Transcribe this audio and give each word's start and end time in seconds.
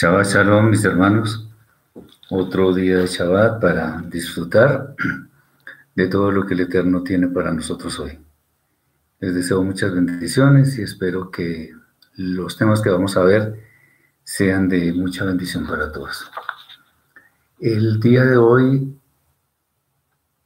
Shabbat 0.00 0.28
Shalom, 0.28 0.70
mis 0.70 0.82
hermanos. 0.86 1.46
Otro 2.30 2.72
día 2.72 3.00
de 3.00 3.06
Shabbat 3.06 3.60
para 3.60 4.00
disfrutar 4.08 4.94
de 5.94 6.08
todo 6.08 6.30
lo 6.30 6.46
que 6.46 6.54
el 6.54 6.60
Eterno 6.60 7.02
tiene 7.02 7.28
para 7.28 7.52
nosotros 7.52 8.00
hoy. 8.00 8.18
Les 9.18 9.34
deseo 9.34 9.62
muchas 9.62 9.92
bendiciones 9.94 10.78
y 10.78 10.82
espero 10.84 11.30
que 11.30 11.74
los 12.14 12.56
temas 12.56 12.80
que 12.80 12.88
vamos 12.88 13.14
a 13.18 13.24
ver 13.24 13.62
sean 14.24 14.70
de 14.70 14.90
mucha 14.94 15.26
bendición 15.26 15.66
para 15.66 15.92
todos. 15.92 16.30
El 17.60 18.00
día 18.00 18.24
de 18.24 18.38
hoy 18.38 18.98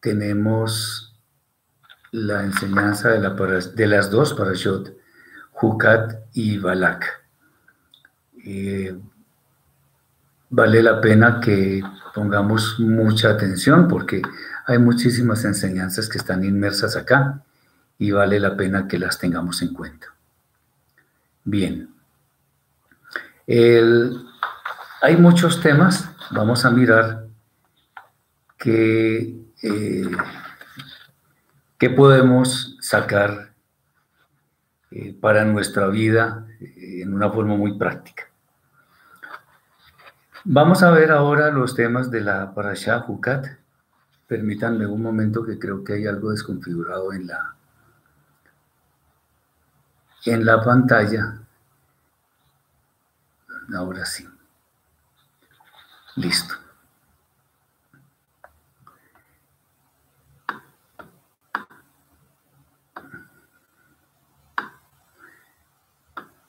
tenemos 0.00 1.16
la 2.10 2.42
enseñanza 2.42 3.10
de, 3.10 3.20
la 3.20 3.30
de 3.30 3.86
las 3.86 4.10
dos 4.10 4.34
parashot, 4.34 4.96
Hukat 5.62 6.26
y 6.32 6.58
Balak. 6.58 7.06
Eh, 8.44 8.98
vale 10.54 10.80
la 10.84 11.00
pena 11.00 11.40
que 11.40 11.82
pongamos 12.14 12.78
mucha 12.78 13.30
atención 13.30 13.88
porque 13.88 14.22
hay 14.66 14.78
muchísimas 14.78 15.44
enseñanzas 15.44 16.08
que 16.08 16.18
están 16.18 16.44
inmersas 16.44 16.94
acá 16.96 17.42
y 17.98 18.12
vale 18.12 18.38
la 18.38 18.56
pena 18.56 18.86
que 18.86 19.00
las 19.00 19.18
tengamos 19.18 19.62
en 19.62 19.74
cuenta. 19.74 20.06
Bien. 21.42 21.90
hay 25.02 25.16
muchos 25.18 25.60
temas, 25.60 26.08
vamos 26.30 26.64
a 26.64 26.70
mirar 26.70 27.26
que, 28.56 29.36
eh, 29.62 30.10
podemos 31.96 32.78
sacar 32.80 33.52
eh, 34.90 35.14
para 35.20 35.44
nuestra 35.44 35.88
vida 35.88 36.46
eh, 36.58 37.02
en 37.02 37.12
una 37.12 37.30
forma 37.30 37.56
muy 37.56 37.76
práctica. 37.76 38.33
Vamos 40.46 40.82
a 40.82 40.90
ver 40.90 41.10
ahora 41.10 41.50
los 41.50 41.74
temas 41.74 42.10
de 42.10 42.20
la 42.20 42.52
Parashah 42.52 43.06
Hukat. 43.08 43.46
Permítanme 44.26 44.86
un 44.86 45.00
momento 45.00 45.42
que 45.42 45.58
creo 45.58 45.82
que 45.82 45.94
hay 45.94 46.06
algo 46.06 46.32
desconfigurado 46.32 47.14
en 47.14 47.26
la, 47.26 47.56
en 50.26 50.44
la 50.44 50.62
pantalla. 50.62 51.40
Ahora 53.74 54.04
sí. 54.04 54.28
Listo. 56.16 56.56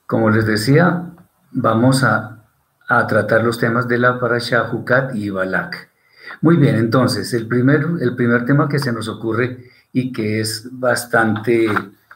Como 0.05 0.29
les 0.31 0.45
decía, 0.45 1.13
vamos 1.51 2.03
a 2.03 2.34
a 2.87 3.07
tratar 3.07 3.43
los 3.43 3.59
temas 3.59 3.87
de 3.87 3.97
la 3.97 4.19
Parashah 4.19 4.71
Hukat 4.71 5.15
y 5.15 5.29
Balak. 5.29 5.89
Muy 6.41 6.57
bien, 6.57 6.75
entonces, 6.75 7.33
el 7.33 7.47
primer, 7.47 7.85
el 8.01 8.15
primer 8.15 8.45
tema 8.45 8.67
que 8.67 8.79
se 8.79 8.91
nos 8.91 9.07
ocurre 9.07 9.71
y 9.91 10.11
que 10.11 10.41
es 10.41 10.67
bastante, 10.71 11.67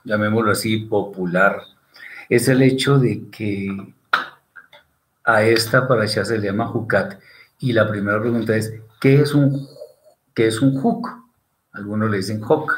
llamémoslo 0.03 0.51
así, 0.51 0.77
popular, 0.77 1.61
es 2.27 2.47
el 2.47 2.61
hecho 2.61 2.99
de 2.99 3.29
que 3.29 3.93
a 5.23 5.43
esta 5.43 5.87
Parashah 5.87 6.25
se 6.25 6.37
le 6.37 6.47
llama 6.47 6.71
Hukat. 6.71 7.19
Y 7.59 7.73
la 7.73 7.89
primera 7.89 8.19
pregunta 8.19 8.55
es, 8.55 8.73
¿qué 8.99 9.21
es 9.21 9.33
un, 9.33 9.67
qué 10.33 10.47
es 10.47 10.61
un? 10.61 10.79
Algunos 11.73 12.09
le 12.09 12.17
dicen 12.17 12.41
Hok. 12.45 12.73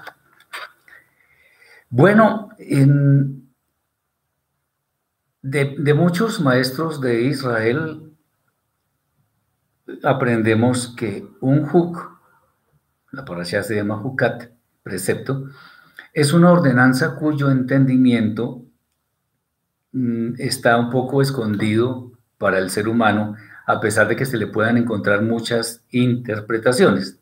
Bueno, 1.89 2.49
en, 2.57 3.40
de, 5.41 5.93
muchos 5.93 6.39
maestros 6.39 7.01
de 7.01 7.23
Israel 7.23 8.13
aprendemos 10.03 10.93
que 10.95 11.27
un 11.41 11.67
huk, 11.71 12.19
la 13.11 13.25
parasha 13.25 13.63
se 13.63 13.75
llama 13.75 14.01
hukat, 14.01 14.51
precepto, 14.83 15.49
es 16.13 16.33
una 16.33 16.51
ordenanza 16.51 17.15
cuyo 17.15 17.49
entendimiento 17.49 18.63
mm, 19.91 20.33
está 20.37 20.77
un 20.77 20.89
poco 20.89 21.21
escondido 21.21 22.11
para 22.37 22.57
el 22.57 22.69
ser 22.69 22.87
humano, 22.87 23.35
a 23.65 23.79
pesar 23.79 24.07
de 24.07 24.15
que 24.15 24.25
se 24.25 24.37
le 24.37 24.47
puedan 24.47 24.77
encontrar 24.77 25.21
muchas 25.21 25.83
interpretaciones. 25.91 27.19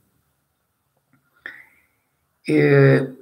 Eh, 2.47 3.13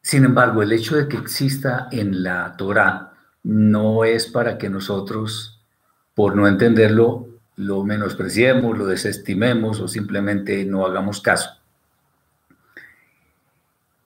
sin 0.00 0.24
embargo, 0.24 0.62
el 0.62 0.72
hecho 0.72 0.96
de 0.96 1.08
que 1.08 1.16
exista 1.16 1.88
en 1.90 2.22
la 2.22 2.56
Torah 2.56 3.13
no 3.44 4.04
es 4.04 4.26
para 4.26 4.58
que 4.58 4.68
nosotros, 4.68 5.60
por 6.14 6.34
no 6.34 6.48
entenderlo, 6.48 7.28
lo 7.56 7.84
menospreciemos, 7.84 8.76
lo 8.76 8.86
desestimemos 8.86 9.80
o 9.80 9.86
simplemente 9.86 10.64
no 10.64 10.84
hagamos 10.84 11.20
caso. 11.20 11.50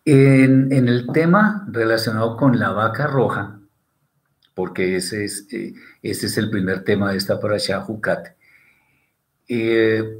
En, 0.04 0.72
el 0.72 1.06
tema 1.12 1.66
relacionado 1.70 2.36
con 2.36 2.58
la 2.58 2.70
vaca 2.70 3.06
roja, 3.06 3.60
porque 4.54 4.96
ese 4.96 5.24
es, 5.24 5.46
eh, 5.52 5.74
ese 6.02 6.26
es 6.26 6.38
el 6.38 6.50
primer 6.50 6.82
tema 6.82 7.12
de 7.12 7.18
esta 7.18 7.38
parasha 7.38 7.80
Jucat, 7.82 8.34
eh, 9.48 10.18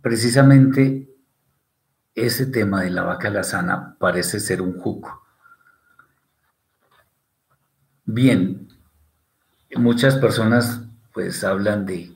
precisamente 0.00 1.08
ese 2.14 2.46
tema 2.46 2.82
de 2.82 2.90
la 2.90 3.02
vaca 3.02 3.28
lazana 3.28 3.96
parece 3.98 4.40
ser 4.40 4.62
un 4.62 4.78
juco. 4.78 5.25
Bien, 8.08 8.68
muchas 9.74 10.14
personas 10.14 10.80
pues 11.12 11.42
hablan 11.42 11.84
de 11.86 12.12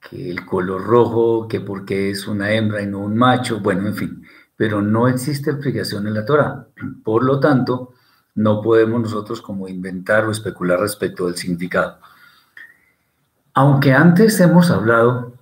que 0.00 0.30
el 0.30 0.46
color 0.46 0.82
rojo, 0.82 1.46
que 1.46 1.60
porque 1.60 2.10
es 2.10 2.26
una 2.26 2.52
hembra 2.52 2.80
y 2.80 2.86
no 2.86 3.00
un 3.00 3.18
macho, 3.18 3.60
bueno, 3.60 3.86
en 3.86 3.94
fin, 3.94 4.26
pero 4.56 4.80
no 4.80 5.08
existe 5.08 5.50
explicación 5.50 6.06
en 6.06 6.14
la 6.14 6.24
Torah. 6.24 6.68
Por 7.04 7.22
lo 7.22 7.38
tanto, 7.38 7.92
no 8.34 8.62
podemos 8.62 9.02
nosotros 9.02 9.42
como 9.42 9.68
inventar 9.68 10.24
o 10.24 10.30
especular 10.30 10.80
respecto 10.80 11.26
del 11.26 11.36
significado. 11.36 11.98
Aunque 13.52 13.92
antes 13.92 14.40
hemos 14.40 14.70
hablado 14.70 15.34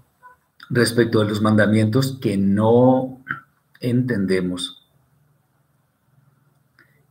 respecto 0.71 1.21
de 1.21 1.29
los 1.29 1.41
mandamientos 1.41 2.19
que 2.21 2.37
no 2.37 3.23
entendemos 3.79 4.84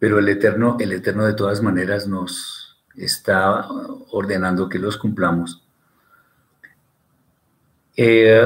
pero 0.04 0.20
el 0.20 0.28
Eterno, 0.28 0.76
el 0.82 0.92
Eterno 0.92 1.26
de 1.26 1.32
todas 1.32 1.62
maneras 1.62 2.10
nos 2.10 2.78
está 2.94 3.66
ordenando 4.12 4.68
que 4.68 4.78
los 4.78 4.98
cumplamos. 4.98 5.64
Eh, 7.96 8.46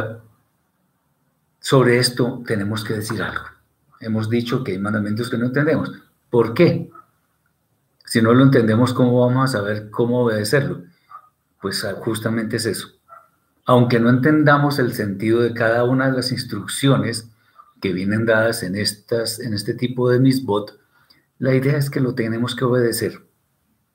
sobre 1.59 1.97
esto 1.97 2.44
tenemos 2.45 2.84
que 2.84 2.94
decir 2.94 3.23
algo. 3.23 3.45
Hemos 4.00 4.29
dicho 4.29 4.63
que 4.63 4.73
hay 4.73 4.78
mandamientos 4.78 5.31
que 5.31 5.40
no 5.40 5.47
entendemos. 5.47 5.91
¿Por 6.29 6.53
qué? 6.53 6.91
Si 8.06 8.22
no 8.22 8.35
lo 8.35 8.44
entendemos, 8.44 8.94
¿cómo 8.94 9.25
vamos 9.25 9.50
a 9.50 9.57
saber 9.57 9.89
cómo 9.89 10.25
obedecerlo? 10.25 10.84
Pues 11.59 11.84
ah, 11.85 11.95
justamente 11.95 12.57
es 12.57 12.68
eso. 12.68 12.89
Aunque 13.66 14.00
no 14.00 14.12
entendamos 14.12 14.78
el 14.78 14.94
sentido 14.94 15.41
de 15.41 15.56
cada 15.56 15.85
una 15.85 16.12
de 16.12 16.18
las 16.18 16.31
instrucciones 16.31 17.31
que 17.81 17.94
vienen 17.94 18.28
dadas 18.28 18.62
en, 18.62 18.75
estas, 18.75 19.39
en 19.39 19.56
este 19.56 19.74
tipo 19.74 20.07
de 20.12 20.19
misbot, 20.19 20.76
la 21.39 21.53
idea 21.53 21.77
es 21.77 21.89
que 21.89 21.99
lo 21.99 22.15
tenemos 22.15 22.55
que 22.55 22.65
obedecer. 22.65 23.21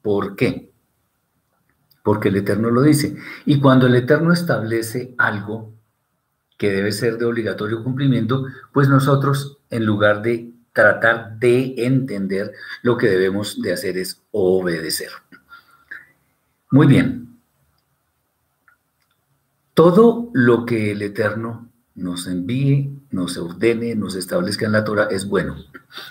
¿Por 0.01 0.37
qué? 0.37 0.73
Porque 2.03 2.29
el 2.29 2.37
Eterno 2.37 2.71
lo 2.71 2.83
dice. 2.83 3.17
Y 3.47 3.61
cuando 3.61 3.87
el 3.87 3.95
Eterno 3.95 4.33
establece 4.33 5.15
algo 5.19 5.73
que 6.59 6.71
debe 6.71 6.93
ser 6.93 7.19
de 7.19 7.25
obligatorio 7.25 7.83
cumplimiento, 7.83 8.47
pues 8.73 8.89
nosotros, 8.89 9.59
en 9.71 9.85
lugar 9.85 10.23
de 10.23 10.53
tratar 10.73 11.39
de 11.39 11.75
entender, 11.77 12.53
lo 12.83 12.97
que 12.97 13.09
debemos 13.09 13.61
de 13.61 13.73
hacer 13.73 13.99
es 13.99 14.23
obedecer. 14.31 15.11
Muy 16.71 16.87
bien. 16.87 17.41
Todo 19.75 20.31
lo 20.33 20.65
que 20.65 20.93
el 20.93 21.03
Eterno 21.03 21.72
nos 21.95 22.27
envíe, 22.27 22.91
nos 23.11 23.37
ordene, 23.37 23.95
nos 23.95 24.15
establezca 24.15 24.67
en 24.67 24.73
la 24.73 24.85
Torah 24.85 25.09
es 25.11 25.27
bueno. 25.27 25.57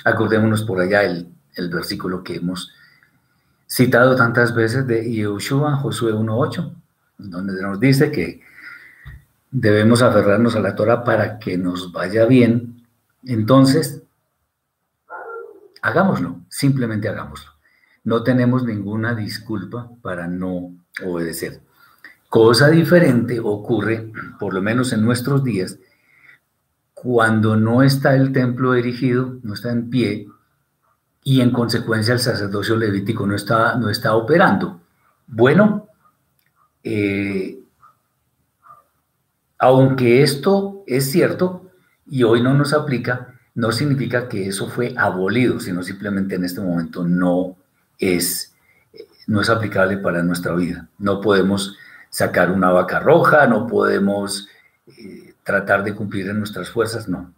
Acordémonos 0.05 0.63
por 0.63 0.79
allá 0.79 1.03
el, 1.03 1.33
versículo 1.69 2.23
que 2.23 2.35
hemos 2.35 2.71
citado 3.67 4.15
tantas 4.15 4.53
veces 4.53 4.87
de 4.87 5.09
Yehoshua, 5.09 5.77
Josué 5.77 6.13
1.8, 6.13 6.73
donde 7.17 7.61
nos 7.61 7.79
dice 7.79 8.11
que 8.11 8.41
debemos 9.49 10.01
aferrarnos 10.01 10.55
a 10.55 10.59
la 10.59 10.75
Torah 10.75 11.03
para 11.03 11.39
que 11.39 11.57
nos 11.57 11.91
vaya 11.91 12.25
bien. 12.25 12.85
Entonces, 13.23 14.01
hagámoslo, 15.81 16.39
simplemente 16.49 17.09
hagámoslo. 17.09 17.51
No 18.03 18.23
tenemos 18.23 18.63
ninguna 18.63 19.13
disculpa 19.13 19.91
para 20.01 20.27
no 20.27 20.73
obedecer. 21.03 21.61
Cosa 22.31 22.69
diferente 22.69 23.41
ocurre, 23.41 24.09
por 24.39 24.53
lo 24.53 24.61
menos 24.61 24.93
en 24.93 25.03
nuestros 25.03 25.43
días, 25.43 25.77
cuando 26.93 27.57
no 27.57 27.83
está 27.83 28.15
el 28.15 28.31
templo 28.31 28.73
erigido, 28.73 29.35
no 29.43 29.53
está 29.53 29.69
en 29.69 29.89
pie, 29.89 30.29
y 31.25 31.41
en 31.41 31.51
consecuencia 31.51 32.13
el 32.13 32.21
sacerdocio 32.21 32.77
levítico 32.77 33.27
no 33.27 33.35
está, 33.35 33.75
no 33.75 33.89
está 33.89 34.15
operando. 34.15 34.79
Bueno, 35.27 35.89
eh, 36.85 37.59
aunque 39.59 40.23
esto 40.23 40.85
es 40.87 41.11
cierto 41.11 41.69
y 42.09 42.23
hoy 42.23 42.41
no 42.41 42.53
nos 42.53 42.71
aplica, 42.71 43.41
no 43.55 43.73
significa 43.73 44.29
que 44.29 44.47
eso 44.47 44.69
fue 44.69 44.95
abolido, 44.97 45.59
sino 45.59 45.83
simplemente 45.83 46.35
en 46.35 46.45
este 46.45 46.61
momento 46.61 47.05
no 47.05 47.57
es, 47.99 48.55
no 49.27 49.41
es 49.41 49.49
aplicable 49.49 49.97
para 49.97 50.23
nuestra 50.23 50.55
vida. 50.55 50.87
No 50.97 51.19
podemos 51.19 51.77
sacar 52.11 52.51
una 52.51 52.69
vaca 52.69 52.99
roja, 52.99 53.47
no 53.47 53.65
podemos 53.65 54.47
eh, 54.85 55.33
tratar 55.43 55.83
de 55.83 55.95
cumplir 55.95 56.29
en 56.29 56.37
nuestras 56.37 56.69
fuerzas, 56.69 57.07
no. 57.09 57.33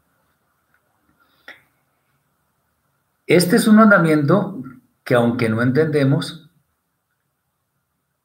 Este 3.26 3.56
es 3.56 3.68
un 3.68 3.78
mandamiento 3.78 4.62
que 5.06 5.16
aunque 5.16 5.48
no 5.48 5.62
entendemos, 5.62 6.50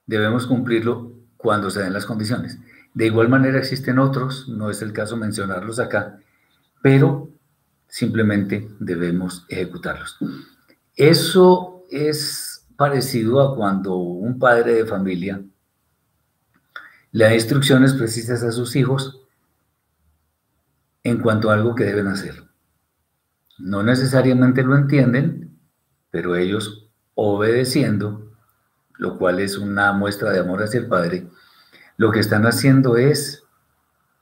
debemos 0.07 0.47
cumplirlo 0.47 1.13
cuando 1.37 1.71
se 1.71 1.83
den 1.83 1.93
las 1.93 2.07
condiciones. 2.07 2.59
De 2.95 3.07
igual 3.07 3.29
manera 3.29 3.59
existen 3.59 3.99
otros, 3.99 4.49
no 4.49 4.71
es 4.71 4.83
el 4.83 4.93
caso 4.93 5.17
mencionarlos 5.17 5.79
acá, 5.79 6.19
pero 6.83 7.29
simplemente 7.87 8.69
debemos 8.81 9.45
ejecutarlos. 9.49 10.17
Eso 10.97 11.85
es 11.91 12.67
parecido 12.77 13.41
a 13.43 13.55
cuando 13.55 13.97
un 13.97 14.39
padre 14.39 14.73
de 14.75 14.87
familia 14.87 15.43
le 17.19 17.25
da 17.25 17.35
instrucciones 17.35 17.95
precisas 17.95 18.45
a 18.45 18.53
sus 18.53 18.77
hijos 18.77 19.21
en 21.03 21.19
cuanto 21.19 21.51
a 21.51 21.55
algo 21.55 21.75
que 21.75 21.83
deben 21.83 22.07
hacer. 22.07 22.45
No 23.59 23.83
necesariamente 23.83 24.63
lo 24.63 24.77
entienden, 24.77 25.59
pero 26.13 26.37
ellos 26.37 26.89
obedeciendo, 27.17 28.31
lo 28.99 29.19
cual 29.19 29.41
es 29.41 29.59
una 29.59 29.93
muestra 29.93 30.31
de 30.31 30.39
amor 30.39 30.63
hacia 30.63 30.79
el 30.79 30.87
Padre, 30.87 31.27
lo 31.97 32.13
que 32.13 32.21
están 32.21 32.47
haciendo 32.47 32.97
es 32.97 33.43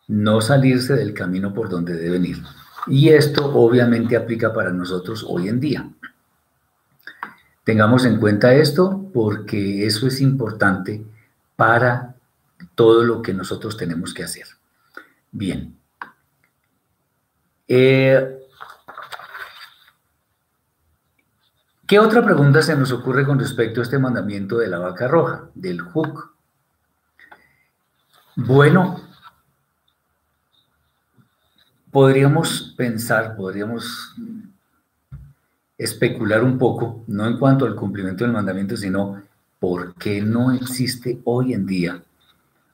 no 0.08 0.40
salirse 0.40 0.94
del 0.94 1.12
camino 1.12 1.52
por 1.52 1.68
donde 1.68 1.92
deben 1.92 2.24
ir. 2.24 2.42
Y 2.86 3.10
esto 3.10 3.54
obviamente 3.54 4.16
aplica 4.16 4.54
para 4.54 4.72
nosotros 4.72 5.22
hoy 5.28 5.50
en 5.50 5.60
día. 5.60 5.90
Tengamos 7.62 8.06
en 8.06 8.18
cuenta 8.18 8.54
esto 8.54 9.10
porque 9.12 9.84
eso 9.84 10.06
es 10.06 10.22
importante 10.22 11.04
para 11.56 12.15
todo 12.76 13.02
lo 13.02 13.22
que 13.22 13.34
nosotros 13.34 13.76
tenemos 13.76 14.14
que 14.14 14.22
hacer. 14.22 14.46
Bien. 15.32 15.76
Eh, 17.66 18.38
¿Qué 21.88 21.98
otra 21.98 22.24
pregunta 22.24 22.62
se 22.62 22.76
nos 22.76 22.92
ocurre 22.92 23.24
con 23.24 23.38
respecto 23.38 23.80
a 23.80 23.82
este 23.82 23.98
mandamiento 23.98 24.58
de 24.58 24.68
la 24.68 24.78
vaca 24.78 25.08
roja, 25.08 25.50
del 25.54 25.80
hook? 25.80 26.34
Bueno, 28.36 29.00
podríamos 31.90 32.74
pensar, 32.76 33.36
podríamos 33.36 34.14
especular 35.78 36.44
un 36.44 36.58
poco, 36.58 37.04
no 37.06 37.26
en 37.26 37.38
cuanto 37.38 37.64
al 37.64 37.74
cumplimiento 37.74 38.24
del 38.24 38.34
mandamiento, 38.34 38.76
sino 38.76 39.22
por 39.58 39.94
qué 39.94 40.20
no 40.20 40.52
existe 40.52 41.20
hoy 41.24 41.54
en 41.54 41.66
día 41.66 42.02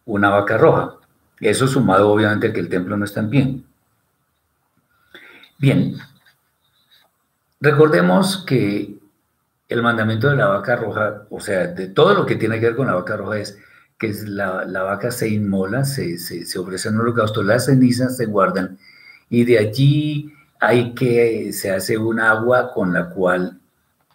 una 0.06 0.30
vaca 0.30 0.58
roja. 0.58 0.94
Eso 1.40 1.66
sumado 1.66 2.10
obviamente 2.10 2.48
a 2.48 2.52
que 2.52 2.60
el 2.60 2.68
templo 2.68 2.96
no 2.96 3.04
está 3.04 3.20
en 3.20 3.30
pie. 3.30 3.62
Bien, 5.58 5.96
recordemos 7.60 8.44
que 8.44 8.98
el 9.68 9.82
mandamiento 9.82 10.28
de 10.28 10.36
la 10.36 10.48
vaca 10.48 10.76
roja, 10.76 11.22
o 11.30 11.40
sea, 11.40 11.68
de 11.68 11.88
todo 11.88 12.14
lo 12.14 12.26
que 12.26 12.36
tiene 12.36 12.60
que 12.60 12.66
ver 12.66 12.76
con 12.76 12.86
la 12.86 12.94
vaca 12.94 13.16
roja 13.16 13.38
es 13.38 13.58
que 13.98 14.12
la, 14.24 14.64
vaca 14.82 15.10
se 15.10 15.28
inmola, 15.28 15.84
se, 15.84 16.18
se, 16.18 16.58
ofrece 16.58 16.88
en 16.88 16.98
holocausto, 16.98 17.42
las 17.42 17.66
cenizas 17.66 18.16
se 18.16 18.26
guardan 18.26 18.78
y 19.30 19.44
de 19.44 19.58
allí 19.58 20.32
hay 20.60 20.94
que, 20.94 21.52
se 21.52 21.70
hace 21.70 21.96
un 21.96 22.20
agua 22.20 22.72
con 22.72 22.92
la 22.92 23.08
cual 23.10 23.60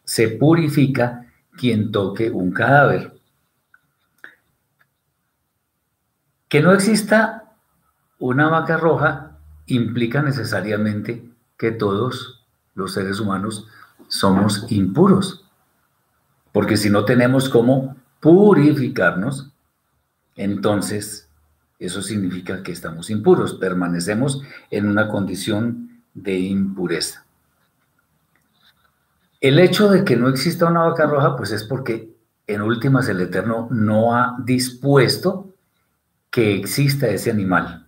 se 0.03 0.27
purifica 0.27 1.25
quien 1.57 1.91
toque 1.91 2.29
un 2.29 2.51
cadáver. 2.51 3.16
Que 6.49 6.61
no 6.61 6.71
exista 6.71 7.53
una 8.19 8.49
vaca 8.49 8.77
roja 8.77 9.37
implica 9.65 10.21
necesariamente 10.21 11.29
que 11.57 11.71
todos 11.71 12.45
los 12.73 12.93
seres 12.93 13.19
humanos 13.19 13.67
somos 14.07 14.65
impuros. 14.69 15.45
Porque 16.51 16.77
si 16.77 16.89
no 16.89 17.05
tenemos 17.05 17.49
cómo 17.49 17.97
purificarnos, 18.19 19.51
entonces 20.35 21.27
eso 21.79 22.01
significa 22.01 22.63
que 22.63 22.71
estamos 22.71 23.09
impuros, 23.09 23.55
permanecemos 23.55 24.41
en 24.71 24.87
una 24.87 25.09
condición 25.09 26.01
de 26.13 26.39
impureza. 26.39 27.25
El 29.39 29.59
hecho 29.59 29.89
de 29.89 30.03
que 30.03 30.15
no 30.15 30.29
exista 30.29 30.65
una 30.65 30.83
vaca 30.83 31.05
roja, 31.05 31.35
pues 31.35 31.51
es 31.51 31.63
porque 31.63 32.15
en 32.47 32.61
últimas 32.61 33.07
el 33.09 33.21
Eterno 33.21 33.67
no 33.69 34.15
ha 34.15 34.37
dispuesto 34.43 35.53
que 36.37 36.53
exista 36.53 37.07
ese 37.07 37.31
animal. 37.31 37.87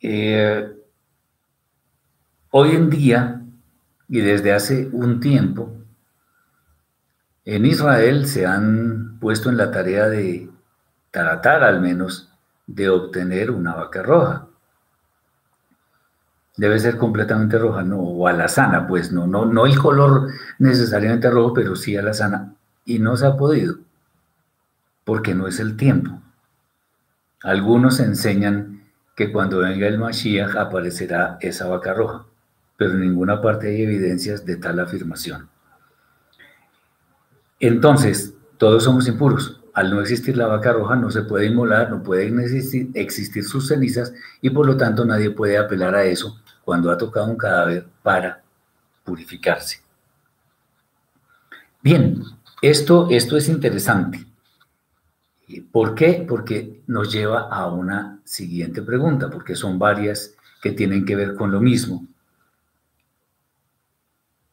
Eh, 0.00 0.66
hoy 2.52 2.70
en 2.70 2.88
día, 2.88 3.42
y 4.08 4.20
desde 4.22 4.54
hace 4.54 4.88
un 4.92 5.20
tiempo, 5.20 5.70
en 7.44 7.66
Israel 7.66 8.26
se 8.26 8.46
han 8.46 9.18
puesto 9.20 9.50
en 9.50 9.58
la 9.58 9.70
tarea 9.70 10.08
de 10.08 10.48
tratar 11.10 11.64
al 11.64 11.82
menos 11.82 12.32
de 12.66 12.88
obtener 12.88 13.50
una 13.50 13.74
vaca 13.74 14.02
roja. 14.02 14.46
Debe 16.56 16.78
ser 16.78 16.96
completamente 16.96 17.58
roja, 17.58 17.82
no, 17.82 17.98
o 17.98 18.26
alazana, 18.26 18.88
pues 18.88 19.12
no, 19.12 19.26
no, 19.26 19.44
no 19.44 19.66
el 19.66 19.78
color 19.78 20.30
necesariamente 20.58 21.28
rojo, 21.28 21.52
pero 21.52 21.76
sí 21.76 21.94
alazana. 21.94 22.54
Y 22.86 23.00
no 23.00 23.18
se 23.18 23.26
ha 23.26 23.36
podido, 23.36 23.76
porque 25.04 25.34
no 25.34 25.46
es 25.46 25.60
el 25.60 25.76
tiempo. 25.76 26.20
Algunos 27.42 28.00
enseñan 28.00 28.84
que 29.16 29.32
cuando 29.32 29.58
venga 29.58 29.86
el 29.86 29.98
Mashiach 29.98 30.56
aparecerá 30.56 31.38
esa 31.40 31.66
vaca 31.66 31.92
roja, 31.92 32.24
pero 32.76 32.92
en 32.92 33.00
ninguna 33.00 33.40
parte 33.40 33.68
hay 33.68 33.82
evidencias 33.82 34.46
de 34.46 34.56
tal 34.56 34.78
afirmación. 34.80 35.48
Entonces, 37.58 38.34
todos 38.58 38.84
somos 38.84 39.06
impuros. 39.08 39.60
Al 39.74 39.90
no 39.90 40.00
existir 40.00 40.36
la 40.36 40.46
vaca 40.46 40.72
roja, 40.72 40.96
no 40.96 41.10
se 41.10 41.22
puede 41.22 41.46
inmolar, 41.46 41.90
no 41.90 42.02
pueden 42.02 42.38
existir, 42.40 43.44
sus 43.44 43.68
cenizas 43.68 44.12
y 44.40 44.50
por 44.50 44.66
lo 44.66 44.76
tanto 44.76 45.04
nadie 45.04 45.30
puede 45.30 45.56
apelar 45.56 45.94
a 45.94 46.04
eso 46.04 46.38
cuando 46.64 46.90
ha 46.90 46.98
tocado 46.98 47.26
un 47.26 47.36
cadáver 47.36 47.86
para 48.02 48.42
purificarse. 49.04 49.80
Bien, 51.82 52.22
esto, 52.60 53.08
esto 53.10 53.36
es 53.36 53.48
interesante. 53.48 54.26
¿Por 55.60 55.94
qué? 55.94 56.24
Porque 56.26 56.82
nos 56.86 57.12
lleva 57.12 57.48
a 57.48 57.66
una 57.70 58.20
siguiente 58.24 58.82
pregunta, 58.82 59.30
porque 59.30 59.54
son 59.54 59.78
varias 59.78 60.34
que 60.62 60.72
tienen 60.72 61.04
que 61.04 61.16
ver 61.16 61.34
con 61.34 61.50
lo 61.50 61.60
mismo. 61.60 62.06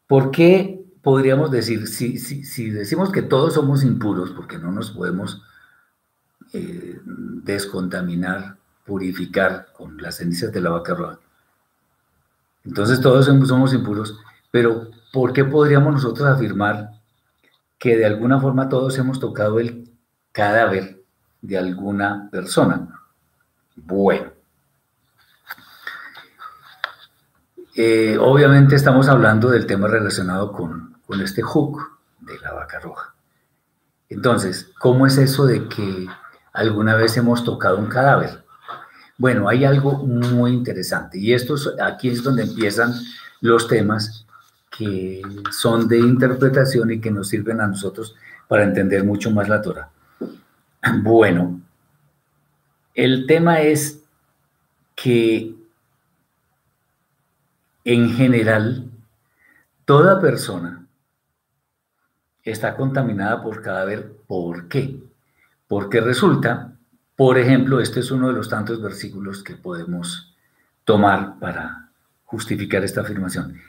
¿Por 0.08 0.32
qué 0.32 0.80
podríamos 1.02 1.52
decir, 1.52 1.88
si, 1.88 2.70
decimos 2.72 3.12
que 3.12 3.22
todos 3.22 3.54
somos 3.54 3.84
impuros, 3.84 4.32
porque 4.32 4.58
no 4.58 4.72
nos 4.72 4.92
podemos 4.92 5.42
eh, 6.54 7.00
descontaminar, 7.06 8.58
purificar 8.86 9.68
con 9.74 9.98
las 10.02 10.18
cenizas 10.18 10.52
de 10.52 10.62
la 10.62 10.72
vaca 10.72 10.96
roja, 10.96 11.20
entonces 12.66 13.00
todos 13.02 13.26
somos 13.26 13.74
impuros, 13.74 14.20
pero 14.52 14.90
¿por 15.14 15.32
qué 15.32 15.46
podríamos 15.46 15.94
nosotros 15.94 16.28
afirmar 16.28 16.92
que 17.78 17.96
de 17.96 18.06
alguna 18.06 18.40
forma 18.40 18.68
todos 18.68 18.98
hemos 18.98 19.20
tocado 19.20 19.60
el 19.60 19.79
cadáver 20.32 21.02
de 21.42 21.58
alguna 21.58 22.30
persona? 22.32 22.88
Bueno. 23.76 24.32
Eh, 27.76 28.18
obviamente 28.20 28.76
estamos 28.76 29.08
hablando 29.08 29.50
del 29.50 29.66
tema 29.66 29.88
relacionado 29.88 30.52
con 30.52 30.90
con 31.10 31.22
este 31.22 31.42
hook 31.42 31.80
de 32.20 32.38
la 32.38 32.54
vaca 32.54 32.80
roja. 32.80 33.16
Entonces, 34.10 34.70
¿cómo 34.78 35.08
es 35.08 35.18
eso 35.18 35.48
de 35.48 35.68
que 35.68 36.06
alguna 36.54 36.96
vez 36.96 37.18
hemos 37.18 37.44
tocado 37.44 37.80
un 37.80 37.88
cadáver? 37.88 38.44
Bueno, 39.18 39.50
hay 39.50 39.66
algo 39.66 40.06
muy 40.06 40.52
interesante 40.52 41.18
y 41.18 41.34
esto 41.34 41.56
aquí 41.82 42.10
es 42.10 42.22
donde 42.22 42.44
empiezan 42.44 42.94
los 43.42 43.68
temas 43.68 44.28
que 44.70 45.24
son 45.50 45.88
de 45.88 45.98
interpretación 45.98 46.92
y 46.92 47.02
que 47.02 47.10
nos 47.10 47.30
sirven 47.30 47.60
a 47.60 47.66
nosotros 47.66 48.16
para 48.48 48.66
entender 48.66 49.04
mucho 49.04 49.32
más 49.32 49.50
la 49.50 49.64
Torah. 49.64 49.90
Bueno, 51.02 51.62
el 52.94 53.26
tema 53.28 53.62
es 53.62 54.04
que 54.96 55.56
en 57.84 58.10
general 58.12 58.90
toda 59.86 60.22
persona 60.22 60.86
está 62.44 62.76
contaminada 62.76 63.42
por 63.42 63.62
cadáver. 63.62 64.16
¿Por 64.28 64.68
qué? 64.68 65.02
Porque 65.68 66.02
resulta, 66.02 66.78
por 67.16 67.38
ejemplo, 67.38 67.80
este 67.80 68.00
es 68.00 68.12
uno 68.12 68.28
de 68.28 68.34
los 68.34 68.50
tantos 68.50 68.82
versículos 68.82 69.44
que 69.44 69.56
podemos 69.56 70.36
tomar 70.84 71.40
para 71.40 71.90
justificar 72.26 72.84
esta 72.84 73.02
afirmación. 73.02 73.60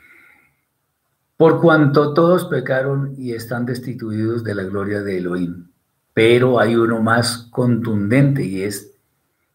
Por 1.37 1.59
cuanto 1.59 2.13
todos 2.13 2.45
pecaron 2.45 3.15
y 3.17 3.33
están 3.33 3.65
destituidos 3.65 4.43
de 4.43 4.55
la 4.55 4.63
gloria 4.63 5.01
de 5.01 5.17
Elohim, 5.17 5.70
pero 6.13 6.59
hay 6.59 6.75
uno 6.75 7.01
más 7.01 7.47
contundente 7.51 8.43
y 8.43 8.63
es 8.63 8.91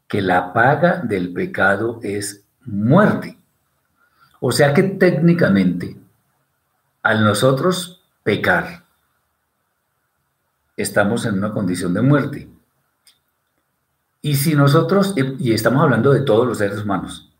que 0.08 0.22
la 0.22 0.52
paga 0.52 1.02
del 1.02 1.32
pecado 1.32 2.00
es 2.02 2.44
muerte. 2.64 3.38
O 4.40 4.52
sea 4.52 4.72
que 4.72 4.82
técnicamente, 4.82 5.96
al 7.02 7.24
nosotros 7.24 8.02
pecar, 8.22 8.84
estamos 10.76 11.24
en 11.26 11.38
una 11.38 11.52
condición 11.52 11.94
de 11.94 12.02
muerte. 12.02 12.48
Y 14.22 14.34
si 14.34 14.54
nosotros, 14.54 15.14
y 15.16 15.52
estamos 15.52 15.82
hablando 15.82 16.12
de 16.12 16.20
todos 16.22 16.46
los 16.46 16.58
seres 16.58 16.82
humanos, 16.82 17.32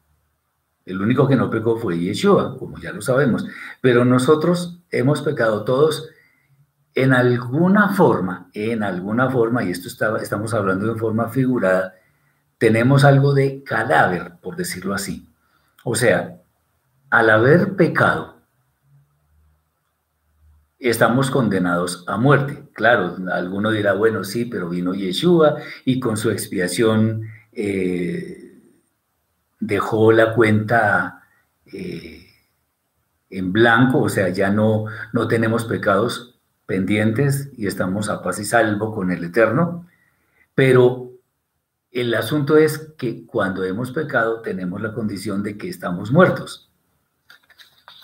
el 0.84 1.00
único 1.00 1.26
que 1.26 1.36
no 1.36 1.50
pecó 1.50 1.76
fue 1.76 1.98
Yeshua, 1.98 2.56
como 2.56 2.78
ya 2.78 2.92
lo 2.92 3.02
sabemos, 3.02 3.44
pero 3.80 4.04
nosotros 4.04 4.78
hemos 4.90 5.20
pecado 5.20 5.64
todos 5.64 6.08
en 6.96 7.12
alguna 7.12 7.90
forma, 7.90 8.48
en 8.54 8.82
alguna 8.82 9.30
forma, 9.30 9.62
y 9.62 9.70
esto 9.70 9.86
estamos 9.86 10.54
hablando 10.54 10.94
de 10.94 10.98
forma 10.98 11.28
figurada, 11.28 11.94
tenemos 12.56 13.04
algo 13.04 13.34
de 13.34 13.62
cadáver, 13.62 14.36
por 14.40 14.56
decirlo 14.56 14.94
así. 14.94 15.28
O 15.84 15.94
sea, 15.94 16.40
al 17.10 17.28
haber 17.28 17.76
pecado, 17.76 18.40
estamos 20.78 21.30
condenados 21.30 22.02
a 22.06 22.16
muerte. 22.16 22.64
Claro, 22.72 23.16
alguno 23.30 23.72
dirá, 23.72 23.92
bueno, 23.92 24.24
sí, 24.24 24.46
pero 24.46 24.70
vino 24.70 24.94
Yeshua 24.94 25.56
y 25.84 26.00
con 26.00 26.16
su 26.16 26.30
expiación 26.30 27.28
eh, 27.52 28.58
dejó 29.60 30.12
la 30.12 30.32
cuenta 30.32 31.24
eh, 31.70 32.26
en 33.28 33.52
blanco, 33.52 34.00
o 34.00 34.08
sea, 34.08 34.30
ya 34.30 34.48
no, 34.48 34.86
no 35.12 35.28
tenemos 35.28 35.66
pecados 35.66 36.25
pendientes 36.66 37.50
y 37.56 37.66
estamos 37.66 38.08
a 38.08 38.22
paz 38.22 38.38
y 38.40 38.44
salvo 38.44 38.92
con 38.92 39.10
el 39.10 39.24
Eterno, 39.24 39.86
pero 40.54 41.12
el 41.92 42.12
asunto 42.14 42.56
es 42.56 42.78
que 42.98 43.24
cuando 43.24 43.64
hemos 43.64 43.92
pecado 43.92 44.42
tenemos 44.42 44.82
la 44.82 44.92
condición 44.92 45.42
de 45.42 45.56
que 45.56 45.68
estamos 45.68 46.10
muertos. 46.12 46.70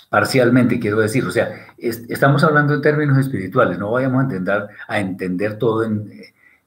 Parcialmente, 0.09 0.78
quiero 0.78 1.00
decir, 1.00 1.25
o 1.25 1.31
sea, 1.31 1.75
estamos 1.78 2.45
hablando 2.45 2.75
en 2.75 2.83
términos 2.83 3.19
espirituales, 3.19 3.78
no 3.78 3.90
vayamos 3.90 4.21
a 4.21 4.23
entender, 4.25 4.69
a 4.87 5.00
entender 5.00 5.59
todo 5.59 5.85
en, 5.85 6.11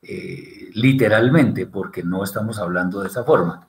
eh, 0.01 0.69
literalmente, 0.73 1.65
porque 1.65 2.03
no 2.03 2.23
estamos 2.23 2.59
hablando 2.59 3.01
de 3.01 3.07
esa 3.07 3.23
forma. 3.23 3.67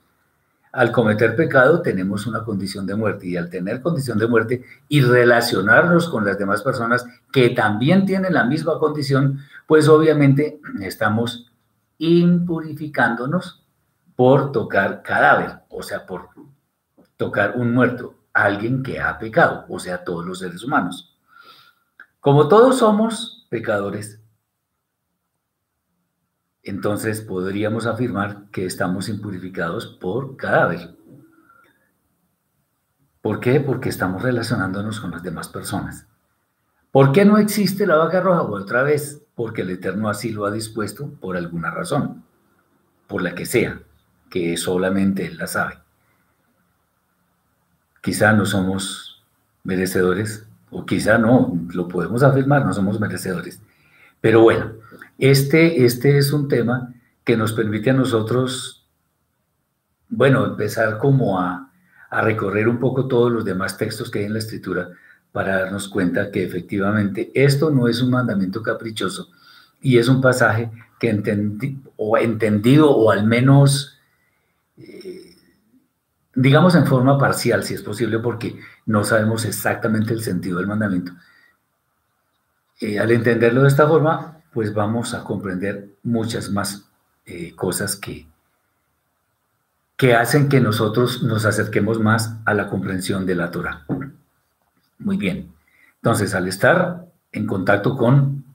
Al 0.71 0.91
cometer 0.91 1.35
pecado 1.35 1.81
tenemos 1.81 2.27
una 2.27 2.43
condición 2.43 2.85
de 2.85 2.95
muerte 2.95 3.27
y 3.27 3.37
al 3.37 3.49
tener 3.49 3.81
condición 3.81 4.17
de 4.17 4.27
muerte 4.27 4.63
y 4.89 5.01
relacionarnos 5.01 6.09
con 6.09 6.25
las 6.25 6.37
demás 6.37 6.61
personas 6.61 7.05
que 7.31 7.49
también 7.49 8.05
tienen 8.05 8.33
la 8.33 8.43
misma 8.43 8.77
condición, 8.77 9.39
pues 9.65 9.87
obviamente 9.87 10.59
estamos 10.81 11.51
impurificándonos 11.97 13.65
por 14.15 14.51
tocar 14.51 15.03
cadáver, 15.03 15.59
o 15.69 15.83
sea, 15.83 16.05
por 16.05 16.29
tocar 17.17 17.53
un 17.55 17.73
muerto, 17.73 18.15
alguien 18.33 18.83
que 18.83 18.99
ha 18.99 19.17
pecado, 19.17 19.65
o 19.69 19.79
sea, 19.79 20.03
todos 20.03 20.25
los 20.25 20.39
seres 20.39 20.63
humanos. 20.63 21.17
Como 22.19 22.47
todos 22.47 22.79
somos 22.79 23.47
pecadores, 23.49 24.19
entonces 26.69 27.21
podríamos 27.21 27.85
afirmar 27.85 28.45
que 28.51 28.65
estamos 28.65 29.09
impurificados 29.09 29.87
por 29.87 30.35
cadáver. 30.37 30.95
¿Por 33.21 33.39
qué? 33.39 33.59
Porque 33.59 33.89
estamos 33.89 34.21
relacionándonos 34.21 34.99
con 34.99 35.11
las 35.11 35.23
demás 35.23 35.49
personas. 35.49 36.07
¿Por 36.91 37.11
qué 37.11 37.25
no 37.25 37.37
existe 37.37 37.85
la 37.85 37.97
vaca 37.97 38.21
roja? 38.21 38.41
otra 38.43 38.83
vez, 38.83 39.21
porque 39.35 39.61
el 39.61 39.69
Eterno 39.69 40.09
así 40.09 40.31
lo 40.31 40.45
ha 40.45 40.51
dispuesto 40.51 41.09
por 41.19 41.37
alguna 41.37 41.69
razón, 41.69 42.23
por 43.07 43.21
la 43.21 43.35
que 43.35 43.45
sea, 43.45 43.81
que 44.29 44.57
solamente 44.57 45.25
Él 45.25 45.37
la 45.37 45.47
sabe. 45.47 45.79
Quizá 48.01 48.33
no 48.33 48.45
somos 48.45 49.23
merecedores, 49.63 50.47
o 50.69 50.85
quizá 50.85 51.17
no, 51.17 51.53
lo 51.73 51.87
podemos 51.87 52.23
afirmar, 52.23 52.65
no 52.65 52.73
somos 52.73 52.99
merecedores. 52.99 53.61
Pero 54.21 54.41
bueno, 54.41 54.73
este, 55.17 55.85
este 55.85 56.17
es 56.17 56.33
un 56.33 56.47
tema 56.47 56.93
que 57.23 57.37
nos 57.37 57.53
permite 57.53 57.89
a 57.89 57.93
nosotros, 57.93 58.87
bueno, 60.09 60.45
empezar 60.45 60.97
como 60.97 61.39
a, 61.39 61.71
a 62.09 62.21
recorrer 62.21 62.67
un 62.67 62.79
poco 62.79 63.07
todos 63.07 63.31
los 63.31 63.45
demás 63.45 63.77
textos 63.77 64.09
que 64.09 64.19
hay 64.19 64.25
en 64.25 64.33
la 64.33 64.39
escritura 64.39 64.89
para 65.31 65.59
darnos 65.59 65.87
cuenta 65.87 66.31
que 66.31 66.43
efectivamente 66.43 67.31
esto 67.33 67.69
no 67.69 67.87
es 67.87 68.01
un 68.01 68.11
mandamiento 68.11 68.63
caprichoso 68.63 69.29
y 69.81 69.97
es 69.97 70.07
un 70.07 70.21
pasaje 70.21 70.71
que 70.99 71.09
entendí, 71.09 71.79
o 71.95 72.17
entendido 72.17 72.89
o 72.89 73.11
al 73.11 73.25
menos, 73.25 73.99
eh, 74.77 75.35
digamos 76.33 76.75
en 76.75 76.87
forma 76.87 77.17
parcial, 77.17 77.63
si 77.63 77.73
es 77.73 77.81
posible, 77.81 78.19
porque 78.19 78.59
no 78.85 79.03
sabemos 79.03 79.45
exactamente 79.45 80.13
el 80.13 80.21
sentido 80.21 80.57
del 80.57 80.67
mandamiento. 80.67 81.11
Eh, 82.79 82.99
al 82.99 83.11
entenderlo 83.11 83.63
de 83.63 83.69
esta 83.69 83.87
forma, 83.87 84.41
pues 84.53 84.73
vamos 84.73 85.13
a 85.13 85.23
comprender 85.23 85.89
muchas 86.03 86.49
más 86.49 86.89
eh, 87.25 87.55
cosas 87.55 87.95
que, 87.95 88.27
que 89.95 90.13
hacen 90.13 90.47
que 90.47 90.61
nosotros 90.61 91.23
nos 91.23 91.45
acerquemos 91.45 91.99
más 91.99 92.35
a 92.45 92.53
la 92.53 92.67
comprensión 92.67 93.25
de 93.25 93.35
la 93.35 93.51
Torah. 93.51 93.85
Muy 94.99 95.17
bien. 95.17 95.51
Entonces, 95.95 96.35
al 96.35 96.47
estar 96.47 97.07
en 97.31 97.47
contacto 97.47 97.97
con 97.97 98.45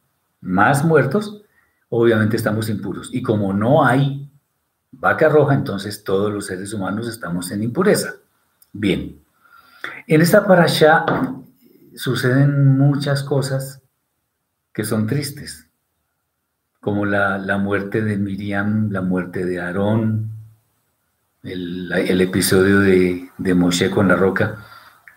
más 0.40 0.84
muertos, 0.84 1.42
obviamente 1.88 2.36
estamos 2.36 2.68
impuros. 2.68 3.10
Y 3.12 3.22
como 3.22 3.52
no 3.52 3.84
hay 3.84 4.30
vaca 4.92 5.28
roja, 5.28 5.54
entonces 5.54 6.04
todos 6.04 6.32
los 6.32 6.46
seres 6.46 6.72
humanos 6.72 7.08
estamos 7.08 7.50
en 7.50 7.62
impureza. 7.62 8.14
Bien. 8.72 9.20
En 10.06 10.22
esta 10.22 10.46
parasha 10.46 11.04
suceden 11.94 12.78
muchas 12.78 13.22
cosas 13.22 13.81
que 14.72 14.84
son 14.84 15.06
tristes, 15.06 15.68
como 16.80 17.06
la, 17.06 17.58
muerte 17.58 18.02
de 18.02 18.16
Miriam, 18.16 18.90
la 18.90 19.02
muerte 19.02 19.44
de 19.44 19.60
Aarón, 19.60 20.30
el, 21.42 22.20
episodio 22.20 22.80
de, 22.80 23.30
de 23.38 23.54
Moshe 23.54 23.90
con 23.90 24.08
la 24.08 24.16
roca 24.16 24.64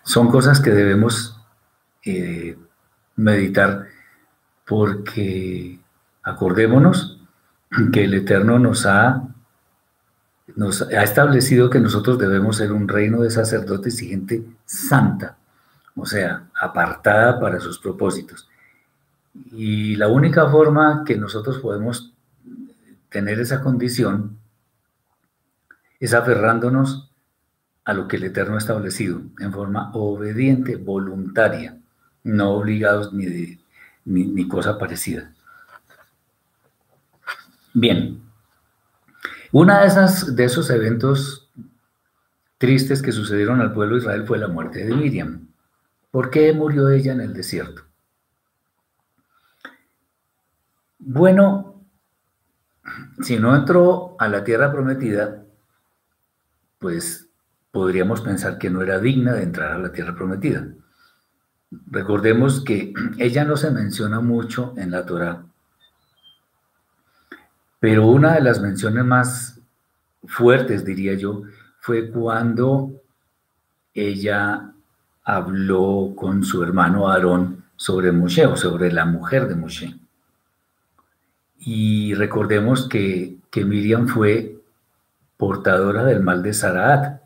son 0.06 0.28
cosas 0.30 0.60
que 0.60 0.70
debemos 0.70 1.36
eh, 2.04 2.56
meditar 3.16 3.86
porque 4.64 5.80
acordémonos 6.22 7.20
que 7.92 8.04
el 8.04 8.14
Eterno 8.14 8.60
nos 8.60 8.86
ha, 8.86 9.24
nos 10.54 10.82
ha 10.82 11.02
establecido 11.02 11.70
que 11.70 11.80
nosotros 11.80 12.18
debemos 12.18 12.56
ser 12.56 12.72
un 12.72 12.86
reino 12.86 13.22
de 13.22 13.30
sacerdotes 13.30 14.00
y 14.02 14.08
gente 14.08 14.44
santa, 14.64 15.36
o 15.96 16.06
sea, 16.06 16.44
apartada 16.60 17.40
para 17.40 17.58
sus 17.58 17.80
propósitos. 17.80 18.48
Y 19.52 19.96
la 19.96 20.08
única 20.08 20.48
forma 20.48 21.04
que 21.04 21.16
nosotros 21.16 21.58
podemos 21.58 22.12
tener 23.08 23.40
esa 23.40 23.62
condición 23.62 24.38
es 26.00 26.12
aferrándonos 26.12 27.10
a 27.86 27.94
lo 27.94 28.08
que 28.08 28.16
el 28.16 28.24
Eterno 28.24 28.56
ha 28.56 28.58
establecido, 28.58 29.22
en 29.38 29.52
forma 29.52 29.90
obediente, 29.94 30.76
voluntaria, 30.76 31.78
no 32.24 32.50
obligados 32.50 33.12
ni, 33.12 33.58
ni, 34.04 34.48
cosa 34.48 34.76
parecida. 34.76 35.32
Bien, 37.72 38.20
una 39.52 39.80
de, 39.80 39.86
esas, 39.86 40.34
de 40.34 40.44
esos 40.44 40.68
eventos 40.70 41.48
tristes 42.58 43.02
que 43.02 43.12
sucedieron 43.12 43.60
al 43.60 43.72
pueblo 43.72 43.94
de 43.94 44.02
Israel 44.02 44.24
fue 44.26 44.38
la 44.38 44.48
muerte 44.48 44.84
de 44.84 44.94
Miriam. 44.94 45.46
¿Por 46.10 46.30
qué 46.30 46.52
murió 46.52 46.88
ella 46.90 47.12
en 47.12 47.20
el 47.20 47.34
desierto? 47.34 47.85
Bueno, 51.08 51.84
si 53.22 53.38
no 53.38 53.54
entró 53.54 54.16
a 54.18 54.26
la 54.26 54.42
tierra 54.42 54.72
prometida, 54.72 55.44
pues 56.80 57.28
podríamos 57.70 58.22
pensar 58.22 58.58
que 58.58 58.70
no 58.70 58.82
era 58.82 58.98
digna 58.98 59.32
de 59.32 59.44
entrar 59.44 59.70
a 59.70 59.78
la 59.78 59.92
tierra 59.92 60.16
prometida. 60.16 60.66
Recordemos 61.70 62.64
que 62.64 62.92
ella 63.18 63.44
no 63.44 63.56
se 63.56 63.70
menciona 63.70 64.18
mucho 64.18 64.74
en 64.76 64.90
la 64.90 65.06
Torá, 65.06 65.44
pero 67.78 68.08
una 68.08 68.34
de 68.34 68.40
las 68.40 68.60
menciones 68.60 69.04
más 69.04 69.60
fuertes, 70.24 70.84
diría 70.84 71.14
yo, 71.14 71.42
fue 71.78 72.10
cuando 72.10 73.00
ella 73.94 74.72
habló 75.22 76.14
con 76.16 76.42
su 76.42 76.64
hermano 76.64 77.08
Aarón 77.08 77.62
sobre 77.76 78.10
Moshe 78.10 78.44
o 78.44 78.56
sobre 78.56 78.90
la 78.90 79.04
mujer 79.04 79.46
de 79.46 79.54
Moshe. 79.54 80.05
Y 81.66 82.14
recordemos 82.14 82.88
que, 82.88 83.38
que 83.50 83.64
Miriam 83.64 84.06
fue 84.06 84.62
portadora 85.36 86.04
del 86.04 86.22
mal 86.22 86.40
de 86.40 86.54
Saraat. 86.54 87.20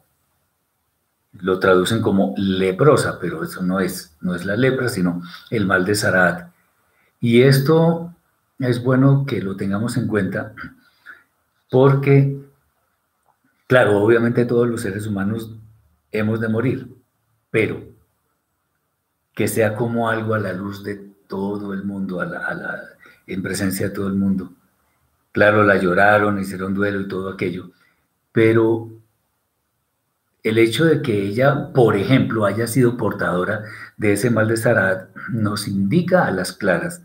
Lo 1.35 1.61
traducen 1.61 2.01
como 2.01 2.33
leprosa, 2.39 3.19
pero 3.21 3.45
eso 3.45 3.63
no 3.63 3.81
es, 3.81 4.17
no 4.23 4.35
es 4.35 4.47
la 4.47 4.57
lepra, 4.57 4.89
sino 4.89 5.21
el 5.51 5.67
mal 5.67 5.85
de 5.85 5.95
Saraat. 5.95 6.51
Y 7.21 7.43
esto 7.43 8.15
es 8.59 8.83
bueno 8.83 9.27
que 9.27 9.43
lo 9.43 9.57
tengamos 9.57 9.99
en 9.99 10.07
cuenta 10.07 10.55
porque, 11.71 12.41
claro, 13.67 14.03
obviamente 14.03 14.47
todos 14.47 14.67
los 14.67 14.81
seres 14.81 15.07
humanos 15.07 15.55
hemos 16.13 16.41
de 16.41 16.49
morir, 16.49 16.89
pero 17.51 17.83
que 19.35 19.49
sea 19.49 19.77
como 19.77 20.09
algo 20.09 20.33
a 20.33 20.39
la 20.39 20.55
luz 20.55 20.83
de 20.83 21.11
todo 21.29 21.75
el 21.75 21.85
mundo, 21.85 22.23
a 22.23 22.25
la, 22.25 22.81
en 23.33 23.43
presencia 23.43 23.89
de 23.89 23.95
todo 23.95 24.09
el 24.09 24.15
mundo. 24.15 24.53
Claro, 25.33 25.65
la 25.65 25.77
lloraron, 25.77 26.41
hicieron 26.41 26.75
duelo 26.75 27.01
y 27.01 27.09
todo 27.09 27.31
aquello, 27.31 27.71
pero 28.33 28.91
el 30.43 30.59
hecho 30.59 30.85
de 30.85 31.01
que 31.03 31.23
ella, 31.23 31.73
por 31.73 31.97
ejemplo, 31.97 32.45
haya 32.47 32.67
sido 32.67 32.97
portadora 32.97 33.63
de 33.97 34.15
ese 34.15 34.31
mal 34.31 34.49
de 34.49 34.57
Sarat, 34.57 35.15
nos 35.31 35.69
indica 35.69 36.27
a 36.27 36.31
las 36.31 36.53
claras 36.53 37.03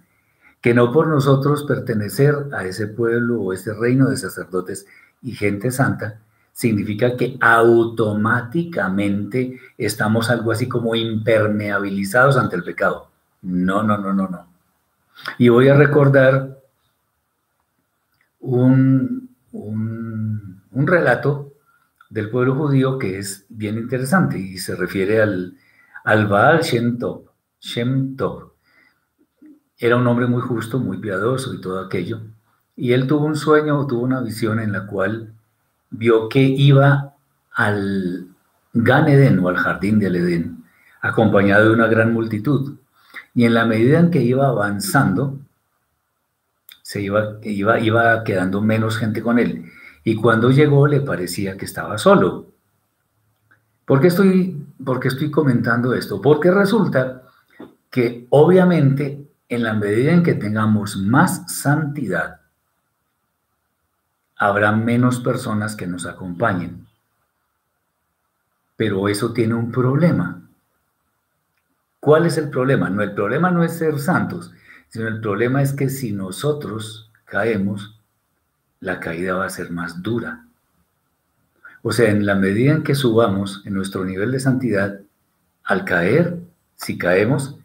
que 0.62 0.74
no 0.74 0.92
por 0.92 1.08
nosotros 1.08 1.64
pertenecer 1.64 2.36
a 2.54 2.66
ese 2.66 2.88
pueblo 2.88 3.42
o 3.42 3.54
ese 3.54 3.74
reino 3.74 4.10
de 4.10 4.18
sacerdotes 4.18 4.88
y 5.22 5.34
gente 5.34 5.70
santa, 5.70 6.20
significa 6.54 7.16
que 7.18 7.38
automáticamente 7.40 9.60
estamos 9.78 10.32
algo 10.32 10.52
así 10.52 10.68
como 10.68 10.96
impermeabilizados 10.96 12.38
ante 12.38 12.56
el 12.56 12.64
pecado. 12.64 13.10
No, 13.42 13.84
no, 13.84 13.98
no, 13.98 14.14
no, 14.14 14.28
no. 14.28 14.55
Y 15.38 15.50
voy 15.50 15.70
a 15.70 15.76
recordar 15.76 16.60
un, 18.40 19.30
un, 19.52 20.88
relato 20.88 21.54
del 22.10 22.30
pueblo 22.30 22.56
judío 22.56 23.00
que 23.00 23.18
es 23.18 23.46
bien 23.50 23.78
interesante 23.78 24.38
y 24.38 24.58
se 24.58 24.76
refiere 24.76 25.22
al, 25.22 25.58
al 26.04 26.28
Baal 26.28 26.62
Shem 26.62 27.00
Tov. 27.00 27.26
Shem 27.60 28.16
Tov. 28.16 28.52
Era 29.78 29.98
un 29.98 30.08
hombre 30.08 30.28
muy 30.28 30.42
justo, 30.42 30.80
muy 30.80 31.00
piadoso 31.00 31.54
y 31.54 31.62
todo 31.62 31.80
aquello. 31.80 32.22
Y 32.76 32.94
él 32.94 33.08
tuvo 33.08 33.26
un 33.26 33.36
sueño, 33.36 33.88
tuvo 33.88 34.04
una 34.04 34.22
visión 34.22 34.60
en 34.60 34.72
la 34.72 34.86
cual 34.86 35.34
vio 35.90 36.30
que 36.30 36.42
iba 36.42 37.16
al 37.52 38.28
Gan 38.74 39.08
Eden 39.08 39.40
o 39.40 39.50
al 39.50 39.58
jardín 39.58 40.00
del 40.00 40.18
Edén, 40.18 40.64
acompañado 41.02 41.70
de 41.70 41.74
una 41.74 41.88
gran 41.88 42.14
multitud. 42.14 42.78
Y 43.36 43.46
en 43.46 43.54
la 43.54 43.66
medida 43.66 44.00
en 44.00 44.10
que 44.10 44.22
iba 44.22 44.48
avanzando, 44.48 45.40
se 46.82 47.02
iba, 47.02 47.38
iba, 47.44 47.80
iba 47.80 48.24
quedando 48.24 48.62
menos 48.62 48.98
gente 48.98 49.22
con 49.22 49.38
él. 49.38 49.72
Y 50.04 50.16
cuando 50.16 50.52
llegó 50.52 50.88
le 50.88 51.02
parecía 51.02 51.58
que 51.58 51.66
estaba 51.66 51.98
solo. 51.98 52.48
¿Por 53.86 54.00
qué 54.02 54.08
estoy, 54.08 54.66
estoy 55.04 55.30
comentando 55.30 55.94
esto? 55.94 56.22
Porque 56.22 56.50
resulta 56.50 57.24
que 57.92 58.26
obviamente 58.30 59.26
en 59.50 59.64
la 59.64 59.74
medida 59.74 60.12
en 60.12 60.24
que 60.24 60.34
tengamos 60.34 60.98
más 60.98 61.44
santidad, 61.54 62.42
habrá 64.38 64.72
menos 64.72 65.20
personas 65.20 65.76
que 65.76 65.88
nos 65.88 66.06
acompañen. 66.06 66.88
Pero 68.76 69.08
eso 69.08 69.32
tiene 69.34 69.54
un 69.54 69.72
problema. 69.72 70.42
¿Cuál 72.06 72.28
es 72.28 72.38
el 72.38 72.52
problema? 72.52 72.88
No, 72.88 73.02
el 73.02 73.16
problema 73.16 73.50
no 73.50 73.64
es 73.64 73.80
ser 73.80 73.98
santos, 73.98 74.54
sino 74.90 75.08
el 75.08 75.20
problema 75.22 75.64
es 75.64 75.74
que 75.74 75.90
si 75.90 76.12
nosotros 76.12 77.12
caemos, 77.26 78.00
la 78.80 79.00
caída 79.00 79.34
va 79.34 79.46
a 79.48 79.50
ser 79.50 79.72
más 79.72 80.04
dura. 80.04 80.46
O 81.82 81.92
sea, 81.92 82.12
en 82.12 82.28
la 82.28 82.36
medida 82.36 82.74
en 82.74 82.84
que 82.84 82.94
subamos 82.94 83.64
en 83.66 83.74
nuestro 83.74 84.06
nivel 84.06 84.32
de 84.32 84.40
santidad, 84.40 85.00
al 85.64 85.84
caer, 85.84 86.38
si 86.76 86.96
caemos, 86.96 87.58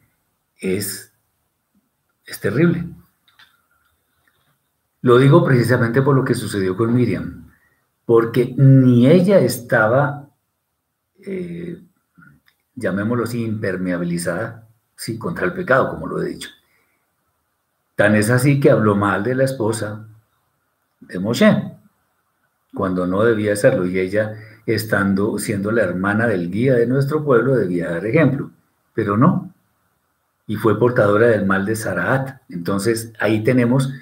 es, 0.57 1.13
es 2.25 2.41
terrible. 2.41 2.87
Lo 5.03 5.19
digo 5.19 5.45
precisamente 5.45 6.01
por 6.01 6.17
lo 6.17 6.25
que 6.25 6.35
sucedió 6.35 6.79
con 6.79 6.95
Miriam, 6.95 7.53
porque 8.07 8.55
ni 8.57 9.07
ella 9.07 9.39
estaba, 9.41 10.31
eh, 11.27 11.83
llamémoslo 12.81 13.25
así, 13.25 13.45
impermeabilizada, 13.45 14.67
sí, 14.97 15.19
contra 15.19 15.45
el 15.45 15.53
pecado, 15.53 15.91
como 15.91 16.07
lo 16.07 16.23
he 16.23 16.31
dicho. 16.31 16.49
Tan 17.95 18.15
es 18.17 18.31
así 18.31 18.59
que 18.59 18.71
habló 18.71 18.97
mal 18.97 19.23
de 19.23 19.35
la 19.35 19.45
esposa 19.45 20.09
de 21.01 21.19
Moshe, 21.19 21.77
cuando 22.75 23.07
no 23.07 23.23
debía 23.23 23.53
hacerlo, 23.53 23.87
y 23.87 23.99
ella, 23.99 24.35
estando, 24.65 25.39
siendo 25.39 25.71
la 25.71 25.83
hermana 25.83 26.27
del 26.27 26.51
guía 26.51 26.75
de 26.75 26.87
nuestro 26.87 27.23
pueblo, 27.23 27.55
debía 27.55 27.91
dar 27.91 28.07
ejemplo, 28.07 28.51
pero 28.95 29.17
no, 29.17 29.53
y 30.47 30.57
fue 30.57 30.79
portadora 30.79 31.29
del 31.29 31.47
mal 31.47 31.67
de 31.67 31.77
Saraat. 31.77 32.41
Entonces 32.49 33.13
ahí 33.21 33.45
tenemos 33.45 33.93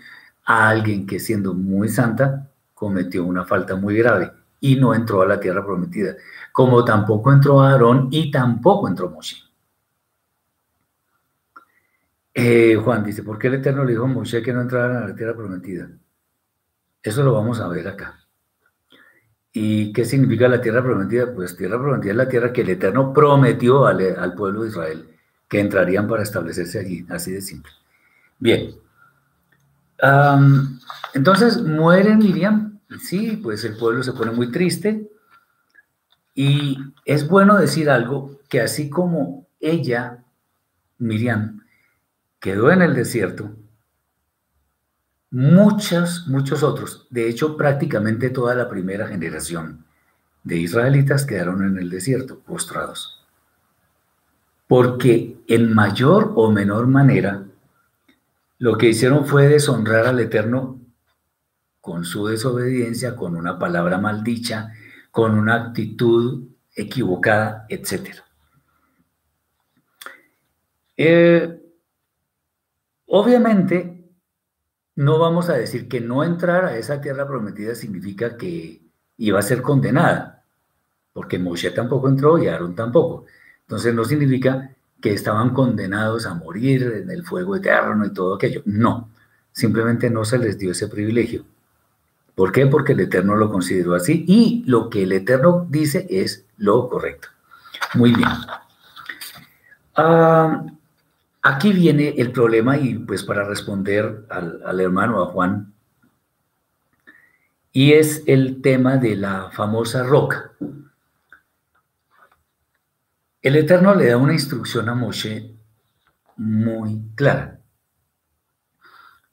a 0.45 0.69
alguien 0.69 1.07
que 1.07 1.19
siendo 1.19 1.53
muy 1.53 1.89
santa 1.89 2.49
cometió 2.75 3.25
una 3.25 3.45
falta 3.45 3.77
muy 3.77 3.97
grave 3.99 4.33
y 4.61 4.77
no 4.77 4.95
entró 4.95 5.23
a 5.23 5.27
la 5.27 5.39
tierra 5.41 5.65
prometida, 5.65 6.17
como 6.53 6.85
tampoco 6.85 7.33
entró 7.33 7.61
Aarón 7.61 8.09
y 8.11 8.31
tampoco 8.31 8.89
entró 8.89 9.11
Moshe. 9.11 9.37
Eh, 12.35 12.77
Juan 12.77 13.03
dice, 13.03 13.23
¿por 13.23 13.39
qué 13.39 13.49
el 13.49 13.55
Eterno 13.55 13.85
le 13.85 13.93
dijo 13.93 14.05
a 14.05 14.09
Moshe 14.09 14.43
que 14.43 14.53
no 14.53 14.61
entrara 14.61 15.05
a 15.05 15.09
la 15.09 15.15
tierra 15.15 15.35
prometida? 15.35 15.89
Eso 17.03 17.23
lo 17.23 17.33
vamos 17.33 17.61
a 17.61 17.69
ver 17.69 17.89
acá. 17.89 18.21
¿Y 19.53 19.93
qué 19.93 20.05
significa 20.05 20.47
la 20.47 20.61
tierra 20.61 20.83
prometida? 20.83 21.35
Pues 21.35 21.57
tierra 21.57 21.79
prometida 21.79 22.13
es 22.13 22.17
la 22.17 22.29
tierra 22.29 22.53
que 22.53 22.61
el 22.61 22.71
Eterno 22.71 23.13
prometió 23.13 23.87
al, 23.87 24.35
pueblo 24.35 24.63
de 24.63 24.69
Israel, 24.69 25.09
que 25.49 25.59
entrarían 25.59 26.07
para 26.07 26.23
establecerse 26.23 26.79
allí, 26.79 27.07
así 27.09 27.33
de 27.33 27.41
simple. 27.41 27.73
Bien, 28.39 28.71
entonces 31.15 31.61
muere 31.61 32.15
Miriam, 32.15 32.78
sí, 33.01 33.37
pues 33.43 33.65
el 33.65 33.77
pueblo 33.77 34.03
se 34.03 34.13
pone 34.13 34.31
muy 34.31 34.51
triste 34.51 35.11
y 36.35 36.79
es 37.05 37.29
bueno 37.29 37.59
decir 37.59 37.91
algo 37.91 38.39
que 38.49 38.61
así 38.61 38.89
como 38.89 39.47
ella, 39.61 40.25
Miriam, 40.99 41.63
quedó 42.41 42.71
en 42.71 42.83
el 42.83 42.95
desierto, 42.95 43.51
muchos, 45.31 46.27
muchos 46.29 46.63
otros, 46.63 47.07
de 47.11 47.29
hecho 47.29 47.57
prácticamente 47.57 48.31
toda 48.31 48.55
la 48.55 48.69
primera 48.69 49.09
generación 49.09 49.85
de 50.45 50.57
israelitas 50.57 51.27
quedaron 51.27 51.65
en 51.65 51.79
el 51.79 51.91
desierto, 51.91 52.39
postrados. 52.39 53.23
Porque 54.67 55.37
en 55.47 55.75
mayor 55.75 56.33
o 56.37 56.51
menor 56.51 56.87
manera 56.87 57.45
lo 58.59 58.77
que 58.79 58.89
hicieron 58.89 59.27
fue 59.27 59.49
deshonrar 59.49 60.07
al 60.07 60.21
Eterno 60.21 60.78
con 61.89 62.05
su 62.05 62.27
desobediencia, 62.27 63.17
con 63.17 63.35
una 63.35 63.59
palabra 63.59 63.97
maldicha, 63.97 64.75
con 65.11 65.39
una 65.39 65.55
actitud 65.55 66.47
equivocada, 66.75 67.65
etc. 67.71 68.17
Eh, 70.99 71.63
obviamente, 73.07 74.05
no 74.97 75.19
vamos 75.19 75.49
a 75.49 75.55
decir 75.55 75.89
que 75.89 76.03
no 76.03 76.25
entrar 76.25 76.67
a 76.67 76.77
esa 76.77 77.01
tierra 77.01 77.27
prometida 77.27 77.75
significa 77.75 78.37
que 78.37 78.83
iba 79.17 79.39
a 79.39 79.43
ser 79.51 79.63
condenada, 79.63 80.45
porque 81.15 81.39
Moshe 81.39 81.71
tampoco 81.71 82.11
entró 82.11 82.37
y 82.37 82.49
Aarón 82.49 82.75
tampoco. 82.75 83.25
Entonces 83.63 83.95
no 83.95 84.05
significa 84.05 84.77
que 85.01 85.15
estaban 85.15 85.55
condenados 85.55 86.27
a 86.27 86.35
morir 86.35 86.83
en 87.03 87.09
el 87.11 87.25
fuego 87.25 87.57
eterno 87.57 88.05
y 88.05 88.13
todo 88.13 88.35
aquello. 88.35 88.61
No, 88.67 89.09
simplemente 89.53 90.11
no 90.11 90.27
se 90.27 90.37
les 90.37 90.59
dio 90.59 90.73
ese 90.73 90.89
privilegio. 90.89 91.47
¿Por 92.39 92.53
qué? 92.53 92.69
Porque 92.69 92.93
el 92.93 93.01
Eterno 93.01 93.35
lo 93.35 93.51
consideró 93.51 93.97
así 93.97 94.25
y 94.29 94.63
lo 94.65 94.89
que 94.89 95.03
el 95.03 95.11
Eterno 95.11 95.67
dice 95.69 96.07
es 96.09 96.47
lo 96.57 96.89
correcto. 96.89 97.27
Muy 97.95 98.15
bien. 98.15 98.29
Ah, 99.97 100.65
aquí 101.43 101.73
viene 101.73 102.15
el 102.17 102.31
problema 102.31 102.79
y 102.79 102.95
pues 102.95 103.25
para 103.25 103.43
responder 103.43 104.25
al, 104.31 104.63
al 104.65 104.79
hermano, 104.79 105.21
a 105.21 105.27
Juan, 105.27 105.75
y 107.73 107.95
es 107.95 108.23
el 108.27 108.63
tema 108.63 108.99
de 108.99 109.17
la 109.17 109.51
famosa 109.51 110.05
roca. 110.05 110.53
El 113.43 113.57
Eterno 113.57 113.97
le 113.97 114.11
da 114.11 114.17
una 114.17 114.35
instrucción 114.35 114.89
a 114.89 114.95
Moshe 114.95 115.57
muy 116.37 117.03
clara. 117.17 117.58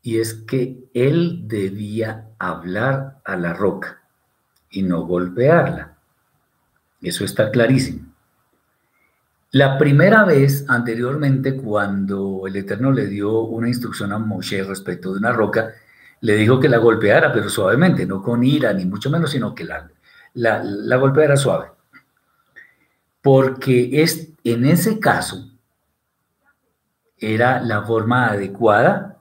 Y 0.05 0.19
es 0.19 0.35
que 0.35 0.87
él 0.93 1.47
debía 1.47 2.27
hablar 2.37 3.21
a 3.25 3.35
la 3.35 3.55
roca 3.55 4.03
y 4.69 4.83
no 4.83 5.01
golpearla. 5.01 5.97
Eso 7.01 7.25
está 7.25 7.49
clarísimo. 7.49 8.13
La 9.49 9.79
primera 9.79 10.23
vez 10.23 10.63
anteriormente, 10.67 11.55
cuando 11.55 12.43
el 12.45 12.55
Eterno 12.55 12.91
le 12.91 13.07
dio 13.07 13.39
una 13.39 13.67
instrucción 13.67 14.13
a 14.13 14.19
Moshe 14.19 14.63
respecto 14.63 15.11
de 15.11 15.17
una 15.17 15.31
roca, 15.31 15.73
le 16.21 16.35
dijo 16.35 16.59
que 16.59 16.69
la 16.69 16.77
golpeara, 16.77 17.33
pero 17.33 17.49
suavemente, 17.49 18.05
no 18.05 18.21
con 18.21 18.43
ira, 18.43 18.71
ni 18.73 18.85
mucho 18.85 19.09
menos, 19.09 19.31
sino 19.31 19.55
que 19.55 19.63
la, 19.63 19.89
la, 20.35 20.63
la 20.63 20.97
golpeara 20.97 21.35
suave. 21.35 21.71
Porque 23.23 24.03
es, 24.03 24.29
en 24.43 24.65
ese 24.65 24.99
caso 24.99 25.49
era 27.17 27.59
la 27.59 27.81
forma 27.81 28.27
adecuada 28.27 29.14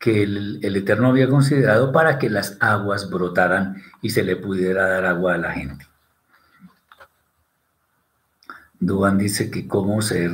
que 0.00 0.22
el, 0.22 0.64
Eterno 0.64 1.08
había 1.08 1.28
considerado 1.28 1.92
para 1.92 2.18
que 2.18 2.30
las 2.30 2.56
aguas 2.60 3.10
brotaran 3.10 3.82
y 4.00 4.10
se 4.10 4.24
le 4.24 4.34
pudiera 4.34 4.88
dar 4.88 5.04
agua 5.04 5.34
a 5.34 5.38
la 5.38 5.52
gente. 5.52 5.86
Duan 8.80 9.18
dice 9.18 9.50
que 9.50 9.68
cómo 9.68 10.00
se 10.00 10.30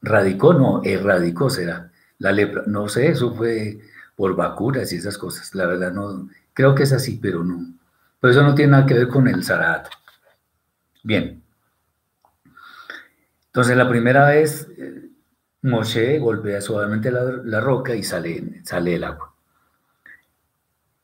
radicó, 0.00 0.54
no, 0.54 0.80
erradicó 0.82 1.50
será 1.50 1.92
la 2.18 2.32
lepra. 2.32 2.62
No 2.66 2.88
sé, 2.88 3.08
eso 3.08 3.34
fue 3.34 3.78
por 4.16 4.34
vacunas 4.34 4.90
y 4.90 4.96
esas 4.96 5.18
cosas. 5.18 5.54
La 5.54 5.66
verdad 5.66 5.92
no, 5.92 6.30
creo 6.54 6.74
que 6.74 6.84
es 6.84 6.92
así, 6.94 7.18
pero 7.20 7.44
no. 7.44 7.74
Pero 8.20 8.30
eso 8.30 8.42
no 8.42 8.54
tiene 8.54 8.72
nada 8.72 8.86
que 8.86 8.94
ver 8.94 9.08
con 9.08 9.28
el 9.28 9.44
Zarat. 9.44 9.88
Bien. 11.04 11.42
Entonces 13.48 13.76
la 13.76 13.86
primera 13.86 14.28
vez 14.28 14.66
eh, 14.78 15.05
Moshe 15.66 16.18
golpea 16.18 16.60
suavemente 16.60 17.10
la, 17.10 17.60
roca 17.60 17.94
y 17.94 18.02
sale, 18.02 18.64
sale 18.64 18.94
el 18.94 19.04
agua. 19.04 19.34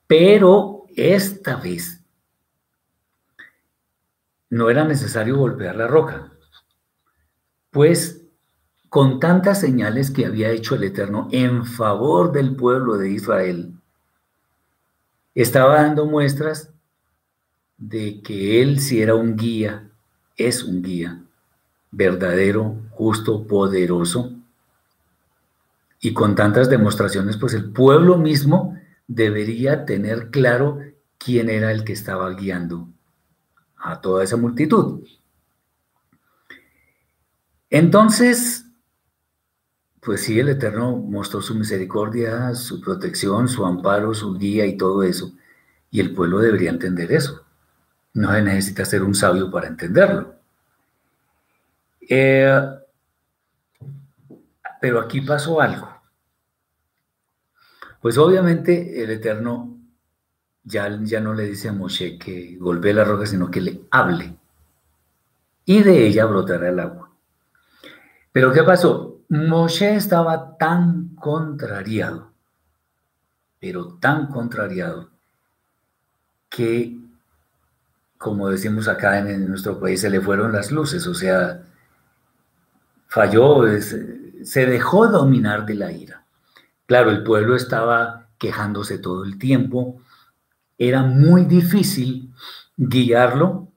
Pero 0.07 0.85
esta 0.94 1.57
vez 1.57 2.01
no 4.51 4.70
era 4.70 4.85
necesario 4.85 5.37
golpear 5.37 5.77
la 5.77 5.87
roca, 5.87 6.33
pues 7.70 8.22
con 8.88 9.18
tantas 9.18 9.61
señales 9.61 10.11
que 10.11 10.27
había 10.27 10.51
hecho 10.51 10.75
el 10.75 10.85
Eterno 10.85 11.29
en 11.33 11.64
favor 11.64 12.31
del 12.31 12.55
pueblo 12.55 12.98
de 12.98 13.11
Israel, 13.11 13.72
estaba 15.35 15.83
dando 15.83 16.07
muestras 16.07 16.70
de 17.79 18.22
que 18.22 18.62
él 18.62 18.79
si 18.81 19.01
era 19.01 19.14
un 19.14 19.35
guía, 19.37 19.88
es 20.37 20.62
un 20.62 20.83
guía 20.83 21.22
verdadero, 21.90 22.77
justo, 22.90 23.46
poderoso. 23.46 24.41
Y 26.04 26.12
con 26.14 26.34
tantas 26.34 26.68
demostraciones, 26.68 27.36
pues 27.36 27.54
el 27.54 27.72
pueblo 27.72 28.18
mismo 28.18 28.76
debería 29.06 29.84
tener 29.84 30.30
claro 30.30 30.80
quién 31.16 31.48
era 31.48 31.70
el 31.70 31.84
que 31.84 31.92
estaba 31.92 32.28
guiando 32.30 32.88
a 33.76 34.00
toda 34.00 34.24
esa 34.24 34.36
multitud. 34.36 35.06
Entonces, 37.70 38.66
pues 40.00 40.24
sí, 40.24 40.40
el 40.40 40.48
Eterno 40.48 40.96
mostró 40.96 41.40
su 41.40 41.54
misericordia, 41.54 42.52
su 42.56 42.80
protección, 42.80 43.46
su 43.46 43.64
amparo, 43.64 44.12
su 44.12 44.36
guía 44.36 44.66
y 44.66 44.76
todo 44.76 45.04
eso. 45.04 45.32
Y 45.92 46.00
el 46.00 46.12
pueblo 46.12 46.40
debería 46.40 46.70
entender 46.70 47.12
eso. 47.12 47.44
No 48.12 48.32
se 48.32 48.42
necesita 48.42 48.84
ser 48.84 49.04
un 49.04 49.14
sabio 49.14 49.52
para 49.52 49.68
entenderlo. 49.68 50.34
Eh, 52.00 52.60
pero 54.80 54.98
aquí 54.98 55.20
pasó 55.20 55.60
algo. 55.60 55.91
Pues 58.02 58.18
obviamente 58.18 59.00
el 59.04 59.10
Eterno 59.10 59.78
ya, 60.64 60.98
ya 61.02 61.20
no 61.20 61.34
le 61.34 61.44
dice 61.44 61.68
a 61.68 61.72
Moshe 61.72 62.18
que 62.18 62.56
golpee 62.58 62.92
la 62.92 63.04
roca, 63.04 63.26
sino 63.26 63.48
que 63.48 63.60
le 63.60 63.82
hable. 63.92 64.36
Y 65.64 65.84
de 65.84 66.08
ella 66.08 66.24
brotará 66.24 66.68
el 66.68 66.80
agua. 66.80 67.12
Pero 68.32 68.52
¿qué 68.52 68.64
pasó? 68.64 69.20
Moshe 69.28 69.94
estaba 69.94 70.58
tan 70.58 71.14
contrariado, 71.14 72.32
pero 73.60 73.94
tan 74.00 74.26
contrariado, 74.26 75.10
que, 76.48 76.98
como 78.18 78.48
decimos 78.48 78.88
acá 78.88 79.20
en, 79.20 79.48
nuestro 79.48 79.78
país, 79.78 80.00
se 80.00 80.10
le 80.10 80.20
fueron 80.20 80.52
las 80.52 80.72
luces, 80.72 81.06
o 81.06 81.14
sea, 81.14 81.62
falló, 83.06 83.62
se 83.80 84.66
dejó 84.66 85.06
dominar 85.06 85.64
de 85.64 85.74
la 85.76 85.92
ira. 85.92 86.21
Claro, 86.92 87.11
el 87.11 87.22
pueblo 87.22 87.57
estaba 87.57 88.28
quejándose 88.37 88.98
todo 88.98 89.24
el 89.24 89.38
tiempo, 89.38 90.02
era 90.76 91.02
muy 91.02 91.46
difícil 91.46 92.35
guiarlo 92.76 93.72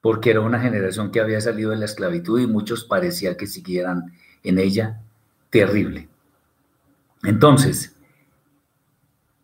porque 0.00 0.30
era 0.32 0.40
una 0.40 0.58
generación 0.58 1.12
que 1.12 1.20
había 1.20 1.40
salido 1.40 1.70
de 1.70 1.76
la 1.76 1.84
esclavitud 1.84 2.40
y 2.40 2.48
muchos 2.48 2.82
parecía 2.82 3.36
que 3.36 3.46
siguieran 3.46 4.12
en 4.42 4.58
ella 4.58 5.00
terrible. 5.50 6.08
Entonces, 7.22 7.94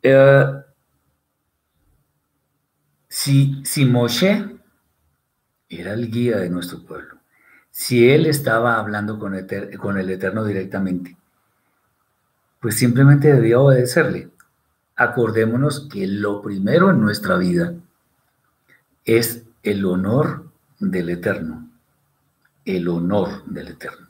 eh, 0.02 0.46
si, 3.06 3.62
Moshe 3.88 4.58
era 5.68 5.92
el 5.92 6.10
guía 6.10 6.38
de 6.38 6.50
nuestro 6.50 6.84
pueblo, 6.84 7.20
si 7.70 8.10
él 8.10 8.26
estaba 8.26 8.80
hablando 8.80 9.20
con, 9.20 9.36
con 9.78 9.98
el 9.98 10.10
Eterno 10.10 10.44
directamente, 10.44 11.16
pues 12.64 12.78
simplemente 12.78 13.30
debía 13.30 13.60
obedecerle. 13.60 14.30
Acordémonos 14.96 15.86
que 15.92 16.06
lo 16.06 16.40
primero 16.40 16.88
en 16.88 16.98
nuestra 16.98 17.36
vida 17.36 17.74
es 19.04 19.42
el 19.62 19.84
honor 19.84 20.46
del 20.80 21.10
Eterno, 21.10 21.68
el 22.64 22.88
honor 22.88 23.44
del 23.44 23.68
Eterno, 23.68 24.06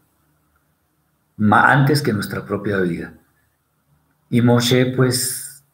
antes 1.50 2.00
que 2.00 2.12
nuestra 2.12 2.46
propia 2.46 2.76
vida. 2.76 3.14
Y 4.30 4.40
Moshe, 4.40 4.86
pues, 4.94 5.64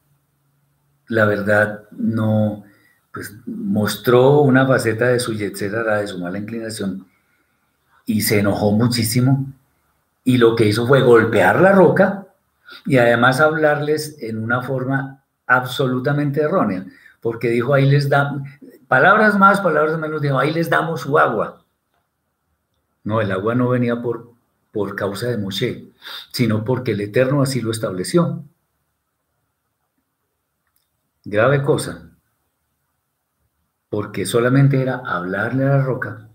la 1.07 1.27
verdad, 1.27 1.83
no, 1.91 2.65
pues, 3.13 3.37
mostró 3.45 4.41
una 4.41 4.67
faceta 4.67 5.09
de 5.09 5.21
su 5.21 5.35
yetzera, 5.35 5.99
de 5.99 6.07
su 6.07 6.19
mala 6.19 6.39
inclinación, 6.39 7.07
y 8.07 8.23
se 8.23 8.39
enojó 8.39 8.73
muchísimo, 8.73 9.53
y 10.25 10.39
lo 10.39 10.57
que 10.57 10.65
hizo 10.65 10.87
fue 10.87 11.03
golpear 11.03 11.61
la 11.61 11.73
roca, 11.73 12.27
y 12.87 12.99
además 12.99 13.41
hablarles 13.41 14.17
en 14.23 14.43
una 14.43 14.63
forma 14.63 15.25
absolutamente 15.47 16.41
errónea, 16.41 16.87
porque 17.21 17.49
dijo, 17.49 17.75
ahí 17.75 17.89
les 17.89 18.09
da, 18.09 18.43
palabras 18.89 19.39
más, 19.39 19.61
palabras 19.61 19.99
menos, 19.99 20.23
dijo, 20.23 20.39
ahí 20.39 20.53
les 20.53 20.71
damos 20.71 21.03
su 21.03 21.19
agua. 21.19 21.65
No, 23.03 23.21
el 23.21 23.33
agua 23.33 23.55
no 23.55 23.69
venía 23.69 24.01
por, 24.01 24.33
por 24.73 24.95
causa 24.95 25.27
de 25.29 25.39
Moshe, 25.39 25.91
sino 26.33 26.65
porque 26.65 26.93
el 26.93 27.01
Eterno 27.01 27.43
así 27.43 27.61
lo 27.61 27.71
estableció. 27.71 28.45
Grave 31.25 31.63
cosa, 31.63 32.11
porque 33.89 34.25
solamente 34.25 34.81
era 34.81 35.03
hablarle 35.05 35.65
a 35.65 35.69
la 35.69 35.83
roca 35.83 36.29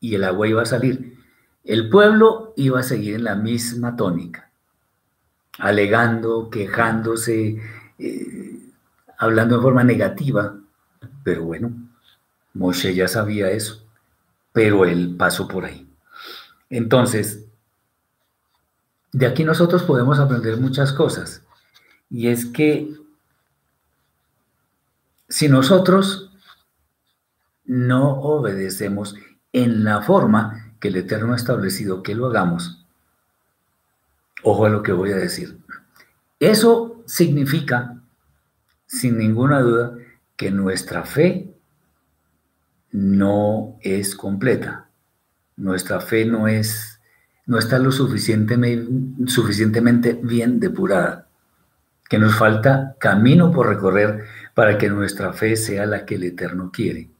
y 0.00 0.14
el 0.14 0.24
agua 0.24 0.48
iba 0.48 0.62
a 0.62 0.66
salir. 0.66 1.16
El 1.62 1.90
pueblo 1.90 2.52
iba 2.56 2.80
a 2.80 2.84
seguir 2.84 3.14
en 3.14 3.24
la 3.24 3.36
misma 3.36 3.96
tónica 3.96 4.49
alegando, 5.60 6.50
quejándose, 6.50 7.60
eh, 7.98 8.58
hablando 9.18 9.56
de 9.56 9.62
forma 9.62 9.84
negativa. 9.84 10.56
Pero 11.22 11.44
bueno, 11.44 11.72
Moshe 12.54 12.94
ya 12.94 13.08
sabía 13.08 13.50
eso, 13.50 13.84
pero 14.52 14.84
él 14.84 15.14
pasó 15.16 15.46
por 15.46 15.64
ahí. 15.64 15.86
Entonces, 16.68 17.44
de 19.12 19.26
aquí 19.26 19.44
nosotros 19.44 19.82
podemos 19.82 20.18
aprender 20.18 20.56
muchas 20.56 20.92
cosas. 20.92 21.42
Y 22.08 22.28
es 22.28 22.46
que 22.46 22.94
si 25.28 25.48
nosotros 25.48 26.32
no 27.64 28.20
obedecemos 28.20 29.14
en 29.52 29.84
la 29.84 30.02
forma 30.02 30.74
que 30.80 30.88
el 30.88 30.96
Eterno 30.96 31.34
ha 31.34 31.36
establecido 31.36 32.02
que 32.02 32.14
lo 32.14 32.26
hagamos, 32.26 32.79
Ojo 34.42 34.66
a 34.66 34.70
lo 34.70 34.82
que 34.82 34.92
voy 34.92 35.12
a 35.12 35.16
decir. 35.16 35.58
Eso 36.38 37.02
significa, 37.06 38.00
sin 38.86 39.18
ninguna 39.18 39.60
duda, 39.60 39.94
que 40.36 40.50
nuestra 40.50 41.04
fe 41.04 41.54
no 42.92 43.76
es 43.82 44.14
completa. 44.14 44.88
Nuestra 45.56 46.00
fe 46.00 46.24
no 46.24 46.48
es, 46.48 47.00
no 47.46 47.58
está 47.58 47.78
lo 47.78 47.92
suficientemente, 47.92 49.30
suficientemente 49.30 50.18
bien 50.22 50.58
depurada. 50.58 51.28
Que 52.08 52.18
nos 52.18 52.34
falta 52.34 52.96
camino 52.98 53.52
por 53.52 53.68
recorrer 53.68 54.24
para 54.54 54.78
que 54.78 54.88
nuestra 54.88 55.32
fe 55.32 55.56
sea 55.56 55.86
la 55.86 56.06
que 56.06 56.14
el 56.16 56.24
Eterno 56.24 56.70
quiere. 56.72 57.10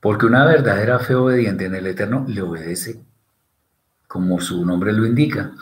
Porque 0.00 0.26
una 0.26 0.44
verdadera 0.46 0.98
fe 0.98 1.14
obediente 1.14 1.66
en 1.66 1.74
el 1.74 1.86
Eterno 1.86 2.24
le 2.28 2.40
obedece 2.40 3.02
como 4.12 4.42
su 4.42 4.66
nombre 4.66 4.92
lo 4.92 5.06
indica, 5.06 5.52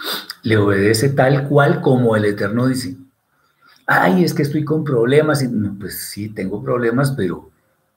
le 0.42 0.56
obedece 0.56 1.10
tal 1.10 1.46
cual 1.46 1.80
como 1.80 2.16
el 2.16 2.24
Eterno 2.24 2.66
dice. 2.66 2.96
Ay, 3.86 4.24
es 4.24 4.34
que 4.34 4.42
estoy 4.42 4.64
con 4.64 4.82
problemas. 4.82 5.48
No, 5.48 5.76
pues 5.78 6.08
sí, 6.08 6.30
tengo 6.30 6.60
problemas, 6.60 7.12
pero, 7.12 7.48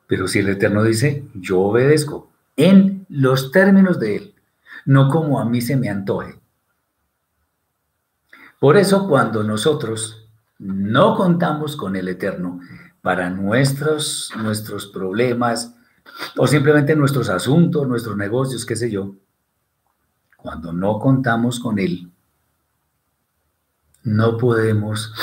pero 0.06 0.28
si 0.28 0.40
el 0.40 0.50
Eterno 0.50 0.84
dice, 0.84 1.26
yo 1.34 1.60
obedezco 1.60 2.30
en 2.56 3.08
los 3.10 3.52
términos 3.52 4.00
de 4.00 4.18
Él, 4.18 4.36
no 4.86 5.10
como 5.10 5.40
a 5.40 5.46
mí 5.46 5.60
se 5.60 5.76
me 5.76 5.90
antoje. 5.90 6.40
Por 8.60 8.78
eso 8.78 9.08
cuando 9.08 9.42
nosotros 9.42 10.30
no 10.60 11.16
contamos 11.16 11.76
con 11.76 11.96
el 11.96 12.08
Eterno 12.10 12.60
para 13.02 13.32
nuestros, 13.32 14.32
nuestros 14.38 14.86
problemas 14.86 15.74
o 16.38 16.46
simplemente 16.46 16.96
nuestros 16.96 17.30
asuntos, 17.30 17.88
nuestros 17.88 18.16
negocios, 18.16 18.68
qué 18.68 18.76
sé 18.76 18.92
yo, 18.92 19.16
cuando 20.44 20.74
no 20.74 21.00
contamos 21.00 21.62
con 21.62 21.80
Él, 21.80 22.12
no 24.04 24.38
podemos 24.38 25.14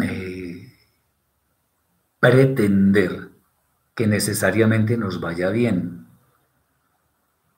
eh, 0.00 0.72
pretender 2.20 3.30
que 3.96 4.06
necesariamente 4.06 4.96
nos 4.96 5.20
vaya 5.20 5.50
bien, 5.50 6.06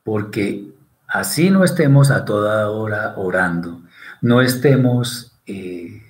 porque 0.03 0.73
así 1.07 1.51
no 1.51 1.65
estemos 1.65 2.11
a 2.11 2.25
toda 2.25 2.71
hora 2.71 3.13
orando, 3.19 3.83
no 4.23 4.41
estemos 4.41 5.33
eh, 5.47 6.03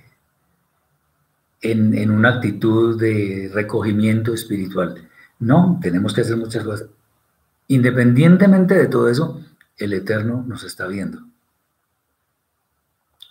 en, 1.61 1.97
en 1.97 2.11
una 2.11 2.29
actitud 2.35 2.97
de 2.97 3.51
recogimiento 3.53 4.33
espiritual. 4.33 5.09
No, 5.39 5.79
tenemos 5.81 6.13
que 6.13 6.21
hacer 6.21 6.37
muchas 6.37 6.63
cosas. 6.63 6.87
Independientemente 7.67 8.75
de 8.75 8.87
todo 8.87 9.09
eso, 9.09 9.41
el 9.83 9.93
Eterno 9.93 10.43
nos 10.47 10.63
está 10.63 10.87
viendo. 10.87 11.19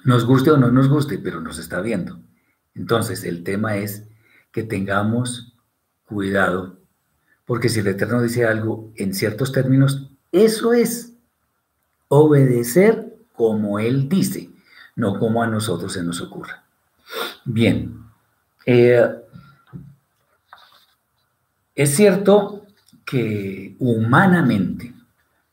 Nos 0.05 0.25
guste 0.27 0.51
o 0.51 0.57
no 0.57 0.71
nos 0.71 0.89
guste, 0.89 1.19
pero 1.19 1.41
nos 1.41 1.59
está 1.59 1.81
viendo. 1.81 2.21
Entonces, 2.75 3.25
el 3.25 3.45
tema 3.45 3.77
es 3.77 4.05
que 4.51 4.63
tengamos 4.63 5.55
cuidado, 6.05 6.79
porque 7.47 7.69
si 7.69 7.81
el 7.81 7.87
Eterno 7.87 8.21
dice 8.21 8.47
algo 8.47 8.93
en 8.97 9.15
ciertos 9.15 9.53
términos, 9.53 10.11
eso 10.31 10.73
es 10.73 11.15
obedecer 12.09 13.17
como 13.33 13.79
Él 13.79 14.09
dice, 14.09 14.51
no 14.97 15.19
como 15.19 15.43
a 15.43 15.47
nosotros 15.47 15.93
se 15.93 16.03
nos 16.03 16.21
ocurra. 16.21 16.65
Bien, 17.45 18.05
eh, 18.67 19.09
es 21.75 21.97
cierto 21.97 22.67
que 23.05 23.75
humanamente 23.79 24.92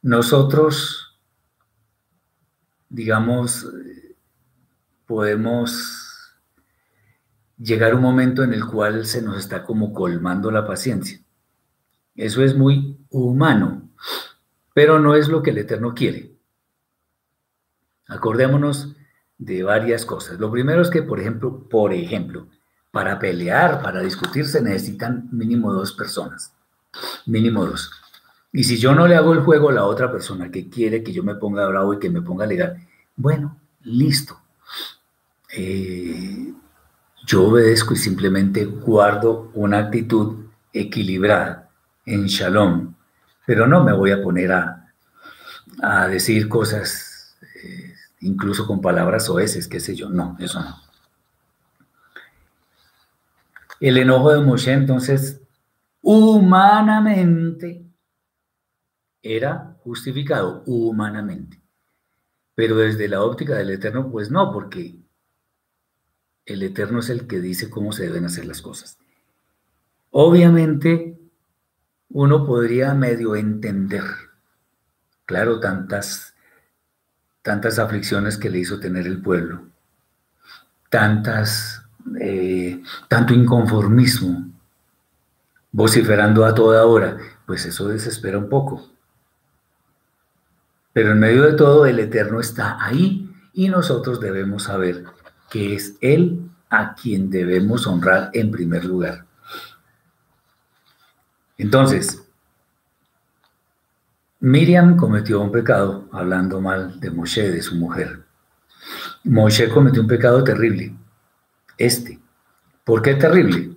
nosotros, 0.02 1.20
digamos, 2.90 3.68
podemos 5.06 6.10
llegar 7.58 7.92
a 7.92 7.96
un 7.96 8.02
momento 8.02 8.44
en 8.44 8.54
el 8.54 8.66
cual 8.66 9.06
se 9.06 9.22
nos 9.22 9.38
está 9.38 9.64
como 9.64 9.94
colmando 9.94 10.52
la 10.52 10.66
paciencia. 10.66 11.20
Eso 12.16 12.44
es 12.44 12.56
muy 12.56 12.98
humano, 13.10 13.90
pero 14.74 15.00
no 15.00 15.16
es 15.16 15.28
lo 15.28 15.42
que 15.42 15.52
el 15.52 15.58
Eterno 15.58 15.94
quiere. 15.94 16.36
Acordémonos 18.08 18.96
de 19.38 19.64
varias 19.64 20.06
cosas. 20.06 20.40
Lo 20.40 20.52
primero 20.52 20.82
es 20.82 20.90
que, 20.90 21.04
por 21.04 21.20
ejemplo, 21.20 21.68
por 21.70 21.94
ejemplo, 21.94 22.48
para 22.92 23.20
pelear, 23.20 23.82
para 23.82 24.02
discutir, 24.02 24.46
se 24.46 24.62
necesitan 24.62 25.30
mínimo 25.32 25.74
dos 25.74 25.94
personas. 25.94 26.54
Mínimo 27.26 27.66
dos. 27.66 27.92
Y 28.52 28.64
si 28.64 28.78
yo 28.78 28.96
no 28.96 29.08
le 29.08 29.16
hago 29.16 29.34
el 29.34 29.42
juego 29.42 29.70
a 29.70 29.74
la 29.74 29.86
otra 29.86 30.12
persona 30.12 30.50
que 30.50 30.70
quiere 30.70 31.04
que 31.04 31.14
yo 31.14 31.24
me 31.24 31.36
ponga 31.36 31.68
bravo 31.68 31.94
y 31.94 32.00
que 32.00 32.10
me 32.10 32.22
ponga 32.22 32.46
legal, 32.46 32.78
bueno, 33.16 33.58
listo. 33.84 34.40
Eh, 35.56 36.54
yo 37.26 37.44
obedezco 37.48 37.94
y 37.94 37.98
simplemente 37.98 38.66
guardo 38.66 39.52
una 39.54 39.78
actitud 39.80 40.46
equilibrada 40.74 41.70
en 42.06 42.26
shalom, 42.26 42.96
pero 43.46 43.68
no 43.68 43.84
me 43.84 43.94
voy 43.94 44.12
a 44.12 44.22
poner 44.22 44.52
a, 44.52 44.76
decir 46.10 46.50
cosas, 46.50 47.38
eh, 47.64 47.94
incluso 48.22 48.66
con 48.66 48.82
palabras 48.82 49.30
oeces, 49.30 49.68
qué 49.68 49.80
sé 49.80 49.96
yo, 49.96 50.10
no, 50.10 50.36
eso 50.40 50.60
no. 50.60 50.76
El 53.80 53.98
enojo 53.98 54.34
de 54.34 54.42
Moshe 54.42 54.74
entonces, 54.74 55.40
humanamente, 56.02 57.89
era 59.22 59.76
justificado, 59.84 60.64
humanamente. 60.66 61.62
Pero 62.56 62.78
desde 62.78 63.08
la 63.08 63.22
óptica 63.22 63.56
del 63.56 63.70
Eterno, 63.70 64.10
pues 64.12 64.32
no, 64.32 64.52
porque 64.52 64.96
el 66.46 66.64
Eterno 66.64 67.00
es 67.00 67.10
el 67.10 67.28
que 67.28 67.40
dice 67.40 67.70
cómo 67.70 67.92
se 67.92 68.04
deben 68.04 68.26
hacer 68.26 68.46
las 68.46 68.62
cosas. 68.62 68.98
Obviamente, 70.12 71.18
uno 72.10 72.46
podría 72.46 72.94
medio 72.94 73.36
entender, 73.36 74.04
claro, 75.26 75.60
tantas, 75.60 76.34
tantas 77.44 77.78
aflicciones 77.78 78.38
que 78.38 78.50
le 78.50 78.60
hizo 78.60 78.80
tener 78.80 79.06
el 79.06 79.22
pueblo, 79.22 79.68
tantas, 80.90 81.84
eh, 82.20 82.82
tanto 83.08 83.34
inconformismo, 83.34 84.52
vociferando 85.72 86.46
a 86.46 86.56
toda 86.56 86.86
hora, 86.86 87.18
pues 87.46 87.66
eso 87.66 87.88
desespera 87.88 88.40
un 88.40 88.50
poco. 88.50 88.90
Pero 91.00 91.14
en 91.14 91.20
medio 91.20 91.44
de 91.44 91.54
todo, 91.54 91.86
el 91.86 91.98
Eterno 91.98 92.42
está 92.42 92.78
ahí 92.84 93.34
y 93.54 93.70
nosotros 93.70 94.20
debemos 94.20 94.64
saber 94.64 95.06
que 95.50 95.74
es 95.74 95.96
Él 96.02 96.52
a 96.70 96.94
quien 96.94 97.30
debemos 97.30 97.88
honrar 97.88 98.32
en 98.34 98.52
primer 98.52 98.84
lugar. 98.84 99.24
Entonces, 101.58 102.22
Miriam 104.42 104.98
cometió 104.98 105.40
un 105.40 105.54
pecado 105.54 106.10
hablando 106.12 106.60
mal 106.60 107.00
de 107.00 107.12
Moshe, 107.12 107.50
de 107.50 107.62
su 107.62 107.76
mujer. 107.76 108.26
Moshe 109.24 109.70
cometió 109.70 110.02
un 110.02 110.08
pecado 110.10 110.44
terrible, 110.44 110.94
este. 111.78 112.20
¿Por 112.84 113.02
qué 113.02 113.16
terrible? 113.16 113.72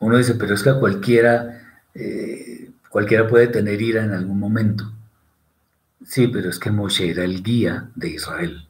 Uno 0.00 0.18
dice, 0.18 0.34
pero 0.34 0.54
es 0.54 0.62
que 0.64 0.70
a 0.70 0.80
cualquiera, 0.80 1.84
eh, 1.94 2.72
cualquiera 2.90 3.28
puede 3.28 3.46
tener 3.46 3.80
ira 3.80 4.02
en 4.02 4.10
algún 4.10 4.40
momento. 4.40 4.95
Sí, 6.06 6.28
pero 6.28 6.48
es 6.50 6.58
que 6.60 6.70
Moshe 6.70 7.10
era 7.10 7.24
el 7.24 7.42
guía 7.42 7.90
de 7.96 8.10
Israel. 8.10 8.68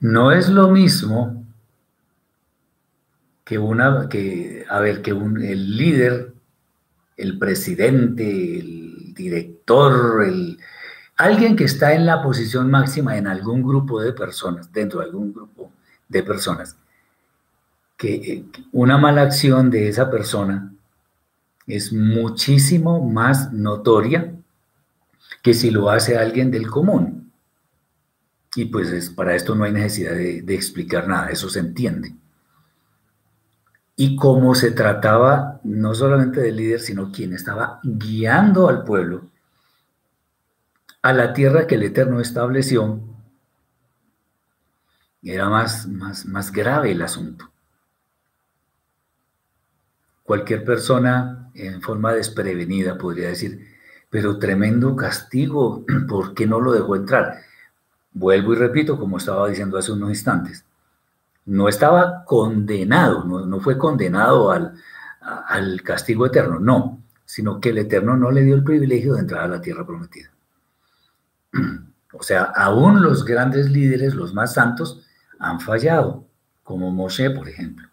No 0.00 0.30
es 0.30 0.48
lo 0.50 0.68
mismo 0.68 1.46
que 3.42 3.58
una, 3.58 4.08
que, 4.08 4.66
a 4.68 4.80
ver, 4.80 5.00
que 5.00 5.14
un, 5.14 5.42
el 5.42 5.76
líder, 5.76 6.34
el 7.16 7.38
presidente, 7.38 8.58
el 8.58 9.14
director, 9.14 10.24
el, 10.24 10.58
alguien 11.16 11.56
que 11.56 11.64
está 11.64 11.94
en 11.94 12.04
la 12.04 12.22
posición 12.22 12.70
máxima 12.70 13.16
en 13.16 13.26
algún 13.26 13.62
grupo 13.62 14.00
de 14.00 14.12
personas, 14.12 14.70
dentro 14.72 15.00
de 15.00 15.06
algún 15.06 15.32
grupo 15.32 15.72
de 16.06 16.22
personas, 16.22 16.76
que 17.96 18.44
una 18.72 18.98
mala 18.98 19.22
acción 19.22 19.70
de 19.70 19.88
esa 19.88 20.10
persona 20.10 20.70
es 21.66 21.92
muchísimo 21.94 23.08
más 23.08 23.52
notoria 23.52 24.34
que 25.42 25.54
si 25.54 25.70
lo 25.70 25.90
hace 25.90 26.16
alguien 26.16 26.50
del 26.50 26.70
común. 26.70 27.32
Y 28.54 28.66
pues 28.66 29.10
para 29.10 29.34
esto 29.34 29.54
no 29.54 29.64
hay 29.64 29.72
necesidad 29.72 30.12
de, 30.12 30.42
de 30.42 30.54
explicar 30.54 31.08
nada, 31.08 31.28
eso 31.28 31.48
se 31.48 31.60
entiende. 31.60 32.14
Y 33.96 34.16
como 34.16 34.54
se 34.54 34.70
trataba 34.70 35.60
no 35.64 35.94
solamente 35.94 36.40
del 36.40 36.56
líder, 36.56 36.80
sino 36.80 37.12
quien 37.12 37.32
estaba 37.32 37.80
guiando 37.82 38.68
al 38.68 38.84
pueblo 38.84 39.30
a 41.02 41.12
la 41.12 41.32
tierra 41.32 41.66
que 41.66 41.74
el 41.74 41.82
Eterno 41.82 42.20
estableció, 42.20 43.00
era 45.22 45.48
más, 45.48 45.86
más, 45.88 46.26
más 46.26 46.52
grave 46.52 46.92
el 46.92 47.02
asunto. 47.02 47.50
Cualquier 50.22 50.64
persona 50.64 51.50
en 51.54 51.82
forma 51.82 52.12
desprevenida 52.12 52.96
podría 52.96 53.28
decir, 53.28 53.71
pero 54.12 54.38
tremendo 54.38 54.94
castigo, 54.94 55.86
¿por 56.06 56.34
qué 56.34 56.46
no 56.46 56.60
lo 56.60 56.72
dejó 56.72 56.96
entrar? 56.96 57.38
Vuelvo 58.12 58.52
y 58.52 58.56
repito, 58.56 58.98
como 58.98 59.16
estaba 59.16 59.48
diciendo 59.48 59.78
hace 59.78 59.90
unos 59.90 60.10
instantes, 60.10 60.66
no 61.46 61.66
estaba 61.66 62.22
condenado, 62.26 63.24
no, 63.24 63.58
fue 63.60 63.78
condenado 63.78 64.50
al, 64.50 64.74
al 65.22 65.80
castigo 65.80 66.26
eterno, 66.26 66.60
no, 66.60 67.00
sino 67.24 67.58
que 67.58 67.70
el 67.70 67.78
Eterno 67.78 68.14
no 68.14 68.30
le 68.30 68.42
dio 68.42 68.54
el 68.54 68.62
privilegio 68.62 69.14
de 69.14 69.20
entrar 69.20 69.44
a 69.44 69.48
la 69.48 69.60
tierra 69.62 69.86
prometida. 69.86 70.30
O 72.14 72.22
sea, 72.22 72.42
aún 72.42 73.02
los 73.02 73.24
grandes 73.24 73.70
líderes, 73.70 74.14
los 74.14 74.34
más 74.34 74.52
santos, 74.52 75.00
han 75.38 75.60
fallado, 75.60 76.26
como 76.62 76.90
Moshe, 76.90 77.30
por 77.30 77.48
ejemplo. 77.48 77.88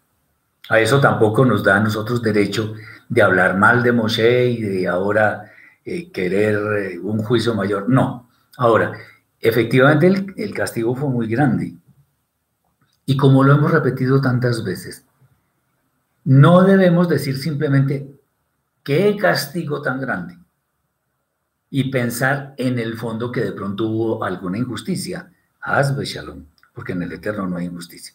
A 0.68 0.78
eso 0.78 1.00
tampoco 1.00 1.46
nos 1.46 1.64
da 1.64 1.76
a 1.76 1.80
nosotros 1.80 2.20
derecho 2.20 2.74
de 3.08 3.22
hablar 3.22 3.56
mal 3.56 3.82
de 3.82 3.92
Moshe 3.92 4.50
y 4.50 4.60
de 4.60 4.86
ahora 4.86 5.49
eh, 5.84 6.10
querer 6.10 6.56
eh, 6.78 6.98
un 6.98 7.18
juicio 7.22 7.54
mayor. 7.54 7.88
No. 7.88 8.28
Ahora, 8.56 8.92
Efectivamente, 9.40 10.34
el, 10.36 10.54
castigo 10.54 10.94
fue 10.94 11.08
muy 11.08 11.26
grande. 11.26 11.74
Y 13.06 13.16
como 13.16 13.42
lo 13.42 13.54
hemos 13.54 13.70
repetido 13.70 14.20
tantas 14.20 14.62
veces, 14.62 15.04
no 16.24 16.62
debemos 16.62 17.08
decir 17.08 17.38
simplemente, 17.38 18.20
¿qué 18.84 19.16
castigo 19.16 19.80
tan 19.80 20.00
grande? 20.00 20.38
Y 21.70 21.90
pensar 21.90 22.54
en 22.58 22.78
el 22.78 22.98
fondo 22.98 23.32
que 23.32 23.40
de 23.40 23.52
pronto 23.52 23.88
hubo 23.88 24.24
alguna 24.24 24.58
injusticia. 24.58 25.32
Hazbe 25.60 26.04
shalom. 26.04 26.44
porque 26.74 26.92
en 26.92 27.02
el 27.02 27.12
Eterno 27.12 27.46
no 27.46 27.56
hay 27.56 27.66
injusticia. 27.66 28.14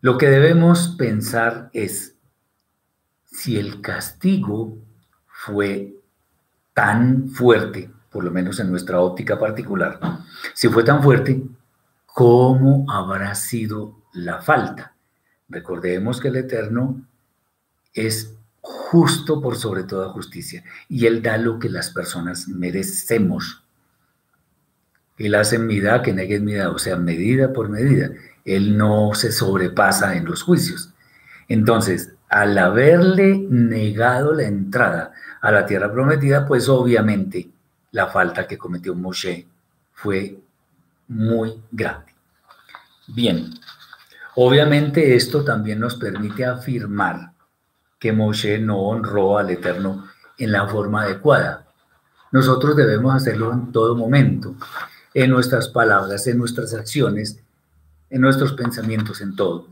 Lo 0.00 0.18
que 0.18 0.28
debemos 0.28 0.94
pensar 0.98 1.70
es 1.72 2.16
si 3.24 3.58
el 3.58 3.80
castigo 3.80 4.78
fue 5.26 6.01
tan 6.74 7.28
fuerte, 7.28 7.90
por 8.10 8.24
lo 8.24 8.30
menos 8.30 8.60
en 8.60 8.70
nuestra 8.70 9.00
óptica 9.00 9.38
particular, 9.38 9.98
si 10.54 10.68
fue 10.68 10.84
tan 10.84 11.02
fuerte, 11.02 11.42
¿cómo 12.06 12.84
habrá 12.90 13.34
sido 13.34 14.02
la 14.12 14.40
falta? 14.40 14.94
Recordemos 15.48 16.20
que 16.20 16.28
el 16.28 16.36
Eterno 16.36 17.02
es 17.92 18.34
justo 18.60 19.40
por 19.40 19.56
sobre 19.56 19.84
toda 19.84 20.10
justicia 20.10 20.64
y 20.88 21.06
Él 21.06 21.22
da 21.22 21.36
lo 21.36 21.58
que 21.58 21.68
las 21.68 21.90
personas 21.90 22.48
merecemos. 22.48 23.62
Él 25.18 25.34
hace 25.34 25.58
medida 25.58 26.02
que 26.02 26.12
negue 26.12 26.40
medida, 26.40 26.70
o 26.70 26.78
sea, 26.78 26.96
medida 26.96 27.52
por 27.52 27.68
medida. 27.68 28.10
Él 28.44 28.76
no 28.76 29.14
se 29.14 29.30
sobrepasa 29.30 30.16
en 30.16 30.24
los 30.24 30.42
juicios. 30.42 30.92
Entonces, 31.48 32.14
al 32.32 32.56
haberle 32.56 33.46
negado 33.50 34.32
la 34.32 34.44
entrada 34.44 35.12
a 35.42 35.52
la 35.52 35.66
tierra 35.66 35.92
prometida, 35.92 36.46
pues 36.46 36.66
obviamente 36.66 37.50
la 37.90 38.06
falta 38.06 38.46
que 38.46 38.56
cometió 38.56 38.94
Moshe 38.94 39.46
fue 39.92 40.40
muy 41.08 41.60
grande. 41.70 42.14
Bien, 43.08 43.52
obviamente 44.36 45.14
esto 45.14 45.44
también 45.44 45.78
nos 45.78 45.96
permite 45.96 46.46
afirmar 46.46 47.32
que 47.98 48.12
Moshe 48.12 48.58
no 48.58 48.78
honró 48.78 49.36
al 49.36 49.50
Eterno 49.50 50.08
en 50.38 50.52
la 50.52 50.66
forma 50.66 51.02
adecuada. 51.02 51.66
Nosotros 52.30 52.74
debemos 52.74 53.14
hacerlo 53.14 53.52
en 53.52 53.72
todo 53.72 53.94
momento, 53.94 54.54
en 55.12 55.28
nuestras 55.28 55.68
palabras, 55.68 56.26
en 56.26 56.38
nuestras 56.38 56.72
acciones, 56.72 57.38
en 58.08 58.22
nuestros 58.22 58.54
pensamientos, 58.54 59.20
en 59.20 59.36
todo. 59.36 59.66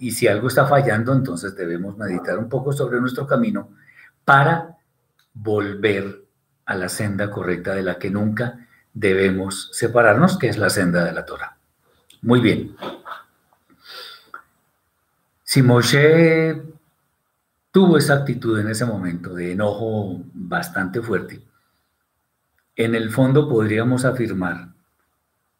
Y 0.00 0.12
si 0.12 0.26
algo 0.26 0.48
está 0.48 0.66
fallando, 0.66 1.12
entonces 1.12 1.54
debemos 1.54 1.98
meditar 1.98 2.38
un 2.38 2.48
poco 2.48 2.72
sobre 2.72 2.98
nuestro 3.00 3.26
camino 3.26 3.68
para 4.24 4.78
volver 5.34 6.24
a 6.64 6.74
la 6.74 6.88
senda 6.88 7.30
correcta 7.30 7.74
de 7.74 7.82
la 7.82 7.98
que 7.98 8.08
nunca 8.10 8.66
debemos 8.94 9.68
separarnos, 9.72 10.38
que 10.38 10.48
es 10.48 10.56
la 10.56 10.70
senda 10.70 11.04
de 11.04 11.12
la 11.12 11.26
Torah. 11.26 11.58
Muy 12.22 12.40
bien. 12.40 12.74
Si 15.44 15.62
Moshe 15.62 16.62
tuvo 17.70 17.98
esa 17.98 18.14
actitud 18.14 18.58
en 18.58 18.68
ese 18.68 18.86
momento 18.86 19.34
de 19.34 19.52
enojo 19.52 20.22
bastante 20.32 21.02
fuerte, 21.02 21.42
en 22.74 22.94
el 22.94 23.10
fondo 23.10 23.50
podríamos 23.50 24.06
afirmar 24.06 24.70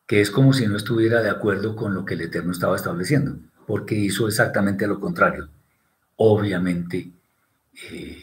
que 0.07 0.22
es 0.22 0.31
como 0.31 0.55
si 0.55 0.66
no 0.66 0.76
estuviera 0.76 1.20
de 1.20 1.29
acuerdo 1.29 1.76
con 1.76 1.92
lo 1.92 2.07
que 2.07 2.14
el 2.14 2.22
Eterno 2.22 2.53
estaba 2.53 2.74
estableciendo, 2.74 3.37
porque 3.70 3.94
hizo 3.94 4.26
exactamente 4.26 4.85
lo 4.85 4.98
contrario. 4.98 5.48
Obviamente, 6.16 7.09
eh, 7.88 8.18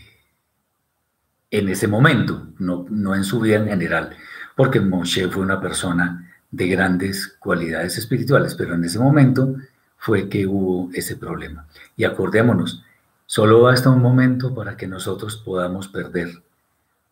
en 1.50 1.70
ese 1.70 1.88
momento, 1.88 2.50
no, 2.60 2.86
no 2.90 3.16
en 3.16 3.24
su 3.24 3.40
vida 3.40 3.56
en 3.56 3.68
general, 3.70 4.14
porque 4.58 4.82
Moshe 4.82 5.30
fue 5.30 5.44
una 5.44 5.62
persona 5.62 6.30
de 6.52 6.68
grandes 6.68 7.38
cualidades 7.40 7.98
espirituales, 7.98 8.56
pero 8.56 8.76
en 8.76 8.84
ese 8.84 9.00
momento 9.00 9.56
fue 9.98 10.28
que 10.28 10.46
hubo 10.46 10.90
ese 10.94 11.16
problema. 11.16 11.66
Y 11.96 12.04
acordémonos, 12.04 12.84
solo 13.26 13.62
basta 13.62 13.90
un 13.90 14.02
momento 14.02 14.54
para 14.54 14.76
que 14.76 14.86
nosotros 14.86 15.38
podamos 15.38 15.88
perder 15.88 16.44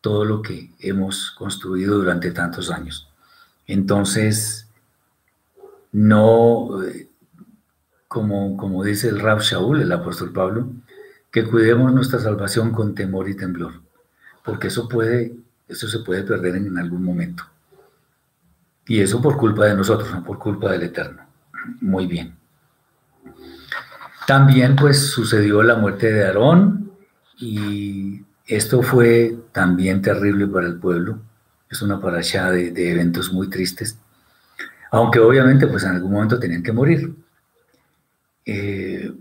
todo 0.02 0.26
lo 0.26 0.42
que 0.42 0.72
hemos 0.80 1.30
construido 1.38 1.96
durante 1.96 2.32
tantos 2.32 2.70
años. 2.70 3.08
Entonces, 3.66 4.68
no, 5.90 6.82
eh, 6.84 7.08
como, 8.16 8.56
como 8.56 8.82
dice 8.82 9.10
el 9.10 9.20
Rab 9.20 9.40
Shaul, 9.40 9.82
el 9.82 9.92
apóstol 9.92 10.32
Pablo, 10.32 10.70
que 11.30 11.44
cuidemos 11.44 11.92
nuestra 11.92 12.18
salvación 12.18 12.72
con 12.72 12.94
temor 12.94 13.28
y 13.28 13.36
temblor, 13.36 13.82
porque 14.42 14.68
eso 14.68 14.88
puede, 14.88 15.36
eso 15.68 15.86
se 15.86 15.98
puede 15.98 16.22
perder 16.22 16.56
en 16.56 16.78
algún 16.78 17.04
momento. 17.04 17.44
Y 18.86 19.02
eso 19.02 19.20
por 19.20 19.36
culpa 19.36 19.66
de 19.66 19.74
nosotros, 19.74 20.10
no 20.10 20.24
por 20.24 20.38
culpa 20.38 20.72
del 20.72 20.84
Eterno. 20.84 21.24
Muy 21.82 22.06
bien. 22.06 22.34
También 24.26 24.76
pues 24.76 25.10
sucedió 25.10 25.62
la 25.62 25.76
muerte 25.76 26.10
de 26.10 26.24
Aarón 26.24 26.92
y 27.36 28.24
esto 28.46 28.80
fue 28.80 29.36
también 29.52 30.00
terrible 30.00 30.46
para 30.46 30.68
el 30.68 30.76
pueblo. 30.76 31.18
Es 31.68 31.82
una 31.82 32.00
parasha 32.00 32.50
de, 32.50 32.70
de 32.70 32.92
eventos 32.92 33.30
muy 33.30 33.50
tristes. 33.50 33.98
Aunque 34.90 35.18
obviamente 35.18 35.66
pues 35.66 35.84
en 35.84 35.90
algún 35.90 36.12
momento 36.12 36.38
tenían 36.38 36.62
que 36.62 36.72
morir. 36.72 37.14
Eh, 38.46 39.12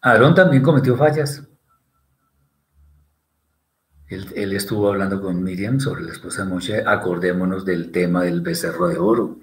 Aarón 0.00 0.34
también 0.34 0.62
cometió 0.62 0.96
fallas. 0.96 1.42
Él, 4.08 4.52
estuvo 4.52 4.88
hablando 4.88 5.20
con 5.20 5.42
Miriam 5.42 5.80
sobre 5.80 6.02
la 6.02 6.12
esposa 6.12 6.44
de 6.44 6.48
Moshe. 6.48 6.84
Acordémonos 6.86 7.64
del 7.64 7.90
tema 7.90 8.22
del 8.22 8.40
becerro 8.40 8.88
de 8.88 8.98
oro. 8.98 9.38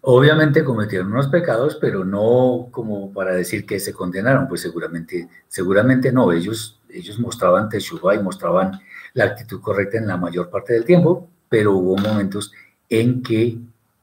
Obviamente 0.00 0.64
cometieron 0.64 1.12
unos 1.12 1.28
pecados, 1.28 1.78
pero 1.80 2.04
no 2.04 2.68
como 2.70 3.12
para 3.12 3.32
decir 3.32 3.64
que 3.64 3.78
se 3.78 3.92
condenaron, 3.92 4.48
pues 4.48 4.60
seguramente, 4.60 5.28
seguramente 5.46 6.12
no. 6.12 6.32
Ellos, 6.32 6.80
ellos 6.88 7.18
mostraban 7.20 7.68
teshuva 7.68 8.14
y 8.14 8.22
mostraban 8.22 8.80
la 9.14 9.24
actitud 9.24 9.60
correcta 9.60 9.98
en 9.98 10.08
la 10.08 10.16
mayor 10.16 10.50
parte 10.50 10.72
del 10.72 10.84
tiempo, 10.84 11.30
pero 11.48 11.72
hubo 11.72 11.96
momentos 11.96 12.52
en 12.88 13.22
que 13.22 13.58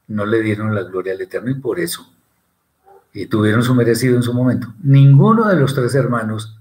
no 0.08 0.24
le 0.24 0.40
dieron 0.40 0.74
la 0.74 0.82
gloria 0.82 1.12
al 1.12 1.20
Eterno 1.20 1.50
y 1.50 1.54
por 1.54 1.78
eso 1.78 2.15
eh, 3.16 3.26
tuvieron 3.28 3.62
su 3.62 3.74
merecido 3.74 4.14
en 4.14 4.22
su 4.22 4.34
momento. 4.34 4.74
Ninguno 4.82 5.48
de 5.48 5.56
los 5.56 5.74
tres 5.74 5.94
hermanos 5.94 6.60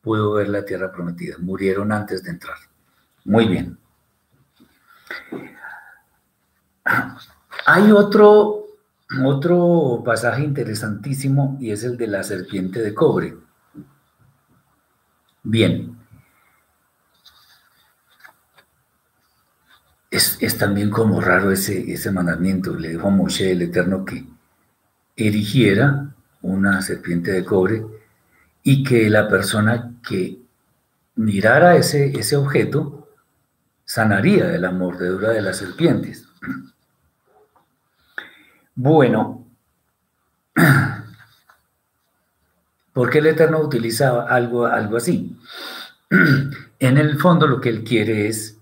pudo 0.00 0.32
ver 0.32 0.48
la 0.48 0.64
tierra 0.64 0.90
prometida, 0.90 1.36
murieron 1.38 1.92
antes 1.92 2.24
de 2.24 2.30
entrar. 2.30 2.56
Muy 3.24 3.46
bien. 3.46 3.78
Hay 7.66 7.92
otro 7.92 8.62
otro 9.22 10.02
pasaje 10.04 10.42
interesantísimo 10.42 11.56
y 11.60 11.70
es 11.70 11.84
el 11.84 11.96
de 11.96 12.08
la 12.08 12.24
serpiente 12.24 12.80
de 12.80 12.94
cobre. 12.94 13.36
Bien. 15.44 15.96
Es, 20.10 20.58
también 20.58 20.90
como 20.90 21.20
raro 21.20 21.52
ese, 21.52 21.92
ese 21.92 22.10
mandamiento. 22.10 22.74
Le 22.74 22.88
dijo 22.88 23.06
a 23.06 23.10
Moshe 23.10 23.52
el 23.52 23.62
Eterno 23.62 24.04
que 24.04 24.26
erigiera 25.26 26.14
una 26.42 26.82
serpiente 26.82 27.32
de 27.32 27.44
cobre 27.44 27.84
y 28.62 28.84
que 28.84 29.10
la 29.10 29.28
persona 29.28 29.94
que 30.06 30.38
mirara 31.16 31.76
ese, 31.76 32.18
ese 32.18 32.36
objeto 32.36 33.08
sanaría 33.84 34.46
de 34.46 34.58
la 34.58 34.70
mordedura 34.70 35.30
de 35.30 35.42
las 35.42 35.58
serpientes. 35.58 36.26
Bueno, 38.74 39.46
¿por 42.92 43.10
qué 43.10 43.18
el 43.18 43.26
Eterno 43.26 43.60
utilizaba 43.60 44.28
algo, 44.28 44.66
algo 44.66 44.96
así? 44.96 45.36
En 46.78 46.98
el 46.98 47.16
fondo 47.20 47.46
lo 47.46 47.60
que 47.60 47.68
Él 47.68 47.84
quiere 47.84 48.26
es 48.26 48.58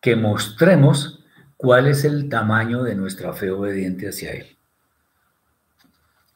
que 0.00 0.14
mostremos 0.14 1.24
cuál 1.56 1.88
es 1.88 2.04
el 2.04 2.28
tamaño 2.28 2.84
de 2.84 2.94
nuestra 2.94 3.32
fe 3.32 3.50
obediente 3.50 4.08
hacia 4.08 4.30
Él. 4.30 4.53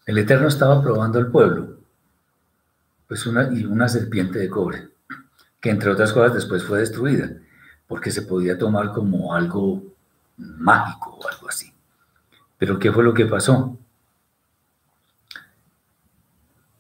El 0.09 0.17
Eterno 0.17 0.49
estaba 0.49 0.81
probando 0.81 1.19
al 1.19 1.31
pueblo, 1.31 1.81
pues 3.07 3.27
una, 3.27 3.53
y 3.53 3.67
una 3.67 3.91
serpiente 3.91 4.39
de 4.39 4.49
cobre, 4.49 4.89
que 5.61 5.69
entre 5.69 5.91
otras 5.91 6.15
cosas 6.15 6.33
después 6.33 6.65
fue 6.65 6.79
destruida, 6.79 7.31
porque 7.87 8.11
se 8.11 8.23
podía 8.23 8.57
tomar 8.57 8.91
como 8.95 9.35
algo 9.35 9.83
mágico 10.39 11.11
o 11.11 11.29
algo 11.29 11.51
así. 11.51 11.75
Pero 12.57 12.79
¿qué 12.79 12.91
fue 12.91 13.05
lo 13.05 13.13
que 13.13 13.27
pasó? 13.27 13.77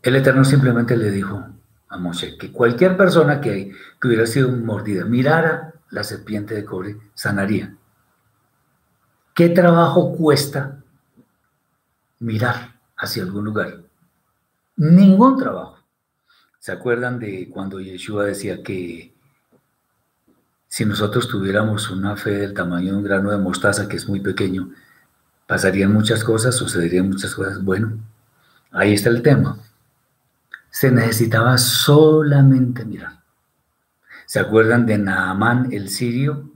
El 0.01 0.17
Eterno 0.17 0.43
simplemente 0.43 0.97
le 0.97 1.11
dijo 1.11 1.49
a 1.91 1.99
Moshe 1.99 2.39
que 2.39 2.51
cualquier 2.51 2.97
persona 2.97 3.43
que, 3.43 3.75
que 4.01 4.09
hubiera 4.09 4.25
sido 4.25 4.51
mordida 4.53 5.05
mirara 5.05 5.75
la 5.91 6.03
serpiente 6.03 6.55
de 6.55 6.65
cobre, 6.65 6.97
sanaría. 7.13 7.77
¿Qué 9.35 9.51
trabajo 9.51 10.17
cuesta 10.17 10.83
mirar 12.21 12.78
hacia 12.99 13.23
algún 13.23 13.45
lugar? 13.45 13.83
Ningún 14.77 15.39
trabajo. 15.39 15.79
¿Se 16.59 16.73
acuerdan 16.73 17.19
de 17.19 17.49
cuando 17.51 17.81
Yeshua 17.81 18.25
decía 18.25 18.63
que 18.63 19.15
si 20.69 20.85
nosotros 20.85 21.29
tuviéramos 21.29 21.91
una 21.91 22.17
fe 22.17 22.31
del 22.31 22.55
tamaño 22.55 22.93
de 22.93 22.99
un 22.99 23.05
grano 23.05 23.31
de 23.31 23.39
mostaza, 23.39 23.89
que 23.89 23.97
es 23.97 24.09
muy 24.09 24.21
pequeño, 24.21 24.71
pasarían 25.47 25.93
muchas 25.93 26.23
cosas, 26.23 26.55
sucederían 26.57 27.09
muchas 27.09 27.35
cosas. 27.35 27.65
Bueno, 27.65 27.99
ahí 28.71 28.93
está 28.93 29.09
el 29.09 29.23
tema. 29.23 29.59
Se 30.71 30.91
necesitaba 30.91 31.57
solamente 31.57 32.85
mirar. 32.85 33.23
¿Se 34.27 34.41
acuerdan 34.41 34.85
de 34.85 34.99
Naamán 34.99 35.73
el 35.73 35.89
sirio? 35.89 36.53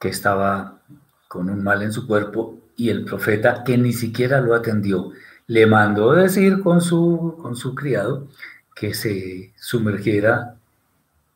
que 0.00 0.08
estaba 0.08 0.80
con 1.28 1.50
un 1.50 1.62
mal 1.62 1.82
en 1.82 1.92
su 1.92 2.06
cuerpo 2.06 2.58
y 2.80 2.88
el 2.88 3.04
profeta, 3.04 3.62
que 3.62 3.76
ni 3.76 3.92
siquiera 3.92 4.40
lo 4.40 4.54
atendió, 4.54 5.12
le 5.48 5.66
mandó 5.66 6.14
decir 6.14 6.60
con 6.60 6.80
su, 6.80 7.36
con 7.42 7.54
su 7.54 7.74
criado 7.74 8.28
que 8.74 8.94
se 8.94 9.52
sumergiera 9.58 10.56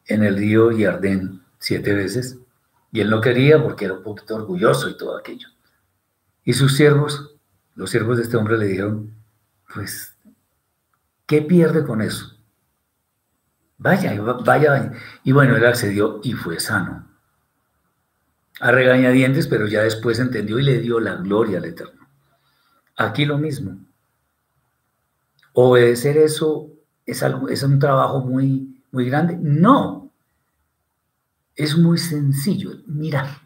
en 0.07 0.23
el 0.23 0.39
río 0.39 0.71
Yardén 0.71 1.43
siete 1.59 1.93
veces, 1.93 2.39
y 2.93 3.01
él 3.01 3.11
no 3.11 3.21
quería 3.21 3.63
porque 3.63 3.85
era 3.85 3.93
un 3.93 4.03
poquito 4.03 4.37
orgulloso 4.37 4.89
y 4.89 4.97
todo 4.97 5.19
aquello. 5.19 5.49
Y 6.45 6.55
sus 6.55 6.79
siervos, 6.79 7.35
los 7.75 7.91
siervos 7.91 8.17
de 8.17 8.23
este 8.23 8.39
hombre 8.39 8.57
le 8.57 8.65
dijeron, 8.65 9.13
pues, 9.75 10.17
¿qué 11.27 11.43
pierde 11.43 11.85
con 11.85 12.01
eso? 12.01 12.39
Vaya, 13.77 14.19
vaya, 14.19 14.71
vaya. 14.71 14.93
Y 15.25 15.33
bueno, 15.33 15.57
él 15.57 15.67
accedió 15.67 16.21
y 16.23 16.33
fue 16.33 16.59
sano. 16.59 17.04
A 18.61 18.71
regañadientes, 18.71 19.49
pero 19.49 19.67
ya 19.67 19.83
después 19.83 20.19
entendió 20.19 20.59
y 20.59 20.63
le 20.63 20.79
dio 20.79 21.01
la 21.01 21.17
gloria 21.17 21.59
al 21.59 21.65
Eterno. 21.65 22.09
Aquí 22.97 23.25
lo 23.25 23.39
mismo. 23.39 23.79
¿Obedecer 25.53 26.17
eso 26.19 26.71
es, 27.07 27.23
algo, 27.23 27.49
es 27.49 27.63
un 27.63 27.79
trabajo 27.79 28.21
muy, 28.21 28.83
muy 28.93 29.07
grande? 29.07 29.37
No. 29.41 30.13
Es 31.57 31.77
muy 31.77 31.99
sencillo. 31.99 32.73
Mira. 32.87 33.41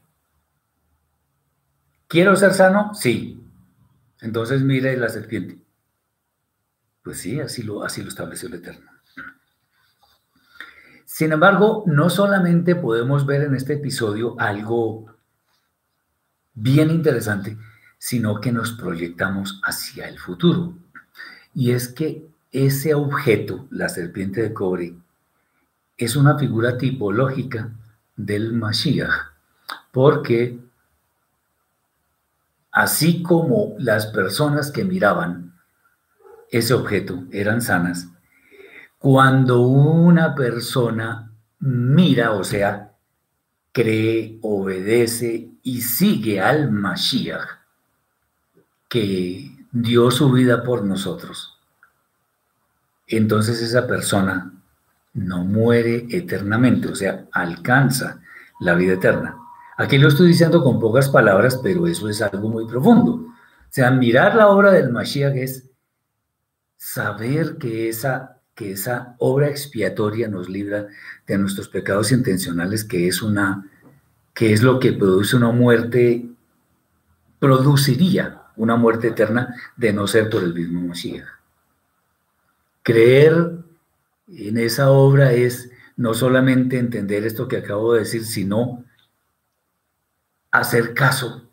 ¿Quiero 2.06 2.36
ser 2.36 2.54
sano? 2.54 2.94
Sí. 2.94 3.42
Entonces 4.20 4.62
mire 4.62 4.96
la 4.96 5.08
serpiente. 5.08 5.62
Pues 7.02 7.18
sí, 7.20 7.40
así 7.40 7.62
lo, 7.62 7.84
así 7.84 8.02
lo 8.02 8.08
estableció 8.08 8.48
el 8.48 8.54
Eterno. 8.54 8.90
Sin 11.18 11.32
embargo, 11.32 11.82
no 11.84 12.10
solamente 12.10 12.76
podemos 12.76 13.26
ver 13.26 13.42
en 13.42 13.56
este 13.56 13.72
episodio 13.72 14.36
algo 14.38 15.06
bien 16.54 16.90
interesante, 16.90 17.58
sino 17.98 18.40
que 18.40 18.52
nos 18.52 18.70
proyectamos 18.70 19.60
hacia 19.64 20.08
el 20.08 20.16
futuro. 20.16 20.74
Y 21.52 21.72
es 21.72 21.88
que 21.88 22.30
ese 22.52 22.94
objeto, 22.94 23.66
la 23.70 23.88
serpiente 23.88 24.42
de 24.42 24.54
cobre, 24.54 24.94
es 25.96 26.14
una 26.14 26.38
figura 26.38 26.78
tipológica 26.78 27.72
del 28.14 28.52
Mashiach, 28.52 29.32
porque 29.90 30.60
así 32.70 33.24
como 33.24 33.74
las 33.78 34.06
personas 34.06 34.70
que 34.70 34.84
miraban 34.84 35.52
ese 36.52 36.74
objeto 36.74 37.24
eran 37.32 37.60
sanas, 37.60 38.06
cuando 38.98 39.60
una 39.62 40.34
persona 40.34 41.32
mira, 41.60 42.32
o 42.32 42.44
sea, 42.44 42.92
cree, 43.72 44.38
obedece 44.42 45.50
y 45.62 45.80
sigue 45.80 46.40
al 46.40 46.70
Mashiach, 46.70 47.48
que 48.88 49.50
dio 49.70 50.10
su 50.10 50.32
vida 50.32 50.62
por 50.62 50.84
nosotros, 50.84 51.58
entonces 53.06 53.60
esa 53.62 53.86
persona 53.86 54.52
no 55.14 55.44
muere 55.44 56.06
eternamente, 56.10 56.88
o 56.88 56.94
sea, 56.94 57.26
alcanza 57.32 58.20
la 58.60 58.74
vida 58.74 58.94
eterna. 58.94 59.36
Aquí 59.76 59.98
lo 59.98 60.08
estoy 60.08 60.28
diciendo 60.28 60.62
con 60.62 60.80
pocas 60.80 61.08
palabras, 61.08 61.60
pero 61.62 61.86
eso 61.86 62.08
es 62.08 62.20
algo 62.20 62.48
muy 62.48 62.66
profundo. 62.66 63.12
O 63.12 63.70
sea, 63.70 63.90
mirar 63.90 64.34
la 64.34 64.48
obra 64.48 64.72
del 64.72 64.90
Mashiach 64.90 65.36
es 65.36 65.70
saber 66.76 67.58
que 67.58 67.88
esa, 67.88 68.37
que 68.58 68.72
esa 68.72 69.14
obra 69.18 69.48
expiatoria 69.48 70.26
nos 70.26 70.48
libra 70.48 70.88
de 71.28 71.38
nuestros 71.38 71.68
pecados 71.68 72.10
intencionales, 72.10 72.82
que 72.82 73.06
es 73.06 73.22
una 73.22 73.70
que 74.34 74.52
es 74.52 74.64
lo 74.64 74.80
que 74.80 74.92
produce 74.92 75.36
una 75.36 75.52
muerte, 75.52 76.26
produciría 77.38 78.42
una 78.56 78.74
muerte 78.74 79.08
eterna 79.08 79.54
de 79.76 79.92
no 79.92 80.08
ser 80.08 80.28
por 80.28 80.42
el 80.42 80.54
mismo 80.54 80.80
Mashiach. 80.80 81.24
Creer 82.82 83.58
en 84.26 84.58
esa 84.58 84.90
obra 84.90 85.32
es 85.32 85.70
no 85.96 86.12
solamente 86.14 86.78
entender 86.78 87.24
esto 87.26 87.46
que 87.46 87.58
acabo 87.58 87.92
de 87.92 88.00
decir, 88.00 88.24
sino 88.24 88.84
hacer 90.50 90.94
caso, 90.94 91.48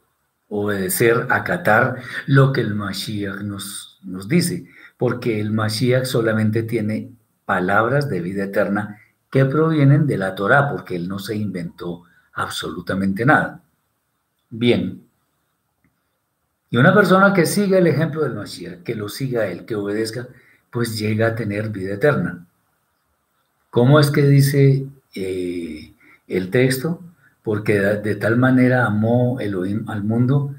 obedecer, 0.49 1.27
acatar 1.29 2.01
lo 2.25 2.51
que 2.51 2.61
el 2.61 2.73
Mashiach 2.73 3.41
nos, 3.41 3.99
nos 4.03 4.27
dice, 4.27 4.65
porque 4.97 5.39
el 5.39 5.51
Mashiach 5.51 6.05
solamente 6.05 6.63
tiene 6.63 7.11
palabras 7.45 8.09
de 8.09 8.21
vida 8.21 8.45
eterna 8.45 8.99
que 9.29 9.45
provienen 9.45 10.07
de 10.07 10.17
la 10.17 10.35
Torah, 10.35 10.69
porque 10.69 10.95
él 10.95 11.07
no 11.07 11.19
se 11.19 11.35
inventó 11.35 12.03
absolutamente 12.33 13.25
nada. 13.25 13.61
Bien. 14.49 15.01
Y 16.69 16.77
una 16.77 16.93
persona 16.93 17.33
que 17.33 17.45
siga 17.45 17.77
el 17.77 17.87
ejemplo 17.87 18.23
del 18.23 18.33
Mashiach, 18.33 18.83
que 18.83 18.95
lo 18.95 19.09
siga 19.09 19.47
él, 19.47 19.65
que 19.65 19.75
obedezca, 19.75 20.27
pues 20.71 20.97
llega 20.97 21.27
a 21.27 21.35
tener 21.35 21.69
vida 21.69 21.93
eterna. 21.93 22.45
¿Cómo 23.69 23.99
es 23.99 24.09
que 24.09 24.21
dice 24.21 24.87
eh, 25.15 25.93
el 26.27 26.49
texto? 26.49 27.01
Porque 27.43 27.79
de, 27.79 28.15
tal 28.15 28.37
manera 28.37 28.85
amó 28.85 29.39
Elohim 29.39 29.89
al 29.89 30.03
mundo 30.03 30.55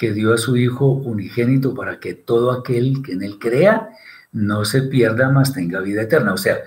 que 0.00 0.14
dio 0.14 0.32
a 0.32 0.38
su 0.38 0.56
Hijo 0.56 0.86
unigénito 0.86 1.74
para 1.74 2.00
que 2.00 2.14
todo 2.14 2.52
aquel 2.52 3.02
que 3.02 3.12
en 3.12 3.22
él 3.22 3.38
crea 3.38 3.90
no 4.32 4.64
se 4.64 4.80
pierda, 4.84 5.28
más 5.28 5.52
tenga 5.52 5.78
vida 5.80 6.00
eterna. 6.00 6.32
O 6.32 6.38
sea, 6.38 6.60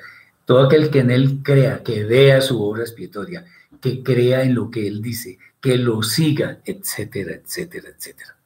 todo 0.46 0.68
aquel 0.68 0.92
que 0.92 1.00
en 1.00 1.10
él 1.10 1.40
crea, 1.42 1.82
que 1.82 2.04
vea 2.04 2.42
su 2.42 2.62
obra 2.62 2.84
expiatoria, 2.84 3.44
que 3.82 4.04
crea 4.04 4.44
en 4.44 4.54
lo 4.54 4.70
que 4.70 4.86
él 4.88 5.02
dice, 5.02 5.40
que 5.60 5.80
lo 5.80 6.04
siga, 6.04 6.60
etcétera, 6.64 7.32
etcétera, 7.34 7.90
etcétera. 7.90 8.38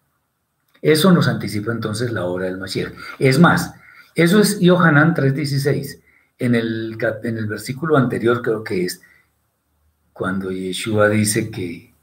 Eso 0.82 1.12
nos 1.12 1.28
anticipa 1.28 1.74
entonces 1.74 2.14
la 2.14 2.24
obra 2.24 2.46
del 2.46 2.58
Mashiach. 2.58 2.94
Es 3.20 3.40
más, 3.40 3.74
eso 4.16 4.40
es 4.40 4.58
Yohanan 4.62 5.14
3:16 5.14 6.00
en 6.40 6.56
el, 6.56 6.98
en 7.24 7.38
el 7.38 7.46
versículo 7.48 7.98
anterior 7.98 8.42
creo 8.42 8.64
que 8.64 8.86
es 8.86 9.02
cuando 10.14 10.50
Yeshua 10.50 11.10
dice 11.10 11.52
que, 11.52 11.94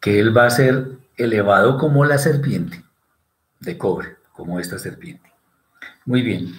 que 0.00 0.18
él 0.18 0.36
va 0.36 0.46
a 0.46 0.50
ser 0.50 1.03
elevado 1.16 1.78
como 1.78 2.04
la 2.04 2.18
serpiente 2.18 2.84
de 3.60 3.78
cobre, 3.78 4.16
como 4.32 4.60
esta 4.60 4.78
serpiente. 4.78 5.32
Muy 6.04 6.22
bien. 6.22 6.54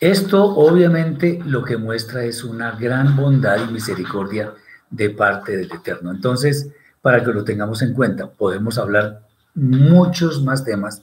Esto 0.00 0.44
obviamente 0.44 1.40
lo 1.44 1.64
que 1.64 1.76
muestra 1.76 2.24
es 2.24 2.44
una 2.44 2.72
gran 2.72 3.16
bondad 3.16 3.68
y 3.68 3.72
misericordia 3.72 4.52
de 4.90 5.10
parte 5.10 5.56
del 5.56 5.72
Eterno. 5.72 6.10
Entonces, 6.10 6.68
para 7.00 7.22
que 7.22 7.32
lo 7.32 7.44
tengamos 7.44 7.82
en 7.82 7.94
cuenta, 7.94 8.30
podemos 8.30 8.78
hablar 8.78 9.22
muchos 9.54 10.42
más 10.42 10.64
temas 10.64 11.02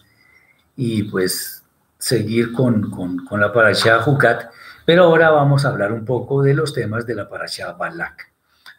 y 0.76 1.04
pues 1.04 1.64
seguir 1.98 2.52
con, 2.52 2.90
con, 2.90 3.26
con 3.26 3.40
la 3.40 3.54
parasha 3.54 4.02
Jucat 4.02 4.52
pero 4.86 5.04
ahora 5.04 5.30
vamos 5.30 5.66
a 5.66 5.70
hablar 5.70 5.92
un 5.92 6.06
poco 6.06 6.42
de 6.42 6.54
los 6.54 6.74
temas 6.74 7.06
de 7.06 7.16
la 7.16 7.30
parasha 7.30 7.74
Balak. 7.74 8.32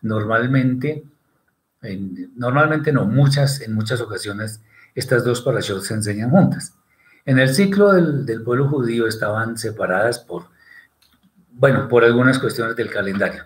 Normalmente, 0.03 1.05
normalmente 2.37 2.93
no, 2.93 3.05
muchas, 3.07 3.61
en 3.61 3.75
muchas 3.75 4.01
ocasiones, 4.01 4.61
estas 4.95 5.25
dos 5.25 5.43
parashot 5.43 5.83
se 5.83 5.95
enseñan 5.95 6.31
juntas. 6.31 6.75
En 7.25 7.39
el 7.39 7.55
ciclo 7.55 7.93
del, 7.93 8.43
pueblo 8.43 8.69
judío 8.69 9.07
estaban 9.07 9.57
separadas 9.57 10.19
por, 10.19 10.47
bueno, 11.53 11.89
por 11.89 12.05
algunas 12.05 12.39
cuestiones 12.39 12.77
del 12.77 12.91
calendario. 12.91 13.45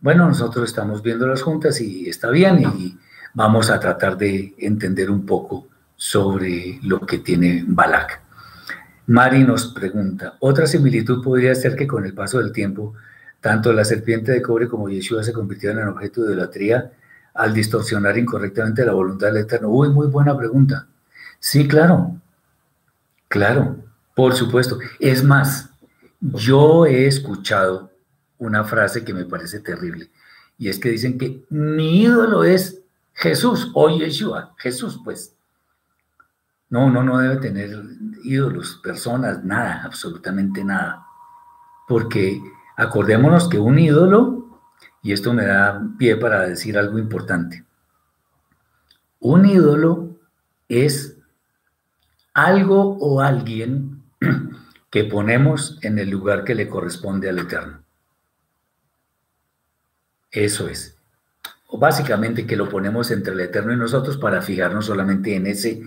Bueno, 0.00 0.26
nosotros 0.26 0.68
estamos 0.68 1.02
viéndolas 1.02 1.42
juntas 1.42 1.80
y 1.80 2.08
está 2.08 2.30
bien 2.30 2.60
y 2.60 2.98
vamos 3.34 3.70
a 3.70 3.78
tratar 3.78 4.16
de 4.16 4.54
entender 4.58 5.10
un 5.10 5.24
poco 5.24 5.68
sobre 5.94 6.80
lo 6.82 7.00
que 7.00 7.18
tiene 7.18 7.64
Balak. 7.66 8.20
Mari 9.06 9.44
nos 9.44 9.72
pregunta, 9.72 10.34
otra 10.40 10.66
similitud 10.66 11.22
podría 11.22 11.54
ser 11.54 11.76
que 11.76 11.86
con 11.86 12.04
el 12.04 12.12
paso 12.12 12.38
del 12.38 12.50
tiempo, 12.50 12.94
tanto 13.40 13.72
la 13.72 13.84
serpiente 13.84 14.32
de 14.32 14.42
cobre 14.42 14.66
como 14.66 14.88
Yeshua 14.88 15.22
se 15.22 15.32
convirtieron 15.32 15.78
en 15.78 15.88
objeto 15.88 16.22
de 16.22 16.32
idolatría 16.32 16.90
al 17.36 17.54
distorsionar 17.54 18.16
incorrectamente 18.18 18.84
la 18.84 18.92
voluntad 18.92 19.28
del 19.28 19.38
Eterno. 19.38 19.68
Uy, 19.68 19.90
muy 19.90 20.06
buena 20.06 20.36
pregunta. 20.36 20.86
Sí, 21.38 21.68
claro, 21.68 22.16
claro, 23.28 23.76
por 24.14 24.34
supuesto. 24.34 24.78
Es 24.98 25.22
más, 25.22 25.70
yo 26.20 26.86
he 26.86 27.06
escuchado 27.06 27.90
una 28.38 28.64
frase 28.64 29.04
que 29.04 29.14
me 29.14 29.24
parece 29.24 29.60
terrible, 29.60 30.10
y 30.58 30.68
es 30.68 30.78
que 30.78 30.90
dicen 30.90 31.18
que 31.18 31.44
mi 31.50 32.02
ídolo 32.02 32.44
es 32.44 32.80
Jesús 33.12 33.70
o 33.74 33.88
Yeshua, 33.88 34.54
Jesús 34.58 35.00
pues. 35.04 35.32
No, 36.68 36.90
no, 36.90 37.04
no 37.04 37.18
debe 37.18 37.36
tener 37.36 37.70
ídolos, 38.24 38.80
personas, 38.82 39.44
nada, 39.44 39.82
absolutamente 39.84 40.64
nada. 40.64 41.06
Porque 41.86 42.42
acordémonos 42.76 43.48
que 43.48 43.58
un 43.58 43.78
ídolo, 43.78 44.35
y 45.06 45.12
esto 45.12 45.32
me 45.32 45.46
da 45.46 45.80
pie 46.00 46.16
para 46.16 46.48
decir 46.48 46.76
algo 46.76 46.98
importante, 46.98 47.64
un 49.20 49.46
ídolo 49.46 50.18
es 50.68 51.16
algo 52.34 52.98
o 52.98 53.20
alguien 53.20 54.02
que 54.90 55.04
ponemos 55.04 55.78
en 55.82 56.00
el 56.00 56.10
lugar 56.10 56.42
que 56.42 56.56
le 56.56 56.66
corresponde 56.66 57.28
al 57.28 57.38
Eterno. 57.38 57.84
Eso 60.32 60.68
es. 60.68 60.98
o 61.68 61.78
básicamente 61.78 62.44
que 62.44 62.56
lo 62.56 62.68
ponemos 62.68 63.12
entre 63.12 63.32
el 63.34 63.40
Eterno 63.40 63.72
y 63.72 63.76
nosotros 63.76 64.16
para 64.16 64.42
fijarnos 64.42 64.86
solamente 64.86 65.36
en, 65.36 65.46
ese, 65.46 65.82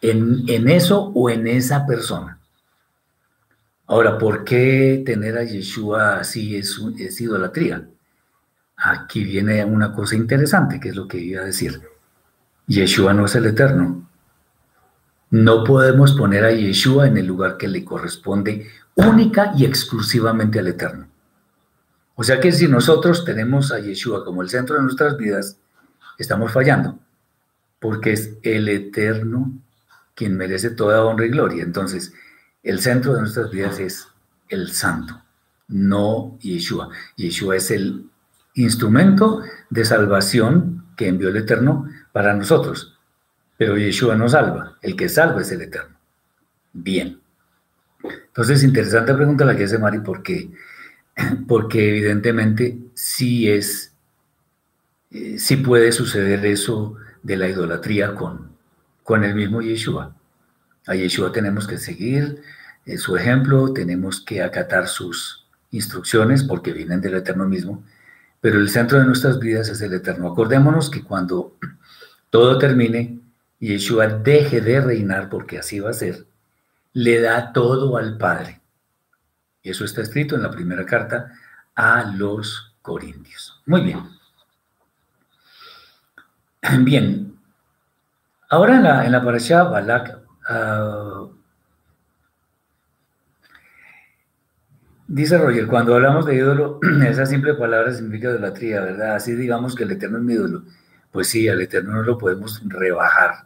en, 0.00 0.44
en 0.46 0.68
eso 0.68 1.10
o 1.12 1.28
en 1.28 1.48
esa 1.48 1.86
persona. 1.86 2.38
Ahora, 3.88 4.16
¿por 4.16 4.44
qué 4.44 5.02
tener 5.04 5.36
a 5.38 5.42
Yeshua 5.42 6.20
así 6.20 6.54
es, 6.54 6.80
es 7.00 7.20
idolatría? 7.20 7.88
Aquí 8.82 9.24
viene 9.24 9.64
una 9.64 9.92
cosa 9.92 10.16
interesante, 10.16 10.80
que 10.80 10.88
es 10.90 10.96
lo 10.96 11.06
que 11.06 11.18
iba 11.18 11.42
a 11.42 11.46
decir. 11.46 11.80
Yeshua 12.66 13.12
no 13.12 13.26
es 13.26 13.34
el 13.34 13.46
Eterno. 13.46 14.08
No 15.30 15.64
podemos 15.64 16.12
poner 16.12 16.44
a 16.44 16.52
Yeshua 16.52 17.06
en 17.06 17.16
el 17.16 17.26
lugar 17.26 17.56
que 17.56 17.68
le 17.68 17.84
corresponde 17.84 18.68
única 18.94 19.52
y 19.56 19.64
exclusivamente 19.64 20.58
al 20.58 20.68
Eterno. 20.68 21.08
O 22.14 22.24
sea 22.24 22.40
que 22.40 22.52
si 22.52 22.68
nosotros 22.68 23.24
tenemos 23.24 23.72
a 23.72 23.80
Yeshua 23.80 24.24
como 24.24 24.42
el 24.42 24.48
centro 24.48 24.76
de 24.76 24.82
nuestras 24.82 25.16
vidas, 25.16 25.58
estamos 26.18 26.52
fallando, 26.52 26.98
porque 27.78 28.12
es 28.12 28.34
el 28.42 28.68
Eterno 28.68 29.52
quien 30.14 30.36
merece 30.36 30.70
toda 30.70 31.04
honra 31.04 31.26
y 31.26 31.30
gloria. 31.30 31.62
Entonces, 31.62 32.12
el 32.62 32.80
centro 32.80 33.14
de 33.14 33.20
nuestras 33.20 33.50
vidas 33.50 33.78
es 33.78 34.08
el 34.48 34.70
Santo, 34.70 35.22
no 35.68 36.36
Yeshua. 36.40 36.90
Yeshua 37.16 37.56
es 37.56 37.70
el 37.70 38.10
instrumento 38.62 39.42
de 39.70 39.84
salvación 39.84 40.86
que 40.96 41.08
envió 41.08 41.28
el 41.28 41.36
Eterno 41.36 41.88
para 42.12 42.34
nosotros, 42.34 42.98
pero 43.56 43.76
Yeshua 43.76 44.16
no 44.16 44.28
salva, 44.28 44.76
el 44.82 44.96
que 44.96 45.08
salva 45.08 45.42
es 45.42 45.52
el 45.52 45.62
Eterno. 45.62 45.96
Bien. 46.72 47.20
Entonces, 48.02 48.62
interesante 48.62 49.14
pregunta 49.14 49.44
la 49.44 49.56
que 49.56 49.64
hace 49.64 49.78
Mari, 49.78 50.00
porque 50.00 50.50
porque 51.48 51.90
evidentemente 51.90 52.78
sí 52.94 53.48
es, 53.50 53.94
eh, 55.10 55.38
sí 55.38 55.56
puede 55.56 55.92
suceder 55.92 56.44
eso 56.46 56.96
de 57.22 57.36
la 57.36 57.48
idolatría 57.48 58.14
con, 58.14 58.52
con 59.02 59.24
el 59.24 59.34
mismo 59.34 59.60
Yeshua. 59.60 60.14
A 60.86 60.94
Yeshua 60.94 61.32
tenemos 61.32 61.66
que 61.66 61.78
seguir 61.78 62.42
eh, 62.86 62.96
su 62.96 63.16
ejemplo, 63.16 63.72
tenemos 63.72 64.20
que 64.20 64.42
acatar 64.42 64.88
sus 64.88 65.46
instrucciones 65.70 66.42
porque 66.42 66.72
vienen 66.72 67.00
del 67.00 67.14
Eterno 67.14 67.46
mismo, 67.46 67.84
pero 68.40 68.58
el 68.58 68.70
centro 68.70 68.98
de 68.98 69.04
nuestras 69.04 69.38
vidas 69.38 69.68
es 69.68 69.80
el 69.82 69.92
Eterno. 69.92 70.28
Acordémonos 70.28 70.90
que 70.90 71.04
cuando 71.04 71.56
todo 72.30 72.58
termine, 72.58 73.20
Yeshua 73.58 74.06
deje 74.06 74.60
de 74.60 74.80
reinar, 74.80 75.28
porque 75.28 75.58
así 75.58 75.80
va 75.80 75.90
a 75.90 75.94
ser, 75.94 76.26
le 76.92 77.20
da 77.20 77.52
todo 77.52 77.96
al 77.96 78.16
Padre. 78.16 78.60
Y 79.62 79.70
eso 79.70 79.84
está 79.84 80.00
escrito 80.00 80.36
en 80.36 80.42
la 80.42 80.50
primera 80.50 80.86
carta 80.86 81.32
a 81.74 82.04
los 82.16 82.74
Corintios. 82.80 83.60
Muy 83.66 83.82
bien. 83.82 84.00
Bien. 86.84 87.38
Ahora 88.48 88.76
en 88.76 88.82
la, 88.82 89.06
en 89.06 89.70
Balak, 89.70 90.18
ah, 90.48 91.26
dice 95.10 95.36
Roger, 95.38 95.66
cuando 95.66 95.94
hablamos 95.94 96.24
de 96.24 96.36
ídolo, 96.36 96.78
esa 97.06 97.26
simple 97.26 97.54
palabra 97.54 97.92
significa 97.92 98.30
idolatría, 98.30 98.80
¿verdad? 98.80 99.16
Así 99.16 99.34
digamos 99.34 99.74
que 99.74 99.82
el 99.84 99.90
Eterno 99.90 100.18
es 100.18 100.24
mi 100.24 100.34
ídolo. 100.34 100.62
Pues 101.10 101.28
sí, 101.28 101.48
al 101.48 101.60
Eterno 101.60 101.92
no 101.92 102.02
lo 102.02 102.16
podemos 102.16 102.62
rebajar 102.64 103.44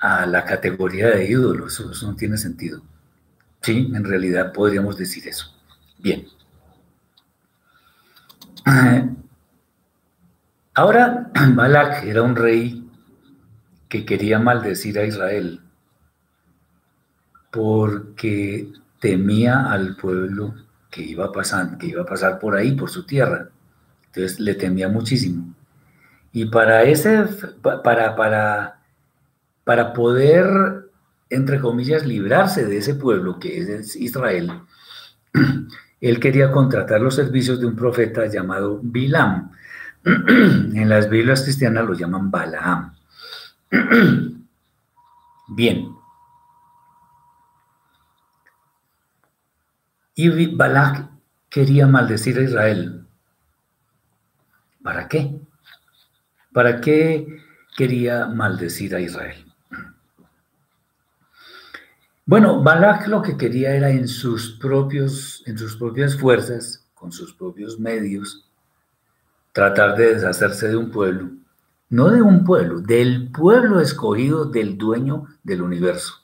a 0.00 0.26
la 0.26 0.44
categoría 0.44 1.08
de 1.08 1.30
ídolo, 1.30 1.68
eso 1.68 1.90
no 2.02 2.16
tiene 2.16 2.36
sentido. 2.36 2.82
Sí, 3.62 3.90
en 3.94 4.04
realidad 4.04 4.52
podríamos 4.52 4.96
decir 4.98 5.26
eso. 5.28 5.54
Bien. 5.98 6.26
Ahora, 10.74 11.30
Balak 11.54 12.04
era 12.04 12.22
un 12.22 12.36
rey 12.36 12.84
que 13.88 14.04
quería 14.04 14.38
maldecir 14.38 14.98
a 14.98 15.04
Israel 15.04 15.60
porque 17.50 18.72
temía 19.00 19.70
al 19.70 19.96
pueblo 19.96 20.54
que 20.90 21.02
iba, 21.02 21.26
a 21.26 21.78
que 21.78 21.86
iba 21.86 22.02
a 22.02 22.06
pasar 22.06 22.38
por 22.38 22.56
ahí, 22.56 22.72
por 22.72 22.90
su 22.90 23.04
tierra. 23.04 23.48
Entonces 24.06 24.40
le 24.40 24.54
temía 24.54 24.88
muchísimo. 24.88 25.54
Y 26.32 26.46
para 26.46 26.82
ese, 26.82 27.24
para, 27.62 28.16
para, 28.16 28.80
para 29.64 29.92
poder 29.92 30.88
entre 31.30 31.60
comillas, 31.60 32.06
librarse 32.06 32.64
de 32.64 32.78
ese 32.78 32.94
pueblo 32.94 33.38
que 33.38 33.58
es 33.58 33.96
Israel, 33.96 34.52
él 36.00 36.20
quería 36.20 36.50
contratar 36.50 37.00
los 37.00 37.14
servicios 37.14 37.60
de 37.60 37.66
un 37.66 37.76
profeta 37.76 38.26
llamado 38.26 38.80
Bilam. 38.82 39.52
En 40.04 40.88
las 40.88 41.10
Biblias 41.10 41.42
cristianas 41.42 41.84
lo 41.84 41.94
llaman 41.94 42.30
Balaam. 42.30 42.94
Bien. 45.48 45.97
Y 50.18 50.46
Balak 50.46 51.08
quería 51.48 51.86
maldecir 51.86 52.40
a 52.40 52.42
Israel. 52.42 53.06
¿Para 54.82 55.06
qué? 55.06 55.38
¿Para 56.52 56.80
qué 56.80 57.40
quería 57.76 58.26
maldecir 58.26 58.96
a 58.96 59.00
Israel? 59.00 59.46
Bueno, 62.26 62.64
Balak 62.64 63.06
lo 63.06 63.22
que 63.22 63.36
quería 63.36 63.76
era 63.76 63.90
en 63.90 64.08
sus, 64.08 64.58
propios, 64.58 65.44
en 65.46 65.56
sus 65.56 65.76
propias 65.76 66.18
fuerzas, 66.18 66.84
con 66.94 67.12
sus 67.12 67.32
propios 67.32 67.78
medios, 67.78 68.44
tratar 69.52 69.96
de 69.96 70.16
deshacerse 70.16 70.66
de 70.66 70.76
un 70.76 70.90
pueblo. 70.90 71.30
No 71.90 72.10
de 72.10 72.22
un 72.22 72.44
pueblo, 72.44 72.80
del 72.80 73.30
pueblo 73.30 73.78
escogido 73.78 74.46
del 74.46 74.76
dueño 74.76 75.28
del 75.44 75.62
universo. 75.62 76.14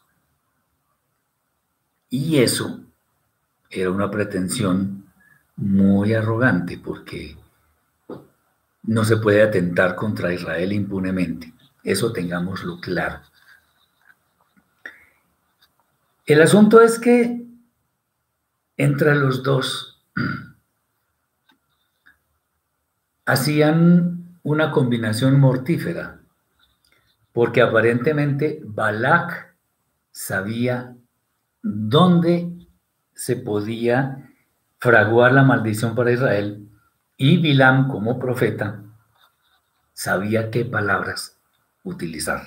Y 2.11 2.39
eso 2.39 2.84
era 3.81 3.91
una 3.91 4.11
pretensión 4.11 5.05
muy 5.57 6.15
arrogante 6.15 6.79
porque 6.79 7.37
no 8.85 9.05
se 9.05 9.17
puede 9.17 9.43
atentar 9.43 9.95
contra 9.95 10.33
Israel 10.33 10.73
impunemente. 10.73 11.53
Eso 11.83 12.13
tengámoslo 12.13 12.81
claro. 12.81 13.21
El 16.27 16.41
asunto 16.41 16.81
es 16.81 16.99
que 16.99 17.45
entre 18.77 19.15
los 19.15 19.43
dos 19.43 20.03
hacían 23.27 24.39
una 24.43 24.71
combinación 24.71 25.39
mortífera, 25.41 26.21
porque 27.33 27.63
aparentemente 27.63 28.61
Balak 28.65 29.55
sabía 30.13 30.95
dónde 31.63 32.54
se 33.15 33.37
podía 33.37 34.31
fraguar 34.79 35.33
la 35.33 35.43
maldición 35.43 35.95
para 35.95 36.13
Israel 36.13 36.69
y 37.17 37.39
Bilam 37.39 37.89
como 37.89 38.19
profeta 38.19 38.83
sabía 39.93 40.51
qué 40.51 40.65
palabras 40.65 41.39
utilizar. 41.85 42.43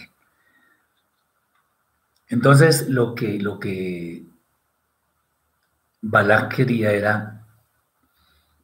Entonces, 2.27 2.89
lo 2.89 3.15
que, 3.15 3.39
lo 3.39 3.59
que 3.59 4.25
Balak 6.01 6.55
quería 6.55 6.91
era 6.91 7.45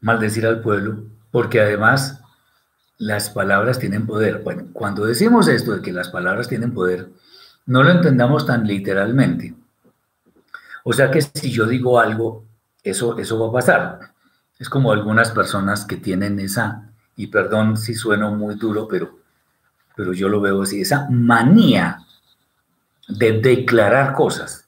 maldecir 0.02 0.46
al 0.46 0.62
pueblo, 0.62 1.06
porque 1.32 1.62
además 1.62 2.22
las 2.98 3.30
palabras 3.30 3.80
tienen 3.80 4.06
poder. 4.06 4.44
Bueno, 4.44 4.68
cuando 4.74 5.06
decimos 5.06 5.48
esto 5.48 5.76
de 5.76 5.82
que 5.82 5.94
las 5.94 6.10
palabras 6.10 6.50
tienen 6.50 6.74
poder, 6.74 7.10
no 7.66 7.84
lo 7.84 7.92
entendamos 7.92 8.46
tan 8.46 8.68
literalmente. 8.68 9.56
O 10.84 10.94
sea 10.94 11.10
que 11.10 11.22
si 11.22 11.52
yo 11.52 11.66
digo 11.66 12.00
algo, 12.00 12.46
eso, 12.84 13.18
eso 13.18 13.40
va 13.40 13.48
a 13.48 13.54
pasar. 13.54 14.00
Es 14.60 14.70
como 14.70 14.92
algunas 14.92 15.32
personas 15.32 15.86
que 15.86 15.98
tienen 15.98 16.40
esa, 16.40 16.94
y 17.16 17.28
perdón 17.28 17.78
si 17.78 17.96
sueno 17.96 18.32
muy 18.36 18.56
duro, 18.56 18.88
pero, 18.88 19.20
pero 19.96 20.14
yo 20.14 20.30
lo 20.30 20.42
veo 20.42 20.62
así, 20.62 20.82
esa 20.82 21.08
manía 21.10 22.00
de 23.08 23.40
declarar 23.40 24.14
cosas. 24.14 24.68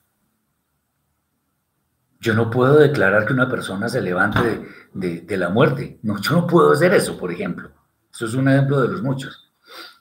Yo 2.19 2.33
no 2.33 2.49
puedo 2.49 2.77
declarar 2.77 3.25
que 3.25 3.33
una 3.33 3.49
persona 3.49 3.87
se 3.87 4.01
levante 4.01 4.67
de, 4.93 5.37
la 5.37 5.49
muerte. 5.49 5.99
No, 6.01 6.19
yo 6.19 6.31
no 6.31 6.47
puedo 6.47 6.71
hacer 6.71 6.93
eso, 6.93 7.17
por 7.17 7.31
ejemplo. 7.31 7.71
Eso 8.11 8.25
es 8.25 8.33
un 8.33 8.47
ejemplo 8.47 8.81
de 8.81 8.87
los 8.87 9.03
muchos. 9.03 9.51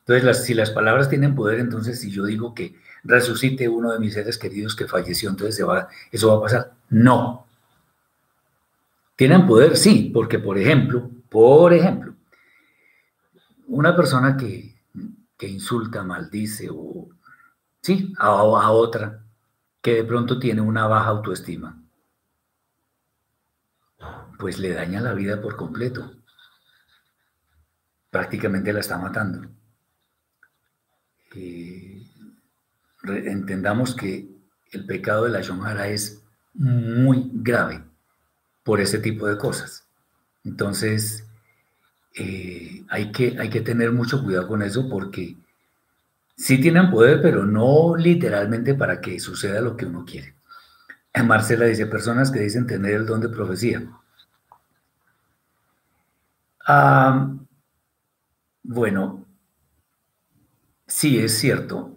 Entonces, 0.06 0.44
si 0.44 0.54
las 0.54 0.70
palabras 0.70 1.08
tienen 1.08 1.34
poder, 1.34 1.58
entonces 1.60 2.00
si 2.00 2.10
yo 2.10 2.24
digo 2.24 2.54
que 2.54 2.76
resucite 3.04 3.68
uno 3.68 3.92
de 3.92 3.98
mis 3.98 4.14
seres 4.14 4.38
queridos 4.38 4.74
que 4.74 4.88
falleció, 4.88 5.30
entonces 5.30 5.64
eso 6.10 6.28
va 6.28 6.36
a 6.36 6.40
pasar. 6.40 6.72
No. 6.90 7.46
Tienen 9.16 9.46
poder, 9.46 9.76
sí, 9.76 10.10
porque 10.12 10.38
por 10.38 10.58
ejemplo, 10.58 11.08
por 11.28 11.72
ejemplo, 11.72 12.14
una 13.68 13.94
persona 13.94 14.36
que, 14.36 14.74
que 15.36 15.48
insulta, 15.48 16.02
maldice 16.02 16.68
o 16.70 17.08
¿sí? 17.84 18.14
A, 18.18 18.70
otra 18.72 19.22
que 19.82 19.94
de 19.96 20.04
pronto 20.04 20.38
tiene 20.38 20.62
una 20.62 20.86
baja 20.86 21.10
autoestima, 21.10 21.78
pues 24.38 24.58
le 24.58 24.72
daña 24.72 25.00
la 25.02 25.12
vida 25.12 25.40
por 25.40 25.56
completo. 25.56 26.10
prácticamente 28.10 28.72
la 28.72 28.80
está 28.80 28.96
matando. 28.96 29.48
Eh, 31.34 31.93
entendamos 33.06 33.94
que 33.94 34.28
el 34.72 34.86
pecado 34.86 35.24
de 35.24 35.30
la 35.30 35.40
Shonjara 35.40 35.88
es 35.88 36.22
muy 36.54 37.30
grave 37.32 37.82
por 38.62 38.80
ese 38.80 38.98
tipo 38.98 39.26
de 39.26 39.38
cosas. 39.38 39.86
Entonces, 40.44 41.26
eh, 42.14 42.84
hay, 42.88 43.12
que, 43.12 43.36
hay 43.38 43.50
que 43.50 43.60
tener 43.60 43.92
mucho 43.92 44.22
cuidado 44.22 44.48
con 44.48 44.62
eso 44.62 44.88
porque 44.88 45.36
sí 46.36 46.60
tienen 46.60 46.90
poder, 46.90 47.20
pero 47.22 47.44
no 47.44 47.96
literalmente 47.96 48.74
para 48.74 49.00
que 49.00 49.20
suceda 49.20 49.60
lo 49.60 49.76
que 49.76 49.86
uno 49.86 50.04
quiere. 50.04 50.34
Marcela 51.24 51.66
dice, 51.66 51.86
personas 51.86 52.30
que 52.30 52.40
dicen 52.40 52.66
tener 52.66 52.92
el 52.94 53.06
don 53.06 53.20
de 53.20 53.28
profecía. 53.28 53.82
Ah, 56.66 57.30
bueno, 58.62 59.26
sí 60.86 61.18
es 61.18 61.38
cierto. 61.38 61.93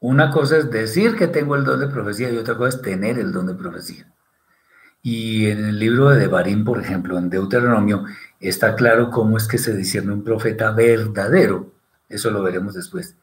Una 0.00 0.30
cosa 0.30 0.58
es 0.58 0.70
decir 0.70 1.16
que 1.16 1.26
tengo 1.26 1.56
el 1.56 1.64
don 1.64 1.80
de 1.80 1.88
profecía 1.88 2.30
y 2.30 2.36
otra 2.36 2.56
cosa 2.56 2.76
es 2.76 2.82
tener 2.82 3.18
el 3.18 3.32
don 3.32 3.46
de 3.46 3.54
profecía. 3.54 4.12
Y 5.02 5.46
en 5.46 5.64
el 5.64 5.78
libro 5.78 6.10
de 6.10 6.18
Devarim, 6.18 6.64
por 6.64 6.80
ejemplo, 6.80 7.18
en 7.18 7.30
Deuteronomio, 7.30 8.04
está 8.40 8.74
claro 8.74 9.10
cómo 9.10 9.36
es 9.36 9.48
que 9.48 9.58
se 9.58 9.76
discierne 9.76 10.12
un 10.12 10.24
profeta 10.24 10.70
verdadero. 10.72 11.72
Eso 12.08 12.30
lo 12.30 12.42
veremos 12.42 12.74
después. 12.74 13.16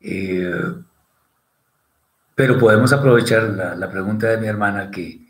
Eh, 0.00 0.74
pero 2.34 2.58
podemos 2.58 2.92
aprovechar 2.92 3.42
la, 3.76 3.90
pregunta 3.90 4.28
de 4.28 4.38
mi 4.38 4.46
hermana 4.46 4.90
que 4.90 5.26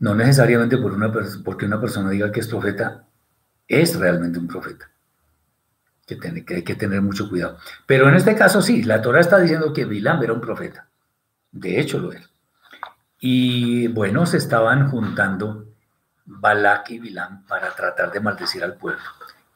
no 0.00 0.14
necesariamente 0.14 0.76
por 0.76 0.92
una, 0.92 1.10
porque 1.44 1.66
una 1.66 1.80
persona 1.80 2.10
diga 2.10 2.30
que 2.30 2.40
es 2.40 2.48
profeta, 2.48 3.06
es 3.66 3.98
realmente 3.98 4.38
un 4.38 4.46
profeta. 4.46 4.90
Que, 6.08 6.16
tiene, 6.16 6.42
que 6.44 6.56
hay 6.56 6.62
que 6.64 6.74
tener 6.74 7.02
mucho 7.02 7.28
cuidado. 7.28 7.58
Pero 7.86 8.08
en 8.08 8.14
este 8.14 8.34
caso 8.34 8.62
sí, 8.62 8.82
la 8.82 9.02
Torah 9.02 9.20
está 9.20 9.38
diciendo 9.38 9.74
que 9.74 9.84
Bilam 9.84 10.22
era 10.22 10.32
un 10.32 10.40
profeta. 10.40 10.88
De 11.52 11.78
hecho 11.78 11.98
lo 11.98 12.12
es. 12.12 12.28
Y 13.20 13.88
bueno, 13.88 14.24
se 14.24 14.38
estaban 14.38 14.90
juntando 14.90 15.66
Balak 16.24 16.90
y 16.90 16.98
Bilam 16.98 17.44
para 17.46 17.74
tratar 17.74 18.10
de 18.10 18.20
maldecir 18.20 18.64
al 18.64 18.74
pueblo. 18.74 19.02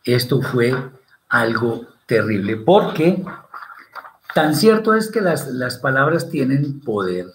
Esto 0.05 0.43
fue 0.43 0.75
algo 1.31 1.87
terrible 2.05 2.57
porque 2.59 3.25
tan 4.35 4.55
cierto 4.55 4.95
es 4.95 5.11
que 5.11 5.23
las, 5.23 5.49
las 5.49 5.79
palabras 5.79 6.29
tienen 6.29 6.81
poder 6.81 7.27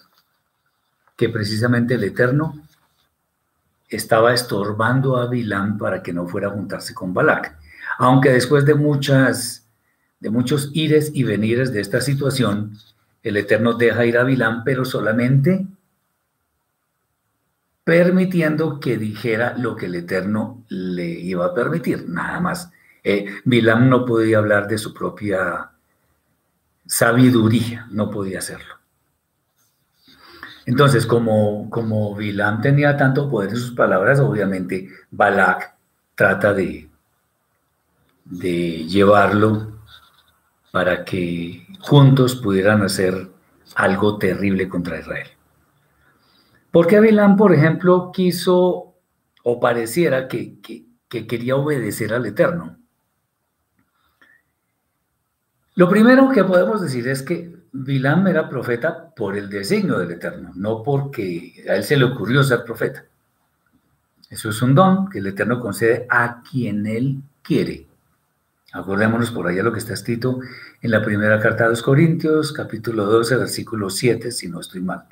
que 1.16 1.28
precisamente 1.28 1.94
el 1.94 2.04
Eterno 2.04 2.54
estaba 3.88 4.32
estorbando 4.32 5.16
a 5.16 5.26
Bilam 5.26 5.76
para 5.76 6.02
que 6.02 6.12
no 6.12 6.28
fuera 6.28 6.48
a 6.48 6.52
juntarse 6.52 6.94
con 6.94 7.12
Balak. 7.12 7.57
Aunque 7.98 8.30
después 8.30 8.64
de 8.64 8.74
muchas 8.74 9.68
de 10.20 10.30
muchos 10.30 10.70
ires 10.72 11.10
y 11.14 11.22
venires 11.22 11.72
de 11.72 11.80
esta 11.80 12.00
situación, 12.00 12.76
el 13.22 13.36
Eterno 13.36 13.74
deja 13.74 14.04
ir 14.04 14.18
a 14.18 14.24
Bilam, 14.24 14.64
pero 14.64 14.84
solamente 14.84 15.66
permitiendo 17.84 18.80
que 18.80 18.98
dijera 18.98 19.56
lo 19.56 19.76
que 19.76 19.86
el 19.86 19.94
Eterno 19.94 20.64
le 20.68 21.08
iba 21.08 21.46
a 21.46 21.54
permitir, 21.54 22.08
nada 22.08 22.40
más. 22.40 22.70
Eh, 23.02 23.26
Bilam 23.44 23.88
no 23.88 24.04
podía 24.04 24.38
hablar 24.38 24.66
de 24.68 24.76
su 24.76 24.92
propia 24.92 25.70
sabiduría, 26.86 27.86
no 27.90 28.10
podía 28.10 28.38
hacerlo. 28.38 28.74
Entonces, 30.66 31.06
como, 31.06 31.70
como 31.70 32.14
Bilam 32.14 32.60
tenía 32.60 32.96
tanto 32.96 33.30
poder 33.30 33.50
en 33.50 33.56
sus 33.56 33.70
palabras, 33.72 34.20
obviamente 34.20 34.90
Balak 35.10 35.74
trata 36.14 36.52
de, 36.52 36.87
de 38.30 38.84
llevarlo 38.86 39.78
para 40.70 41.04
que 41.04 41.66
juntos 41.80 42.36
pudieran 42.36 42.82
hacer 42.82 43.30
algo 43.74 44.18
terrible 44.18 44.68
contra 44.68 45.00
Israel. 45.00 45.28
¿Por 46.70 46.86
qué 46.86 47.00
Bilán, 47.00 47.36
por 47.36 47.54
ejemplo, 47.54 48.12
quiso 48.12 48.94
o 49.42 49.60
pareciera 49.60 50.28
que, 50.28 50.58
quería 51.08 51.56
obedecer 51.56 52.12
al 52.12 52.26
Eterno? 52.26 52.76
Lo 55.74 55.88
primero 55.88 56.28
que 56.30 56.44
podemos 56.44 56.82
decir 56.82 57.08
es 57.08 57.22
que 57.22 57.56
Bilán 57.72 58.26
era 58.26 58.48
profeta 58.48 59.10
por 59.14 59.36
el 59.36 59.48
designio 59.48 59.98
del 59.98 60.12
Eterno, 60.12 60.52
no 60.54 60.82
porque 60.82 61.64
a 61.68 61.76
él 61.76 61.84
se 61.84 61.96
le 61.96 62.04
ocurrió 62.04 62.42
ser 62.42 62.64
profeta. 62.64 63.04
Eso 64.28 64.50
es 64.50 64.60
un 64.60 64.74
don 64.74 65.08
que 65.08 65.20
el 65.20 65.28
Eterno 65.28 65.60
concede 65.60 66.06
a 66.10 66.42
quien 66.42 66.86
él 66.86 67.22
quiere. 67.42 67.87
Acordémonos 68.72 69.30
por 69.30 69.48
allá 69.48 69.62
lo 69.62 69.72
que 69.72 69.78
está 69.78 69.94
escrito 69.94 70.40
en 70.82 70.90
la 70.90 71.02
primera 71.02 71.40
carta 71.40 71.64
de 71.64 71.70
los 71.70 71.82
Corintios, 71.82 72.52
capítulo 72.52 73.06
12, 73.06 73.36
versículo 73.36 73.90
7, 73.90 74.30
si 74.30 74.48
no 74.48 74.60
estoy 74.60 74.82
mal 74.82 75.06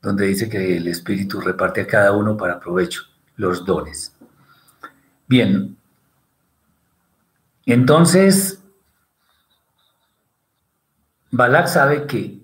donde 0.00 0.26
dice 0.26 0.48
que 0.48 0.76
el 0.76 0.86
Espíritu 0.86 1.40
reparte 1.40 1.80
a 1.82 1.86
cada 1.86 2.12
uno 2.12 2.36
para 2.36 2.60
provecho 2.60 3.02
los 3.36 3.64
dones. 3.64 4.14
Bien, 5.26 5.76
entonces, 7.66 8.62
Balak 11.30 11.66
sabe 11.66 12.06
que, 12.06 12.40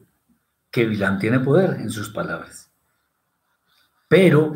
que 0.71 0.85
Bilam 0.85 1.19
tiene 1.19 1.41
poder 1.41 1.81
en 1.81 1.91
sus 1.91 2.11
palabras, 2.11 2.71
pero 4.09 4.55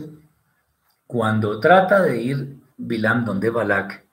cuando 1.06 1.58
trata 1.58 2.02
de 2.02 2.20
ir 2.20 2.58
Bilam 2.76 3.24
donde 3.24 3.48
Balak, 3.48 4.04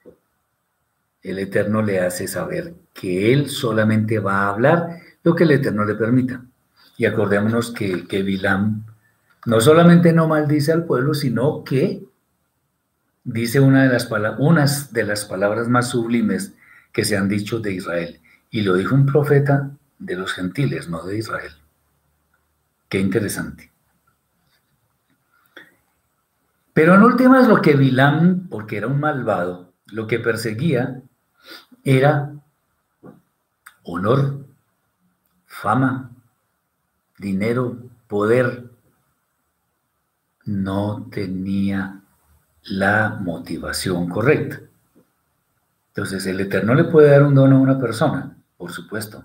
el 1.26 1.38
Eterno 1.38 1.82
le 1.82 2.00
hace 2.00 2.28
saber 2.28 2.74
que 2.94 3.32
él 3.32 3.48
solamente 3.48 4.18
va 4.18 4.42
a 4.42 4.48
hablar 4.50 5.00
lo 5.22 5.34
que 5.34 5.44
el 5.44 5.50
Eterno 5.50 5.84
le 5.84 5.96
permita. 5.96 6.44
Y 6.96 7.04
acordémonos 7.04 7.72
que, 7.72 8.06
que 8.06 8.22
Bilam 8.22 8.84
no 9.44 9.60
solamente 9.60 10.12
no 10.12 10.28
maldice 10.28 10.72
al 10.72 10.84
pueblo, 10.84 11.14
sino 11.14 11.64
que 11.64 12.02
dice 13.24 13.60
una 13.60 13.82
de 13.82 13.88
las 13.88 14.08
unas 14.38 14.92
de 14.92 15.04
las 15.04 15.24
palabras 15.24 15.68
más 15.68 15.90
sublimes 15.90 16.54
que 16.92 17.04
se 17.04 17.16
han 17.16 17.28
dicho 17.28 17.58
de 17.58 17.72
Israel. 17.72 18.20
Y 18.50 18.62
lo 18.62 18.74
dijo 18.74 18.94
un 18.94 19.06
profeta 19.06 19.70
de 19.98 20.16
los 20.16 20.32
gentiles, 20.32 20.88
no 20.88 21.04
de 21.04 21.18
Israel. 21.18 21.52
Qué 22.88 23.00
interesante. 23.00 23.72
Pero 26.72 26.94
en 26.94 27.02
últimas 27.02 27.48
lo 27.48 27.60
que 27.62 27.74
Bilam, 27.74 28.48
porque 28.48 28.76
era 28.76 28.86
un 28.86 29.00
malvado, 29.00 29.72
lo 29.86 30.06
que 30.06 30.18
perseguía 30.18 31.02
era 31.86 32.34
honor, 33.84 34.44
fama, 35.46 36.10
dinero, 37.16 37.78
poder, 38.08 38.68
no 40.46 41.06
tenía 41.12 42.02
la 42.64 43.16
motivación 43.20 44.08
correcta. 44.08 44.62
Entonces, 45.88 46.26
el 46.26 46.40
Eterno 46.40 46.74
le 46.74 46.84
puede 46.84 47.10
dar 47.10 47.22
un 47.22 47.36
don 47.36 47.52
a 47.52 47.58
una 47.58 47.78
persona, 47.78 48.36
por 48.56 48.72
supuesto. 48.72 49.24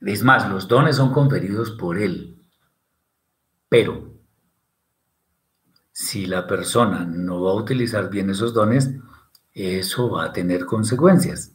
Es 0.00 0.24
más, 0.24 0.50
los 0.50 0.66
dones 0.66 0.96
son 0.96 1.12
conferidos 1.12 1.70
por 1.70 1.98
Él. 1.98 2.36
Pero, 3.68 4.12
si 5.92 6.26
la 6.26 6.48
persona 6.48 7.04
no 7.04 7.42
va 7.44 7.52
a 7.52 7.54
utilizar 7.54 8.10
bien 8.10 8.28
esos 8.28 8.52
dones, 8.52 8.90
eso 9.54 10.10
va 10.10 10.26
a 10.26 10.32
tener 10.32 10.66
consecuencias. 10.66 11.52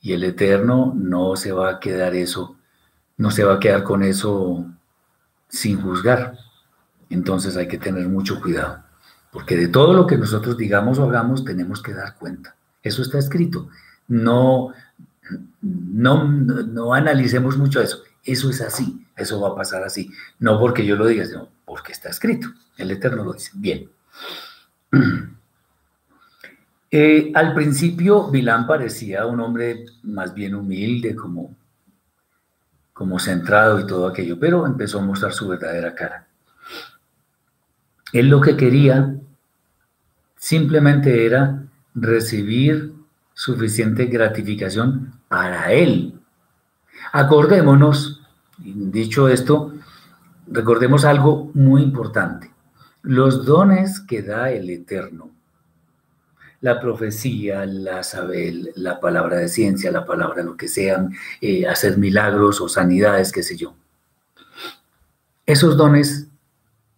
Y 0.00 0.12
el 0.12 0.24
Eterno 0.24 0.94
no 0.96 1.36
se 1.36 1.52
va 1.52 1.70
a 1.70 1.80
quedar 1.80 2.14
eso 2.14 2.56
no 3.20 3.30
se 3.30 3.44
va 3.44 3.56
a 3.56 3.60
quedar 3.60 3.84
con 3.84 4.02
eso 4.02 4.64
sin 5.46 5.78
juzgar. 5.78 6.38
Entonces 7.10 7.54
hay 7.54 7.68
que 7.68 7.76
tener 7.76 8.08
mucho 8.08 8.40
cuidado, 8.40 8.82
porque 9.30 9.56
de 9.56 9.68
todo 9.68 9.92
lo 9.92 10.06
que 10.06 10.16
nosotros 10.16 10.56
digamos 10.56 10.98
o 10.98 11.04
hagamos 11.04 11.44
tenemos 11.44 11.82
que 11.82 11.92
dar 11.92 12.14
cuenta. 12.16 12.56
Eso 12.82 13.02
está 13.02 13.18
escrito. 13.18 13.68
No, 14.08 14.72
no, 15.60 16.24
no 16.24 16.94
analicemos 16.94 17.58
mucho 17.58 17.82
eso. 17.82 17.98
Eso 18.24 18.48
es 18.48 18.62
así, 18.62 19.06
eso 19.16 19.38
va 19.38 19.50
a 19.50 19.54
pasar 19.54 19.82
así. 19.82 20.10
No 20.38 20.58
porque 20.58 20.86
yo 20.86 20.96
lo 20.96 21.06
diga, 21.06 21.26
sino 21.26 21.50
porque 21.66 21.92
está 21.92 22.08
escrito. 22.08 22.48
El 22.78 22.90
Eterno 22.90 23.22
lo 23.22 23.34
dice. 23.34 23.50
Bien. 23.54 23.90
Eh, 26.90 27.30
al 27.34 27.54
principio, 27.54 28.30
Bilán 28.30 28.66
parecía 28.66 29.26
un 29.26 29.40
hombre 29.40 29.86
más 30.02 30.34
bien 30.34 30.54
humilde, 30.54 31.14
como 31.14 31.54
como 33.00 33.18
centrado 33.18 33.80
y 33.80 33.86
todo 33.86 34.06
aquello, 34.06 34.38
pero 34.38 34.66
empezó 34.66 34.98
a 34.98 35.02
mostrar 35.02 35.32
su 35.32 35.48
verdadera 35.48 35.94
cara. 35.94 36.26
Él 38.12 38.28
lo 38.28 38.42
que 38.42 38.58
quería 38.58 39.16
simplemente 40.36 41.24
era 41.24 41.64
recibir 41.94 42.92
suficiente 43.32 44.04
gratificación 44.04 45.14
para 45.28 45.72
él. 45.72 46.20
Acordémonos, 47.12 48.20
dicho 48.58 49.30
esto, 49.30 49.72
recordemos 50.46 51.06
algo 51.06 51.50
muy 51.54 51.80
importante. 51.80 52.50
Los 53.00 53.46
dones 53.46 53.98
que 54.00 54.20
da 54.20 54.50
el 54.50 54.68
Eterno, 54.68 55.30
la 56.60 56.80
profecía, 56.80 57.64
la 57.64 58.02
saber, 58.02 58.72
la 58.74 59.00
palabra 59.00 59.36
de 59.36 59.48
ciencia, 59.48 59.90
la 59.90 60.04
palabra 60.04 60.42
lo 60.42 60.56
que 60.56 60.68
sea, 60.68 61.08
eh, 61.40 61.66
hacer 61.66 61.96
milagros 61.96 62.60
o 62.60 62.68
sanidades, 62.68 63.32
qué 63.32 63.42
sé 63.42 63.56
yo. 63.56 63.74
Esos 65.46 65.76
dones 65.76 66.28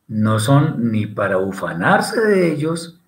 no 0.08 0.40
son 0.40 0.90
ni 0.90 1.06
para 1.06 1.38
ufanarse 1.38 2.20
de 2.20 2.52
ellos, 2.52 2.98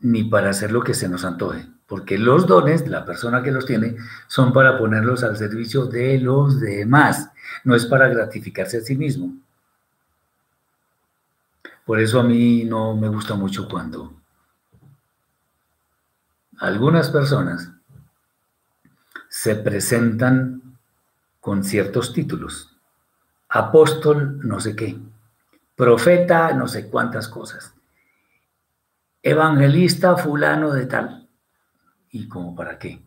ni 0.00 0.24
para 0.24 0.50
hacer 0.50 0.72
lo 0.72 0.82
que 0.82 0.94
se 0.94 1.08
nos 1.08 1.24
antoje, 1.24 1.64
porque 1.86 2.18
los 2.18 2.46
dones, 2.46 2.88
la 2.88 3.04
persona 3.04 3.42
que 3.42 3.52
los 3.52 3.64
tiene, 3.64 3.96
son 4.26 4.52
para 4.52 4.76
ponerlos 4.76 5.22
al 5.22 5.36
servicio 5.36 5.86
de 5.86 6.18
los 6.18 6.60
demás, 6.60 7.30
no 7.62 7.76
es 7.76 7.86
para 7.86 8.08
gratificarse 8.08 8.78
a 8.78 8.80
sí 8.80 8.96
mismo. 8.96 9.32
Por 11.86 12.00
eso 12.00 12.18
a 12.18 12.24
mí 12.24 12.64
no 12.64 12.96
me 12.96 13.08
gusta 13.08 13.34
mucho 13.34 13.68
cuando 13.68 14.21
algunas 16.58 17.10
personas 17.10 17.70
se 19.28 19.54
presentan 19.56 20.78
con 21.40 21.64
ciertos 21.64 22.12
títulos. 22.12 22.76
Apóstol 23.48 24.38
no 24.46 24.60
sé 24.60 24.76
qué, 24.76 24.98
profeta 25.74 26.52
no 26.52 26.68
sé 26.68 26.88
cuántas 26.88 27.28
cosas, 27.28 27.74
evangelista 29.22 30.16
fulano 30.16 30.72
de 30.72 30.86
tal. 30.86 31.28
¿Y 32.10 32.28
como 32.28 32.54
para 32.54 32.78
qué? 32.78 33.02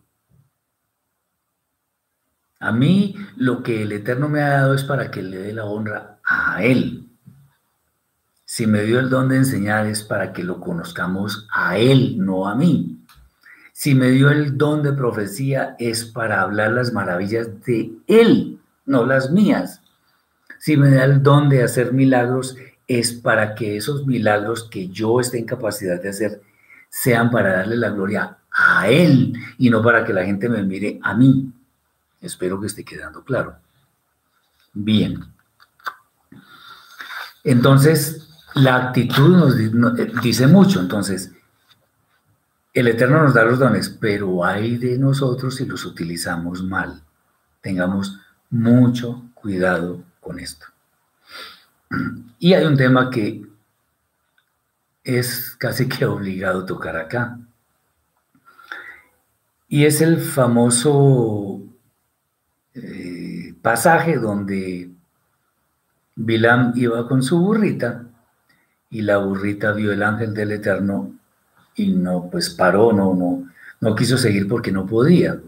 A 2.58 2.72
mí 2.72 3.14
lo 3.36 3.62
que 3.62 3.82
el 3.82 3.92
Eterno 3.92 4.28
me 4.28 4.42
ha 4.42 4.60
dado 4.60 4.74
es 4.74 4.82
para 4.82 5.10
que 5.10 5.22
le 5.22 5.38
dé 5.38 5.52
la 5.52 5.64
honra 5.64 6.18
a 6.24 6.62
Él. 6.62 7.08
Si 8.44 8.66
me 8.66 8.82
dio 8.82 8.98
el 8.98 9.10
don 9.10 9.28
de 9.28 9.36
enseñar 9.36 9.86
es 9.86 10.02
para 10.02 10.32
que 10.32 10.42
lo 10.42 10.60
conozcamos 10.60 11.46
a 11.52 11.76
Él, 11.78 12.16
no 12.18 12.48
a 12.48 12.54
mí. 12.54 12.95
Si 13.78 13.94
me 13.94 14.08
dio 14.08 14.30
el 14.30 14.56
don 14.56 14.82
de 14.82 14.94
profecía 14.94 15.76
es 15.78 16.06
para 16.06 16.40
hablar 16.40 16.72
las 16.72 16.94
maravillas 16.94 17.62
de 17.66 17.92
Él, 18.06 18.58
no 18.86 19.04
las 19.04 19.30
mías. 19.30 19.82
Si 20.58 20.78
me 20.78 20.90
da 20.90 21.04
el 21.04 21.22
don 21.22 21.50
de 21.50 21.62
hacer 21.62 21.92
milagros 21.92 22.56
es 22.88 23.12
para 23.12 23.54
que 23.54 23.76
esos 23.76 24.06
milagros 24.06 24.66
que 24.70 24.88
yo 24.88 25.20
esté 25.20 25.36
en 25.38 25.44
capacidad 25.44 26.00
de 26.00 26.08
hacer 26.08 26.40
sean 26.88 27.30
para 27.30 27.52
darle 27.54 27.76
la 27.76 27.90
gloria 27.90 28.38
a 28.50 28.88
Él 28.88 29.34
y 29.58 29.68
no 29.68 29.82
para 29.82 30.06
que 30.06 30.14
la 30.14 30.24
gente 30.24 30.48
me 30.48 30.62
mire 30.62 30.98
a 31.02 31.12
mí. 31.12 31.52
Espero 32.22 32.58
que 32.58 32.68
esté 32.68 32.82
quedando 32.82 33.22
claro. 33.24 33.56
Bien. 34.72 35.22
Entonces, 37.44 38.26
la 38.54 38.76
actitud 38.76 39.36
nos 39.36 39.54
dice 40.22 40.46
mucho. 40.46 40.80
Entonces, 40.80 41.35
el 42.76 42.88
Eterno 42.88 43.22
nos 43.22 43.32
da 43.32 43.42
los 43.42 43.58
dones, 43.58 43.88
pero 43.88 44.44
hay 44.44 44.76
de 44.76 44.98
nosotros 44.98 45.56
si 45.56 45.64
los 45.64 45.86
utilizamos 45.86 46.62
mal. 46.62 47.02
Tengamos 47.62 48.20
mucho 48.50 49.30
cuidado 49.32 50.04
con 50.20 50.38
esto. 50.38 50.66
Y 52.38 52.52
hay 52.52 52.66
un 52.66 52.76
tema 52.76 53.08
que 53.08 53.46
es 55.02 55.56
casi 55.56 55.88
que 55.88 56.04
obligado 56.04 56.66
tocar 56.66 56.98
acá. 56.98 57.38
Y 59.68 59.86
es 59.86 60.02
el 60.02 60.20
famoso 60.20 61.62
eh, 62.74 63.54
pasaje 63.62 64.18
donde 64.18 64.90
Bilam 66.14 66.74
iba 66.76 67.08
con 67.08 67.22
su 67.22 67.40
burrita 67.40 68.04
y 68.90 69.00
la 69.00 69.16
burrita 69.16 69.72
vio 69.72 69.92
el 69.92 70.02
ángel 70.02 70.34
del 70.34 70.52
Eterno 70.52 71.14
y 71.76 71.92
no, 71.92 72.28
pues 72.30 72.50
paró, 72.50 72.92
no, 72.92 73.14
no, 73.14 73.48
no 73.80 73.94
quiso 73.94 74.16
seguir 74.18 74.48
porque 74.48 74.72
no 74.72 74.86
podía. 74.86 75.38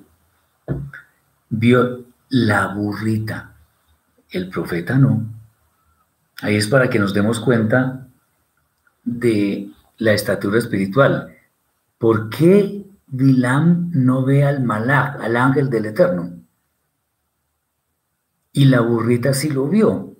Vio 1.48 2.04
la 2.28 2.74
burrita, 2.74 3.54
el 4.30 4.50
profeta 4.50 4.98
no. 4.98 5.26
Ahí 6.42 6.56
es 6.56 6.68
para 6.68 6.88
que 6.88 6.98
nos 6.98 7.14
demos 7.14 7.40
cuenta 7.40 8.06
de 9.02 9.70
la 9.96 10.12
estatura 10.12 10.58
espiritual. 10.58 11.34
¿Por 11.96 12.28
qué 12.28 12.86
Bilam 13.06 13.90
no 13.94 14.24
ve 14.24 14.44
al 14.44 14.62
malach, 14.62 15.20
al 15.20 15.36
ángel 15.36 15.70
del 15.70 15.86
Eterno? 15.86 16.32
Y 18.52 18.66
la 18.66 18.80
burrita 18.80 19.32
sí 19.32 19.48
lo 19.48 19.68
vio. 19.68 20.14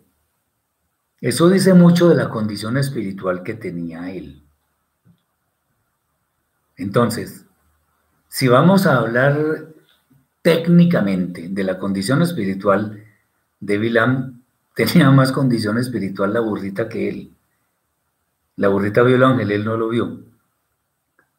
Eso 1.20 1.48
dice 1.50 1.74
mucho 1.74 2.09
de 2.09 2.14
la 2.14 2.30
condición 2.30 2.76
espiritual 2.76 3.42
que 3.42 3.54
tenía 3.54 4.11
él. 4.11 4.47
Entonces, 6.79 7.45
si 8.29 8.49
vamos 8.49 8.87
a 8.87 8.97
hablar 8.97 9.68
técnicamente 10.43 11.49
de 11.49 11.64
la 11.64 11.79
condición 11.79 12.22
espiritual 12.22 13.05
de 13.61 13.79
Bilam, 13.79 14.43
tenía 14.74 15.11
más 15.11 15.33
condición 15.33 15.76
espiritual 15.76 16.33
la 16.33 16.41
burrita 16.41 16.89
que 16.89 17.09
él. 17.09 17.35
La 18.57 18.68
burrita 18.68 19.03
vio 19.03 19.16
el 19.16 19.24
ángel, 19.24 19.51
él 19.51 19.64
no 19.64 19.76
lo 19.76 19.89
vio. 19.89 20.20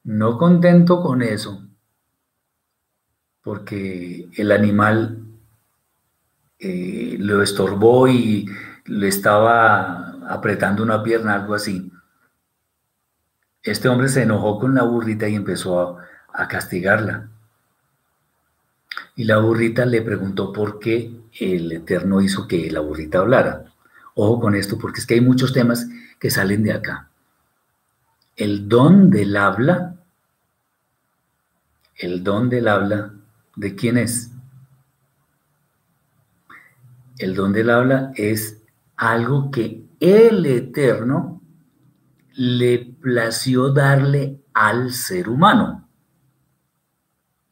No 0.03 0.37
contento 0.37 1.01
con 1.01 1.21
eso, 1.21 1.65
porque 3.41 4.29
el 4.35 4.51
animal 4.51 5.25
eh, 6.59 7.15
lo 7.19 7.41
estorbó 7.41 8.07
y 8.07 8.45
le 8.85 9.07
estaba 9.07 10.11
apretando 10.29 10.83
una 10.83 11.01
pierna, 11.03 11.35
algo 11.35 11.53
así. 11.53 11.91
Este 13.69 13.87
hombre 13.87 14.09
se 14.09 14.23
enojó 14.23 14.57
con 14.59 14.73
la 14.73 14.81
burrita 14.81 15.29
y 15.29 15.35
empezó 15.35 15.99
a, 16.33 16.47
castigarla. 16.47 17.29
Y 19.15 19.25
la 19.25 19.37
burrita 19.37 19.85
le 19.85 20.01
preguntó 20.01 20.51
por 20.51 20.79
qué 20.79 21.13
el 21.39 21.71
Eterno 21.71 22.19
hizo 22.19 22.47
que 22.47 22.71
la 22.71 22.79
burrita 22.79 23.19
hablara. 23.19 23.65
Ojo 24.15 24.39
con 24.39 24.55
esto, 24.55 24.79
porque 24.79 25.01
es 25.01 25.05
que 25.05 25.13
hay 25.13 25.21
muchos 25.21 25.53
temas 25.53 25.87
que 26.19 26.31
salen 26.31 26.63
de 26.63 26.73
acá. 26.73 27.09
El 28.35 28.67
don 28.67 29.11
del 29.11 29.37
habla, 29.37 29.97
el 31.95 32.23
don 32.23 32.49
del 32.49 32.67
habla, 32.67 33.13
¿de 33.55 33.75
quién 33.75 33.99
es? 33.99 34.31
El 37.19 37.35
don 37.35 37.53
del 37.53 37.69
habla 37.69 38.13
es 38.15 38.63
algo 38.95 39.51
que 39.51 39.83
el 39.99 40.43
Eterno 40.47 41.38
le 42.39 42.95
plació 43.01 43.69
darle 43.73 44.39
al 44.53 44.93
ser 44.93 45.27
humano. 45.27 45.89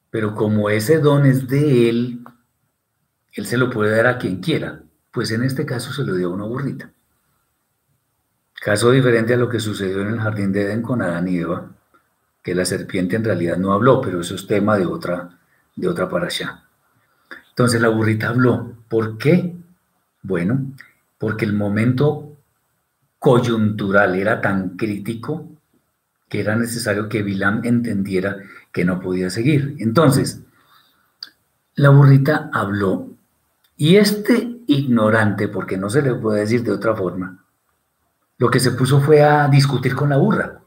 Pero 0.10 0.34
como 0.34 0.70
ese 0.70 1.00
don 1.00 1.26
es 1.26 1.50
de 1.50 1.90
él, 1.90 2.24
él 3.34 3.46
se 3.46 3.58
lo 3.58 3.70
puede 3.70 3.98
dar 3.98 4.08
a 4.08 4.18
quien 4.18 4.40
quiera. 4.40 4.82
Pues 5.12 5.32
en 5.32 5.44
este 5.44 5.66
caso 5.66 5.92
se 5.92 6.06
lo 6.06 6.16
dio 6.16 6.28
a 6.28 6.34
una 6.34 6.46
burrita. 6.46 6.90
Caso 8.54 8.90
diferente 8.92 9.34
a 9.34 9.38
lo 9.38 9.50
que 9.50 9.60
sucedió 9.60 10.04
en 10.04 10.08
el 10.08 10.22
jardín 10.22 10.54
de 10.54 10.62
Edén 10.62 10.82
con 10.82 11.02
Adán 11.02 11.28
y 11.28 11.40
Eva, 11.40 11.70
que 12.42 12.56
la 12.56 12.64
serpiente 12.64 13.18
en 13.18 13.26
realidad 13.26 13.58
no 13.58 13.74
habló, 13.74 14.00
pero 14.00 14.22
eso 14.22 14.36
es 14.36 14.48
tema 14.48 14.78
de 14.78 14.86
otra, 14.86 15.38
de 15.76 15.90
otra 15.90 16.08
para 16.08 16.28
allá. 16.28 16.64
Entonces 17.50 17.82
la 17.82 17.90
burrita 17.90 18.30
habló. 18.30 18.74
¿Por 18.88 19.18
qué? 19.18 19.54
Bueno, 20.22 20.66
porque 21.18 21.44
el 21.44 21.52
momento 21.52 22.27
coyuntural 23.20 24.16
era 24.16 24.42
tan 24.42 24.78
crítico 24.78 25.50
que 26.30 26.42
era 26.42 26.56
necesario 26.56 27.08
que 27.08 27.24
Bilam 27.24 27.62
entendiera 27.64 28.38
que 28.72 28.86
no 28.86 29.00
podía 29.00 29.30
seguir. 29.30 29.76
Entonces, 29.80 30.42
la 31.76 31.90
burrita 31.90 32.50
habló 32.54 33.10
y 33.78 33.96
este 33.96 34.62
ignorante, 34.68 35.48
porque 35.48 35.78
no 35.78 35.90
se 35.90 36.02
le 36.02 36.16
puede 36.16 36.42
decir 36.42 36.64
de 36.64 36.72
otra 36.72 36.96
forma, 36.96 37.46
lo 38.38 38.50
que 38.50 38.60
se 38.60 38.72
puso 38.72 39.00
fue 39.00 39.24
a 39.24 39.48
discutir 39.48 39.96
con 39.96 40.10
la 40.10 40.18
burra. 40.18 40.62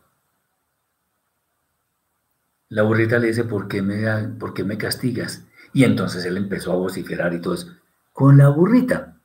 La 2.70 2.82
burrita 2.82 3.18
le 3.18 3.28
dice, 3.28 3.44
¿por 3.44 3.68
qué 3.68 3.82
me, 3.82 4.28
¿por 4.38 4.54
qué 4.54 4.64
me 4.64 4.78
castigas? 4.78 5.44
Y 5.72 5.84
entonces 5.84 6.24
él 6.24 6.36
empezó 6.36 6.72
a 6.72 6.76
vociferar 6.76 7.34
y 7.34 7.40
todo 7.40 7.56
con 8.12 8.38
la 8.38 8.48
burrita. 8.48 9.16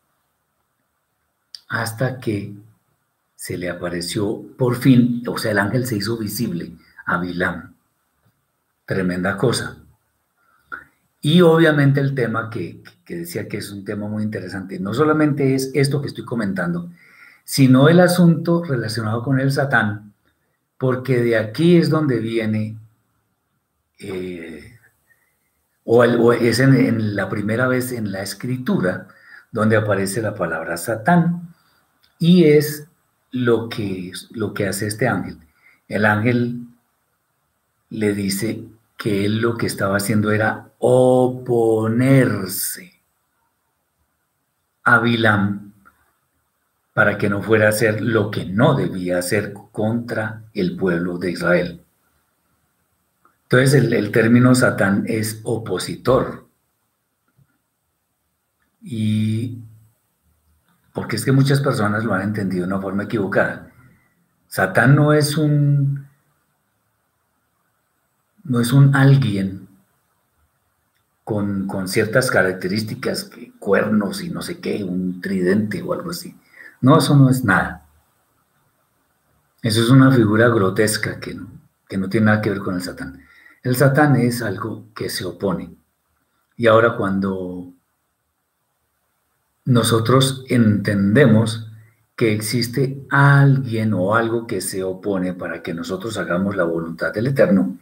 Hasta 1.67 2.19
que 2.19 2.55
se 3.35 3.57
le 3.57 3.69
apareció 3.69 4.43
por 4.57 4.75
fin, 4.75 5.23
o 5.27 5.37
sea, 5.37 5.51
el 5.51 5.59
ángel 5.59 5.85
se 5.85 5.97
hizo 5.97 6.17
visible 6.17 6.71
a 7.05 7.19
Bilam. 7.19 7.75
Tremenda 8.85 9.37
cosa. 9.37 9.77
Y 11.21 11.41
obviamente 11.41 11.99
el 11.99 12.13
tema 12.13 12.51
que, 12.51 12.83
decía 13.07 13.47
que 13.47 13.57
es 13.57 13.71
un 13.71 13.83
tema 13.83 14.07
muy 14.07 14.21
interesante, 14.21 14.79
no 14.79 14.93
solamente 14.93 15.55
es 15.55 15.71
esto 15.73 15.99
que 15.99 16.07
estoy 16.07 16.23
comentando, 16.23 16.91
sino 17.43 17.89
el 17.89 17.99
asunto 17.99 18.63
relacionado 18.63 19.23
con 19.23 19.39
el 19.39 19.51
Satán, 19.51 20.13
porque 20.77 21.23
de 21.23 21.37
aquí 21.37 21.77
es 21.77 21.89
donde 21.89 22.19
viene, 22.19 22.77
eh, 23.97 24.77
o, 25.83 26.03
es 26.33 26.59
en, 26.59 27.15
la 27.15 27.27
primera 27.27 27.67
vez 27.67 27.91
en 27.91 28.11
la 28.11 28.21
escritura 28.21 29.07
donde 29.51 29.77
aparece 29.77 30.21
la 30.21 30.35
palabra 30.35 30.77
Satán, 30.77 31.55
y 32.19 32.43
es 32.43 32.87
lo 33.35 33.67
que, 33.67 34.13
lo 34.31 34.53
que 34.53 34.65
hace 34.65 34.87
este 34.87 35.09
ángel. 35.09 35.37
El 35.89 36.05
ángel 36.05 36.67
le 37.89 38.13
dice 38.13 38.63
que 38.97 39.25
él 39.25 39.41
lo 39.41 39.57
que 39.57 39.65
estaba 39.65 39.97
haciendo 39.97 40.31
era 40.31 40.71
oponerse 40.79 42.93
a 44.85 44.99
Bilam 44.99 45.73
para 46.93 47.17
que 47.17 47.27
no 47.27 47.43
fuera 47.43 47.65
a 47.65 47.69
hacer 47.69 47.99
lo 47.99 48.31
que 48.31 48.45
no 48.45 48.73
debía 48.73 49.17
hacer 49.17 49.51
contra 49.51 50.43
el 50.53 50.77
pueblo 50.77 51.17
de 51.17 51.31
Israel. 51.31 51.81
Entonces 53.43 53.73
el, 53.73 53.91
el 53.91 54.11
término 54.11 54.55
Satán 54.55 55.03
es 55.07 55.41
opositor. 55.43 56.47
Y 58.81 59.57
porque 60.95 61.17
es 61.17 61.25
que 61.25 61.33
muchas 61.33 61.59
personas 61.59 62.05
lo 62.05 62.13
han 62.13 62.21
entendido 62.21 62.65
de 62.65 62.73
una 62.73 62.81
forma 62.81 63.03
equivocada. 63.03 63.69
Satán 64.47 64.95
no 64.95 65.11
es 65.11 65.37
un 65.37 66.07
no 68.45 68.61
es 68.61 68.71
un 68.71 68.95
alguien 68.95 69.67
con, 71.25 71.67
con, 71.67 71.87
ciertas 71.89 72.31
características, 72.31 73.29
cuernos 73.59 74.21
y 74.21 74.29
no 74.29 74.41
sé 74.41 74.59
qué, 74.61 74.83
un 74.83 75.19
tridente 75.19 75.81
o 75.81 75.91
algo 75.91 76.11
así. 76.11 76.37
No, 76.79 76.99
eso 76.99 77.15
no 77.17 77.29
es 77.29 77.43
nada. 77.43 77.87
Eso 79.63 79.81
es 79.81 79.89
una 79.89 80.11
figura 80.11 80.47
grotesca 80.47 81.19
que 81.19 81.33
no, 81.33 81.49
que 81.89 81.97
no 81.97 82.07
tiene 82.07 82.27
nada 82.27 82.41
que 82.41 82.51
ver 82.51 82.59
con 82.59 82.75
el 82.75 82.81
Satán. 82.81 83.21
El 83.63 83.75
Satán 83.75 84.15
es 84.15 84.41
algo 84.41 84.93
que 84.93 85.09
se 85.09 85.25
opone. 85.25 85.75
Y 86.55 86.67
ahora 86.67 86.95
cuando 86.95 87.74
nosotros 89.65 90.45
entendemos 90.47 91.67
que 92.15 92.33
existe 92.33 93.03
alguien 93.09 93.93
o 93.93 94.15
algo 94.15 94.47
que 94.47 94.61
se 94.61 94.83
opone 94.83 95.33
para 95.33 95.61
que 95.61 95.73
nosotros 95.73 96.17
hagamos 96.17 96.55
la 96.55 96.63
voluntad 96.63 97.11
del 97.13 97.27
Eterno, 97.27 97.77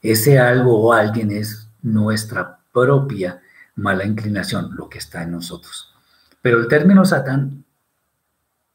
ese 0.00 0.38
algo 0.38 0.80
o 0.80 0.92
alguien 0.92 1.30
es 1.30 1.68
nuestra 1.82 2.58
propia 2.72 3.42
mala 3.76 4.04
inclinación, 4.04 4.70
lo 4.74 4.88
que 4.88 4.98
está 4.98 5.22
en 5.22 5.32
nosotros. 5.32 5.92
Pero 6.40 6.60
el 6.60 6.68
término 6.68 7.04
Satán 7.04 7.64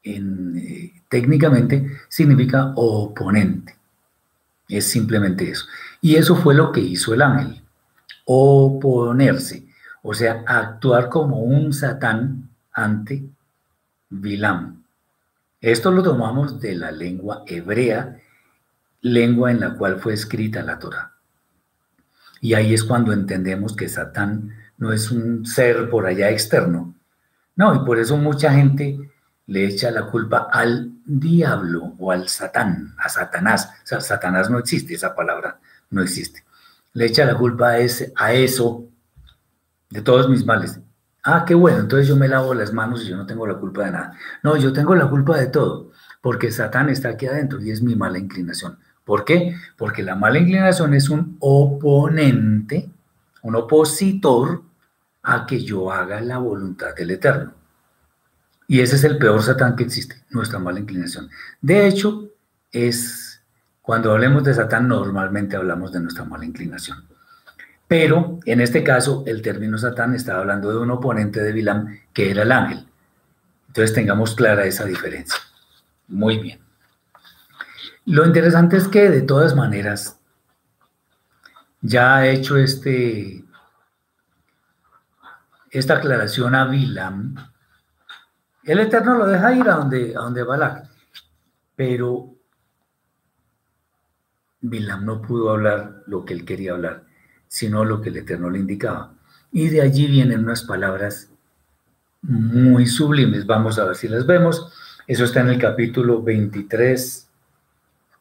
eh, 0.02 0.92
técnicamente 1.08 1.90
significa 2.08 2.72
oponente. 2.76 3.76
Es 4.68 4.86
simplemente 4.86 5.50
eso. 5.50 5.66
Y 6.00 6.16
eso 6.16 6.36
fue 6.36 6.54
lo 6.54 6.70
que 6.72 6.80
hizo 6.80 7.12
el 7.14 7.22
ángel, 7.22 7.62
oponerse, 8.24 9.66
o 10.02 10.14
sea, 10.14 10.44
actuar 10.46 11.08
como 11.08 11.40
un 11.40 11.72
Satán 11.72 12.49
ante 12.72 13.24
Bilam. 14.08 14.84
Esto 15.60 15.90
lo 15.90 16.02
tomamos 16.02 16.60
de 16.60 16.74
la 16.74 16.90
lengua 16.90 17.44
hebrea, 17.46 18.18
lengua 19.02 19.50
en 19.50 19.60
la 19.60 19.74
cual 19.74 20.00
fue 20.00 20.14
escrita 20.14 20.62
la 20.62 20.78
Torah. 20.78 21.12
Y 22.40 22.54
ahí 22.54 22.72
es 22.72 22.82
cuando 22.84 23.12
entendemos 23.12 23.76
que 23.76 23.88
Satán 23.88 24.54
no 24.78 24.92
es 24.92 25.10
un 25.10 25.44
ser 25.44 25.90
por 25.90 26.06
allá 26.06 26.30
externo. 26.30 26.94
No, 27.56 27.74
y 27.74 27.84
por 27.84 27.98
eso 27.98 28.16
mucha 28.16 28.52
gente 28.52 28.98
le 29.46 29.66
echa 29.66 29.90
la 29.90 30.06
culpa 30.06 30.48
al 30.50 30.92
diablo 31.04 31.94
o 31.98 32.10
al 32.12 32.28
Satán, 32.28 32.94
a 32.98 33.08
Satanás. 33.08 33.70
O 33.84 33.86
sea, 33.86 34.00
Satanás 34.00 34.48
no 34.48 34.58
existe, 34.58 34.94
esa 34.94 35.14
palabra 35.14 35.60
no 35.90 36.02
existe. 36.02 36.44
Le 36.94 37.06
echa 37.06 37.26
la 37.26 37.36
culpa 37.36 37.70
a, 37.70 37.78
ese, 37.78 38.12
a 38.16 38.32
eso 38.32 38.88
de 39.90 40.00
todos 40.00 40.30
mis 40.30 40.46
males. 40.46 40.80
Ah, 41.22 41.44
qué 41.46 41.54
bueno, 41.54 41.80
entonces 41.80 42.08
yo 42.08 42.16
me 42.16 42.28
lavo 42.28 42.54
las 42.54 42.72
manos 42.72 43.04
y 43.04 43.08
yo 43.08 43.16
no 43.16 43.26
tengo 43.26 43.46
la 43.46 43.54
culpa 43.54 43.84
de 43.84 43.92
nada. 43.92 44.14
No, 44.42 44.56
yo 44.56 44.72
tengo 44.72 44.94
la 44.94 45.08
culpa 45.08 45.36
de 45.38 45.48
todo, 45.48 45.90
porque 46.22 46.50
Satán 46.50 46.88
está 46.88 47.10
aquí 47.10 47.26
adentro 47.26 47.60
y 47.60 47.70
es 47.70 47.82
mi 47.82 47.94
mala 47.94 48.18
inclinación. 48.18 48.78
¿Por 49.04 49.24
qué? 49.24 49.54
Porque 49.76 50.02
la 50.02 50.14
mala 50.14 50.38
inclinación 50.38 50.94
es 50.94 51.10
un 51.10 51.36
oponente, 51.40 52.90
un 53.42 53.56
opositor 53.56 54.62
a 55.22 55.44
que 55.46 55.62
yo 55.62 55.92
haga 55.92 56.20
la 56.20 56.38
voluntad 56.38 56.94
del 56.94 57.10
Eterno. 57.10 57.52
Y 58.66 58.80
ese 58.80 58.96
es 58.96 59.04
el 59.04 59.18
peor 59.18 59.42
Satán 59.42 59.76
que 59.76 59.84
existe, 59.84 60.22
nuestra 60.30 60.58
mala 60.58 60.80
inclinación. 60.80 61.28
De 61.60 61.86
hecho, 61.86 62.30
es 62.72 63.42
cuando 63.82 64.12
hablemos 64.12 64.44
de 64.44 64.54
Satán, 64.54 64.88
normalmente 64.88 65.56
hablamos 65.56 65.92
de 65.92 66.00
nuestra 66.00 66.24
mala 66.24 66.44
inclinación. 66.44 67.09
Pero 67.90 68.38
en 68.44 68.60
este 68.60 68.84
caso, 68.84 69.24
el 69.26 69.42
término 69.42 69.76
Satán 69.76 70.14
estaba 70.14 70.38
hablando 70.38 70.70
de 70.70 70.76
un 70.76 70.92
oponente 70.92 71.42
de 71.42 71.50
Bilam 71.50 71.98
que 72.12 72.30
era 72.30 72.44
el 72.44 72.52
ángel. 72.52 72.86
Entonces 73.66 73.92
tengamos 73.92 74.36
clara 74.36 74.64
esa 74.64 74.84
diferencia. 74.84 75.40
Muy 76.06 76.38
bien. 76.38 76.60
Lo 78.06 78.24
interesante 78.24 78.76
es 78.76 78.86
que 78.86 79.10
de 79.10 79.22
todas 79.22 79.56
maneras, 79.56 80.20
ya 81.80 82.14
ha 82.14 82.28
hecho 82.28 82.58
este, 82.58 83.44
esta 85.72 85.94
aclaración 85.94 86.54
a 86.54 86.66
Bilam. 86.66 87.34
El 88.62 88.78
Eterno 88.78 89.18
lo 89.18 89.26
deja 89.26 89.52
ir 89.52 89.68
a 89.68 89.74
donde, 89.74 90.14
a 90.16 90.20
donde 90.20 90.44
Balak. 90.44 90.88
Pero 91.74 92.36
Bilam 94.60 95.04
no 95.04 95.20
pudo 95.20 95.50
hablar 95.50 96.04
lo 96.06 96.24
que 96.24 96.34
él 96.34 96.44
quería 96.44 96.70
hablar 96.70 97.09
sino 97.50 97.84
lo 97.84 98.00
que 98.00 98.10
el 98.10 98.18
Eterno 98.18 98.48
le 98.48 98.60
indicaba. 98.60 99.12
Y 99.50 99.68
de 99.68 99.82
allí 99.82 100.06
vienen 100.06 100.44
unas 100.44 100.62
palabras 100.62 101.28
muy 102.22 102.86
sublimes. 102.86 103.44
Vamos 103.44 103.76
a 103.78 103.84
ver 103.84 103.96
si 103.96 104.06
las 104.06 104.24
vemos. 104.24 104.72
Eso 105.08 105.24
está 105.24 105.40
en 105.40 105.48
el 105.48 105.58
capítulo 105.58 106.22
23 106.22 107.28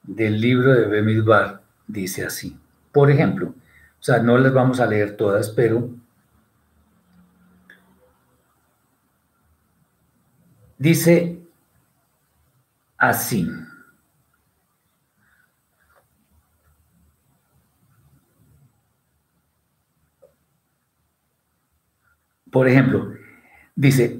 del 0.01 0.41
libro 0.41 0.73
de 0.73 0.87
Bemidbar. 0.87 1.61
Dice 1.87 2.25
así. 2.25 2.57
Por 2.91 3.11
ejemplo, 3.11 3.49
o 3.49 4.03
sea, 4.03 4.17
no 4.17 4.35
las 4.39 4.51
vamos 4.51 4.79
a 4.79 4.87
leer 4.87 5.15
todas, 5.15 5.49
pero 5.51 5.91
dice 10.79 11.39
así. 12.97 13.47
Por 22.59 22.67
ejemplo, 22.67 23.13
dice, 23.73 24.19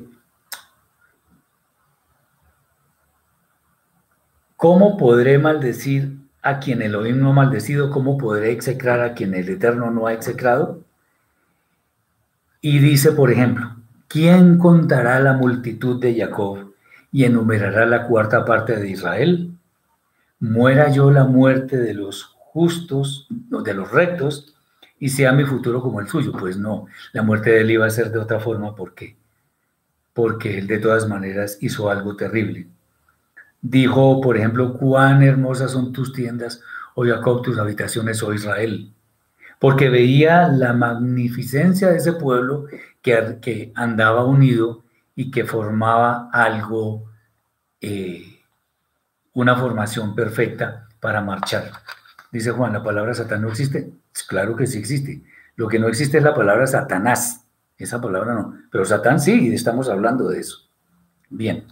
¿cómo 4.56 4.96
podré 4.96 5.38
maldecir 5.38 6.16
a 6.42 6.62
quien 6.62 6.82
Elohim 6.82 7.20
no 7.20 7.32
ha 7.32 7.34
maldecido? 7.34 7.92
¿Cómo 7.92 8.18
podré 8.18 8.54
execrar 8.54 9.02
a 9.02 9.14
quien 9.14 9.34
el 9.34 9.50
Eterno 9.50 9.92
no 9.92 10.08
ha 10.08 10.14
execrado? 10.14 10.80
Y 12.62 12.80
dice, 12.80 13.12
por 13.12 13.30
ejemplo, 13.30 13.76
¿quién 14.08 14.58
contará 14.58 15.20
la 15.20 15.34
multitud 15.34 16.00
de 16.00 16.18
Jacob 16.18 16.74
y 17.12 17.26
enumerará 17.26 17.86
la 17.86 18.08
cuarta 18.08 18.46
parte 18.46 18.78
de 18.78 18.90
Israel? 18.90 19.52
Muera 20.40 20.90
yo 20.94 21.12
la 21.12 21.26
muerte 21.26 21.76
de 21.76 21.94
los 21.94 22.24
justos, 22.24 23.28
de 23.30 23.74
los 23.74 23.92
rectos, 23.92 24.56
y 25.00 25.10
sea 25.10 25.32
mi 25.32 25.46
futuro 25.46 25.82
como 25.82 26.00
el 26.00 26.08
suyo. 26.08 26.32
Pues 26.34 26.58
no, 26.58 26.88
la 27.14 27.24
muerte 27.24 27.52
de 27.52 27.62
él 27.62 27.72
iba 27.72 27.86
a 27.86 27.90
ser 27.90 28.12
de 28.12 28.20
otra 28.20 28.40
forma. 28.40 28.76
¿Por 28.76 28.94
qué? 28.94 29.18
Porque 30.14 30.58
él 30.60 30.68
de 30.68 30.80
todas 30.80 31.08
maneras 31.08 31.58
hizo 31.62 31.90
algo 31.90 32.16
terrible. 32.16 32.68
Dijo, 33.62 34.22
por 34.22 34.38
ejemplo, 34.38 34.78
cuán 34.78 35.22
hermosas 35.22 35.72
son 35.72 35.92
tus 35.92 36.14
tiendas, 36.14 36.62
oh 36.96 37.06
Jacob, 37.06 37.42
tus 37.42 37.58
habitaciones, 37.58 38.22
oh 38.24 38.34
Israel. 38.34 38.94
Porque 39.60 39.90
veía 39.90 40.48
la 40.48 40.74
magnificencia 40.74 41.90
de 41.90 41.98
ese 41.98 42.14
pueblo 42.14 42.66
que, 43.02 43.40
que 43.42 43.72
andaba 43.76 44.24
unido 44.24 44.84
y 45.16 45.32
que 45.32 45.44
formaba 45.44 46.30
algo, 46.32 47.10
eh, 47.82 48.40
una 49.34 49.58
formación 49.58 50.16
perfecta 50.16 50.88
para 51.02 51.22
marchar. 51.22 51.72
Dice 52.32 52.52
Juan, 52.52 52.74
¿la 52.74 52.84
palabra 52.84 53.14
Satán 53.14 53.42
no 53.42 53.50
existe? 53.50 53.92
Pues 54.20 54.28
claro 54.28 54.58
que 54.58 54.68
sí 54.68 54.78
existe. 54.78 55.24
Lo 55.56 55.70
que 55.70 55.80
no 55.80 55.88
existe 55.88 56.18
es 56.18 56.24
la 56.24 56.34
palabra 56.34 56.68
Satanás. 56.68 57.46
Esa 57.78 58.02
palabra 58.02 58.34
no. 58.34 58.58
Pero 58.70 58.84
Satán 58.84 59.22
sí, 59.22 59.54
estamos 59.54 59.88
hablando 59.88 60.28
de 60.28 60.42
eso. 60.42 60.68
Bien. 61.30 61.66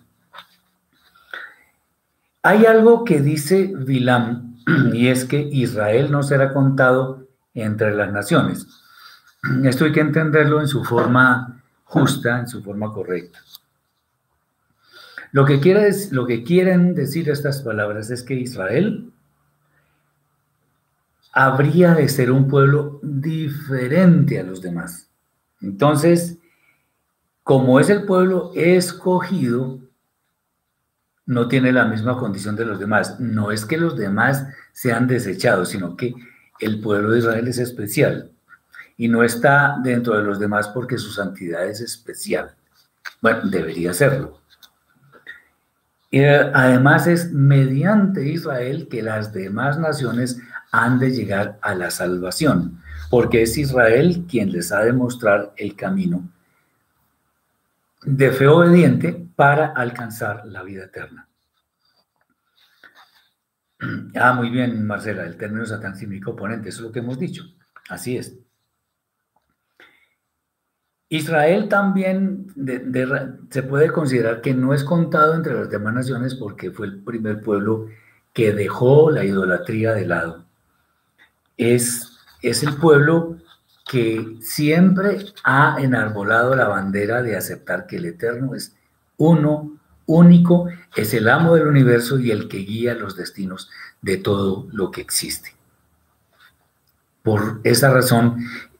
Hay 2.44 2.66
algo 2.66 3.04
que 3.04 3.20
dice 3.20 3.74
Bilam, 3.76 4.56
y 4.94 5.10
es 5.10 5.26
que 5.26 5.42
Israel 5.52 6.10
no 6.10 6.24
será 6.24 6.54
contado 6.54 7.28
entre 7.54 7.94
las 7.94 8.14
naciones. 8.14 8.68
Esto 9.66 9.84
hay 9.84 9.92
que 9.92 10.00
entenderlo 10.00 10.62
en 10.62 10.70
su 10.70 10.86
forma 10.86 11.62
justa, 11.84 12.40
en 12.40 12.48
su 12.48 12.64
forma 12.64 12.94
correcta. 12.94 13.40
Lo 15.34 15.44
que, 15.44 15.60
quiere, 15.60 15.90
lo 16.12 16.26
que 16.26 16.46
quieren 16.46 16.96
decir 16.96 17.30
estas 17.30 17.62
palabras 17.62 18.10
es 18.10 18.24
que 18.24 18.36
Israel 18.36 19.12
habría 21.38 21.94
de 21.94 22.10
ser 22.10 22.32
un 22.32 22.48
pueblo 22.48 23.00
diferente 23.04 24.40
a 24.40 24.44
los 24.44 24.60
demás. 24.60 25.08
Entonces, 25.62 26.40
como 27.44 27.80
es 27.80 27.92
el 27.92 28.06
pueblo 28.06 28.52
escogido, 28.56 29.80
no 31.28 31.48
tiene 31.48 31.72
la 31.72 31.86
misma 31.86 32.18
condición 32.18 32.56
de 32.56 32.66
los 32.66 32.80
demás. 32.80 33.20
No 33.20 33.52
es 33.52 33.66
que 33.66 33.78
los 33.78 33.96
demás 33.96 34.48
sean 34.74 35.06
desechados, 35.06 35.70
sino 35.70 35.96
que 35.96 36.16
el 36.60 36.82
pueblo 36.82 37.12
de 37.12 37.20
Israel 37.20 37.48
es 37.48 37.60
especial 37.60 38.32
y 38.98 39.08
no 39.08 39.22
está 39.22 39.78
dentro 39.84 40.18
de 40.18 40.24
los 40.24 40.40
demás 40.40 40.68
porque 40.70 40.98
su 40.98 41.12
santidad 41.12 41.68
es 41.68 41.82
especial. 41.82 42.56
Bueno, 43.22 43.42
debería 43.44 43.94
serlo. 43.94 44.40
Eh, 46.10 46.52
además 46.52 47.06
es 47.06 47.32
mediante 47.32 48.28
Israel 48.28 48.88
que 48.90 49.04
las 49.04 49.34
demás 49.34 49.78
naciones 49.78 50.40
han 50.72 51.00
de 51.00 51.12
llegar 51.12 51.60
a 51.62 51.76
la 51.76 51.92
salvación, 51.92 52.82
porque 53.10 53.44
es 53.44 53.58
Israel 53.58 54.26
quien 54.30 54.52
les 54.52 54.72
ha 54.72 54.84
de 54.84 54.94
mostrar 54.94 55.54
el 55.58 55.76
camino 55.76 56.30
de 58.04 58.32
fe 58.32 58.48
obediente 58.48 59.28
para 59.36 59.68
alcanzar 59.68 60.46
la 60.46 60.64
vida 60.64 60.86
eterna. 60.86 61.28
Ah, 64.16 64.34
muy 64.34 64.50
bien, 64.50 64.88
Marcela, 64.88 65.24
el 65.24 65.38
término 65.38 65.64
Satán 65.64 65.96
significa 65.96 66.32
oponente, 66.32 66.70
eso 66.70 66.80
es 66.80 66.88
lo 66.88 66.92
que 66.92 67.00
hemos 67.00 67.20
dicho. 67.20 67.44
Así 67.90 68.18
es. 68.18 68.36
Israel 71.10 71.70
también 71.70 72.48
se 73.50 73.64
puede 73.64 73.92
considerar 73.92 74.42
que 74.42 74.54
no 74.54 74.74
es 74.74 74.84
contado 74.84 75.36
entre 75.36 75.54
las 75.54 75.70
demás 75.70 75.94
naciones 75.94 76.36
porque 76.36 76.72
fue 76.72 76.88
el 76.88 77.04
primer 77.04 77.42
pueblo 77.42 77.88
que 78.34 78.52
dejó 78.52 79.10
la 79.10 79.24
idolatría 79.24 79.94
de 79.94 80.06
lado. 80.06 80.47
Es, 81.58 82.18
es 82.42 82.64
el 82.64 82.76
pueblo 82.76 83.38
que 83.90 84.38
siempre 84.42 85.26
ha 85.44 85.78
enarbolado 85.80 86.56
la 86.56 86.68
bandera 86.68 87.22
de 87.22 87.36
aceptar 87.36 87.88
que 87.88 87.98
el 87.98 88.06
Eterno 88.06 88.54
es 88.54 88.76
uno, 89.18 89.78
único, 90.06 90.68
es 90.96 91.14
el 91.14 91.28
amo 91.30 91.56
del 91.56 91.68
universo 91.68 92.20
y 92.20 92.32
el 92.32 92.48
que 92.48 92.58
guía 92.58 92.94
los 92.94 93.16
destinos 93.16 93.70
de 94.02 94.18
todo 94.18 94.68
lo 94.72 94.92
que 94.92 95.02
existe. 95.02 95.56
Por 97.24 97.60
esa 97.64 97.92
razón 97.92 98.38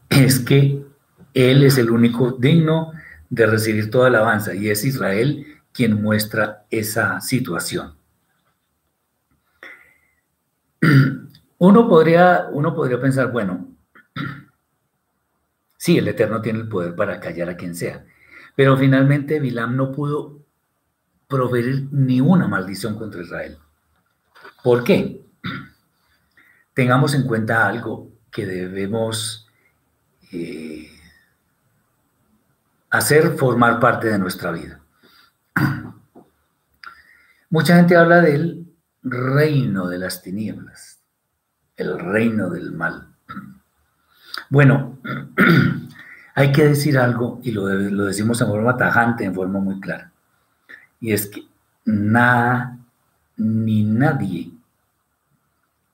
es 0.10 0.40
que 0.40 0.86
Él 1.34 1.64
es 1.64 1.78
el 1.78 1.90
único 1.90 2.32
digno 2.32 2.92
de 3.30 3.46
recibir 3.46 3.92
toda 3.92 4.08
alabanza 4.08 4.54
y 4.54 4.70
es 4.70 4.86
Israel 4.86 5.46
quien 5.74 6.02
muestra 6.02 6.66
esa 6.70 7.22
situación. 7.22 7.96
Uno 11.60 11.88
podría, 11.88 12.48
uno 12.52 12.76
podría 12.76 13.02
pensar, 13.02 13.32
bueno, 13.32 13.68
sí, 15.78 15.98
el 15.98 16.08
Eterno 16.08 16.42
tiene 16.42 16.60
el 16.60 16.70
poder 16.70 16.96
para 16.96 17.20
callar 17.20 17.50
a 17.50 17.58
quien 17.58 17.76
sea, 17.76 18.06
pero 18.56 18.78
finalmente 18.78 19.40
Bilam 19.40 19.76
no 19.76 19.92
pudo 19.92 20.40
proveer 21.28 21.84
ni 21.92 22.22
una 22.22 22.48
maldición 22.48 22.98
contra 22.98 23.22
Israel. 23.22 23.58
¿Por 24.64 24.84
qué? 24.84 25.22
Tengamos 26.74 27.14
en 27.16 27.26
cuenta 27.26 27.68
algo 27.68 28.12
que 28.32 28.46
debemos 28.46 29.48
eh, 30.32 30.92
hacer 32.90 33.36
formar 33.38 33.80
parte 33.80 34.08
de 34.08 34.20
nuestra 34.20 34.52
vida. 34.52 34.80
Mucha 37.50 37.78
gente 37.78 37.96
habla 37.96 38.22
del 38.22 38.68
reino 39.04 39.88
de 39.88 39.98
las 39.98 40.22
tinieblas, 40.22 40.97
el 41.78 42.00
reino 42.00 42.50
del 42.50 42.72
mal. 42.72 43.08
Bueno, 44.50 44.98
hay 46.36 46.52
que 46.52 46.66
decir 46.66 46.98
algo 46.98 47.40
y 47.44 47.52
lo, 47.52 47.68
lo 47.70 48.06
decimos 48.06 48.42
en 48.42 48.48
forma 48.48 48.76
tajante, 48.76 49.24
en 49.24 49.34
forma 49.36 49.60
muy 49.60 49.80
clara. 49.80 50.12
Y 51.00 51.14
es 51.14 51.28
que 51.28 51.46
nada 51.86 52.78
ni 53.38 53.84
nadie 53.84 54.52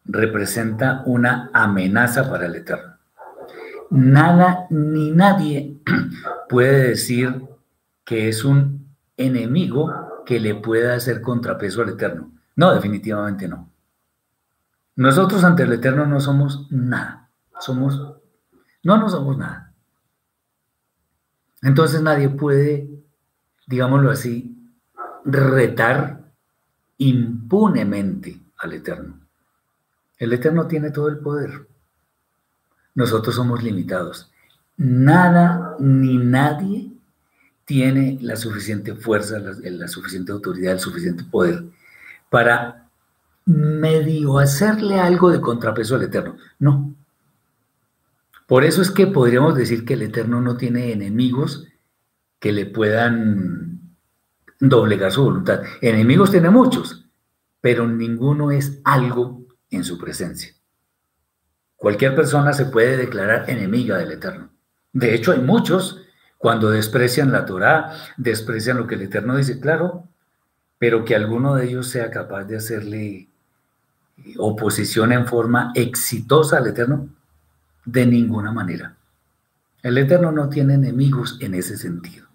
representa 0.05 1.03
una 1.05 1.49
amenaza 1.53 2.29
para 2.29 2.45
el 2.45 2.55
Eterno. 2.55 2.93
Nada 3.89 4.65
ni 4.69 5.11
nadie 5.11 5.77
puede 6.49 6.89
decir 6.89 7.43
que 8.03 8.29
es 8.29 8.43
un 8.43 8.87
enemigo 9.17 10.23
que 10.25 10.39
le 10.39 10.55
pueda 10.55 10.95
hacer 10.95 11.21
contrapeso 11.21 11.81
al 11.81 11.89
Eterno. 11.89 12.31
No, 12.55 12.73
definitivamente 12.73 13.47
no. 13.47 13.69
Nosotros 14.95 15.43
ante 15.43 15.63
el 15.63 15.73
Eterno 15.73 16.05
no 16.05 16.19
somos 16.19 16.67
nada. 16.71 17.29
Somos, 17.59 17.99
no, 18.83 18.97
no 18.97 19.09
somos 19.09 19.37
nada. 19.37 19.73
Entonces 21.61 22.01
nadie 22.01 22.29
puede, 22.29 22.89
digámoslo 23.67 24.11
así, 24.11 24.55
retar 25.25 26.31
impunemente 26.97 28.39
al 28.57 28.73
Eterno. 28.73 29.19
El 30.17 30.33
Eterno 30.33 30.67
tiene 30.67 30.91
todo 30.91 31.07
el 31.07 31.19
poder. 31.19 31.67
Nosotros 32.95 33.35
somos 33.35 33.63
limitados. 33.63 34.31
Nada 34.77 35.75
ni 35.79 36.17
nadie 36.17 36.91
tiene 37.65 38.17
la 38.21 38.35
suficiente 38.35 38.95
fuerza, 38.95 39.39
la, 39.39 39.87
suficiente 39.87 40.31
autoridad, 40.31 40.73
el 40.73 40.79
suficiente 40.79 41.23
poder 41.23 41.63
para 42.29 42.82
medio 43.45 44.39
hacerle 44.39 44.99
algo 44.99 45.31
de 45.31 45.41
contrapeso 45.41 45.95
al 45.95 46.03
Eterno. 46.03 46.37
No. 46.59 46.95
Por 48.47 48.63
eso 48.63 48.81
es 48.81 48.91
que 48.91 49.07
podríamos 49.07 49.55
decir 49.55 49.85
que 49.85 49.93
el 49.93 50.03
Eterno 50.03 50.41
no 50.41 50.57
tiene 50.57 50.91
enemigos 50.91 51.67
que 52.39 52.51
le 52.51 52.65
puedan 52.65 53.79
doblegar 54.59 55.11
su 55.11 55.23
voluntad. 55.23 55.61
Enemigos 55.81 56.31
tiene 56.31 56.49
muchos, 56.49 57.05
pero 57.61 57.87
ninguno 57.87 58.51
es 58.51 58.81
algo 58.83 59.45
en 59.69 59.83
su 59.83 59.97
presencia. 59.97 60.53
Cualquier 61.75 62.15
persona 62.15 62.53
se 62.53 62.65
puede 62.65 62.95
declarar 62.97 63.49
enemiga 63.49 63.97
del 63.97 64.11
Eterno. 64.11 64.49
De 64.93 65.13
hecho, 65.15 65.31
hay 65.31 65.39
muchos 65.39 66.01
cuando 66.37 66.69
desprecian 66.69 67.31
la 67.31 67.45
Torá, 67.45 67.93
desprecian 68.17 68.77
lo 68.77 68.87
que 68.87 68.95
el 68.95 69.03
Eterno 69.03 69.35
dice, 69.35 69.59
claro, 69.59 70.07
pero 70.77 71.05
que 71.05 71.15
alguno 71.15 71.55
de 71.55 71.65
ellos 71.65 71.87
sea 71.87 72.11
capaz 72.11 72.43
de 72.43 72.57
hacerle 72.57 73.29
oposición 74.37 75.11
en 75.11 75.27
forma 75.27 75.71
exitosa 75.75 76.57
al 76.57 76.67
Eterno, 76.67 77.09
de 77.85 78.05
ninguna 78.05 78.51
manera. 78.51 78.95
El 79.81 79.97
Eterno 79.97 80.31
no 80.31 80.49
tiene 80.49 80.75
enemigos 80.75 81.37
en 81.41 81.55
ese 81.55 81.77
sentido. 81.77 82.27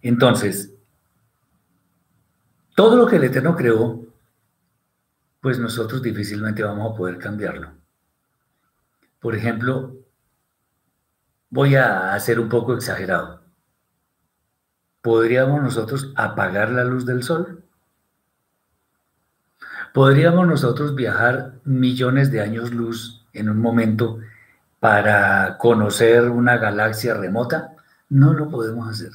Entonces, 0.00 0.72
todo 2.74 2.96
lo 2.96 3.06
que 3.06 3.16
el 3.16 3.24
Eterno 3.24 3.56
creó, 3.56 4.06
pues 5.40 5.58
nosotros 5.58 6.02
difícilmente 6.02 6.62
vamos 6.62 6.92
a 6.92 6.96
poder 6.96 7.18
cambiarlo. 7.18 7.72
Por 9.20 9.34
ejemplo, 9.34 9.96
voy 11.50 11.74
a 11.74 12.14
hacer 12.14 12.38
un 12.38 12.48
poco 12.48 12.74
exagerado. 12.74 13.42
¿Podríamos 15.02 15.62
nosotros 15.62 16.12
apagar 16.16 16.70
la 16.70 16.84
luz 16.84 17.04
del 17.04 17.22
sol? 17.22 17.64
¿Podríamos 19.98 20.46
nosotros 20.46 20.94
viajar 20.94 21.54
millones 21.64 22.30
de 22.30 22.40
años 22.40 22.72
luz 22.72 23.26
en 23.32 23.48
un 23.48 23.58
momento 23.58 24.20
para 24.78 25.58
conocer 25.58 26.30
una 26.30 26.56
galaxia 26.56 27.14
remota? 27.14 27.74
No 28.08 28.32
lo 28.32 28.48
podemos 28.48 28.88
hacer. 28.88 29.10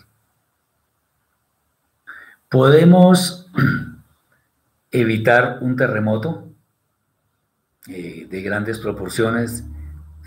¿Podemos 2.50 3.50
evitar 4.92 5.60
un 5.62 5.78
terremoto 5.78 6.50
eh, 7.88 8.28
de 8.30 8.42
grandes 8.42 8.78
proporciones? 8.78 9.64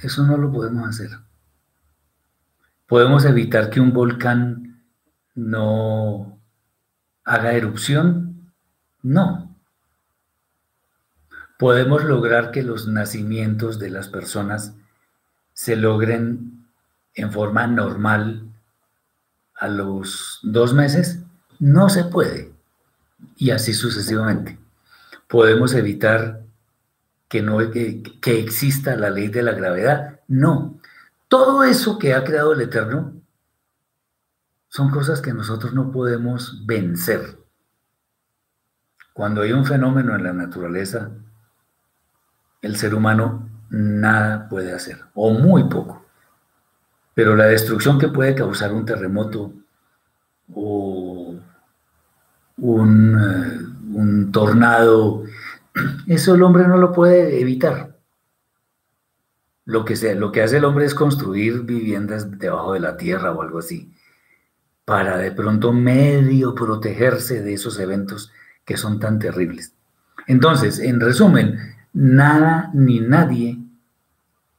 Eso 0.02 0.24
no 0.24 0.38
lo 0.38 0.50
podemos 0.50 0.88
hacer. 0.88 1.10
¿Podemos 2.86 3.26
evitar 3.26 3.68
que 3.68 3.80
un 3.80 3.92
volcán 3.92 4.82
no 5.34 6.40
haga 7.24 7.52
erupción? 7.52 8.54
No. 9.02 9.45
¿Podemos 11.58 12.04
lograr 12.04 12.50
que 12.50 12.62
los 12.62 12.86
nacimientos 12.86 13.78
de 13.78 13.90
las 13.90 14.08
personas 14.08 14.74
se 15.54 15.76
logren 15.76 16.66
en 17.14 17.32
forma 17.32 17.66
normal 17.66 18.46
a 19.54 19.68
los 19.68 20.40
dos 20.42 20.74
meses? 20.74 21.20
No 21.58 21.88
se 21.88 22.04
puede. 22.04 22.52
Y 23.36 23.50
así 23.50 23.72
sucesivamente. 23.72 24.58
¿Podemos 25.28 25.72
evitar 25.72 26.42
que, 27.28 27.40
no, 27.40 27.58
que, 27.70 28.02
que 28.20 28.38
exista 28.38 28.94
la 28.94 29.08
ley 29.08 29.28
de 29.28 29.42
la 29.42 29.52
gravedad? 29.52 30.20
No. 30.28 30.78
Todo 31.28 31.64
eso 31.64 31.98
que 31.98 32.14
ha 32.14 32.22
creado 32.22 32.52
el 32.52 32.60
Eterno 32.60 33.14
son 34.68 34.90
cosas 34.90 35.22
que 35.22 35.32
nosotros 35.32 35.72
no 35.72 35.90
podemos 35.90 36.66
vencer. 36.66 37.38
Cuando 39.14 39.40
hay 39.40 39.52
un 39.52 39.64
fenómeno 39.64 40.14
en 40.14 40.24
la 40.24 40.34
naturaleza, 40.34 41.10
el 42.62 42.76
ser 42.76 42.94
humano 42.94 43.48
nada 43.70 44.48
puede 44.48 44.72
hacer, 44.72 45.00
o 45.14 45.30
muy 45.30 45.64
poco. 45.64 46.04
Pero 47.14 47.34
la 47.34 47.46
destrucción 47.46 47.98
que 47.98 48.08
puede 48.08 48.34
causar 48.34 48.72
un 48.72 48.84
terremoto 48.84 49.52
o 50.54 51.34
un, 52.58 53.18
eh, 53.18 54.30
tornado, 54.32 55.24
eso 56.06 56.34
el 56.34 56.42
hombre 56.42 56.66
no 56.68 56.76
lo 56.76 56.92
puede 56.92 57.40
evitar. 57.40 57.96
lo 59.64 59.84
que, 59.84 60.14
lo 60.14 60.30
que 60.30 60.42
hace 60.42 60.58
el 60.58 60.64
hombre 60.64 60.84
es 60.84 60.94
construir 60.94 61.62
viviendas 61.62 62.38
debajo 62.38 62.74
de 62.74 62.80
la 62.80 62.96
tierra 62.96 63.32
o 63.32 63.42
algo 63.42 63.58
así, 63.58 63.92
para 64.84 65.18
de 65.18 65.32
pronto 65.32 65.72
medio 65.72 66.54
protegerse 66.54 67.42
de 67.42 67.54
esos 67.54 67.80
eventos 67.80 68.30
que 68.64 68.76
son 68.76 69.00
tan 69.00 69.18
terribles. 69.18 69.74
Entonces, 70.26 70.78
en 70.78 71.00
resumen, 71.00 71.58
nada 71.96 72.70
ni 72.74 73.00
nadie 73.00 73.58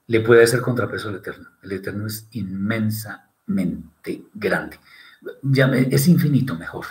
le 0.08 0.22
puede 0.22 0.44
hacer 0.44 0.62
contrapeso 0.62 1.10
al 1.10 1.18
Eterno. 1.18 1.50
El 1.62 1.72
Eterno 1.74 2.08
es 2.08 2.28
inmensamente 2.32 4.24
grande. 4.34 4.80
Ya 5.44 5.68
es 5.68 6.08
infinito 6.08 6.56
mejor. 6.56 6.86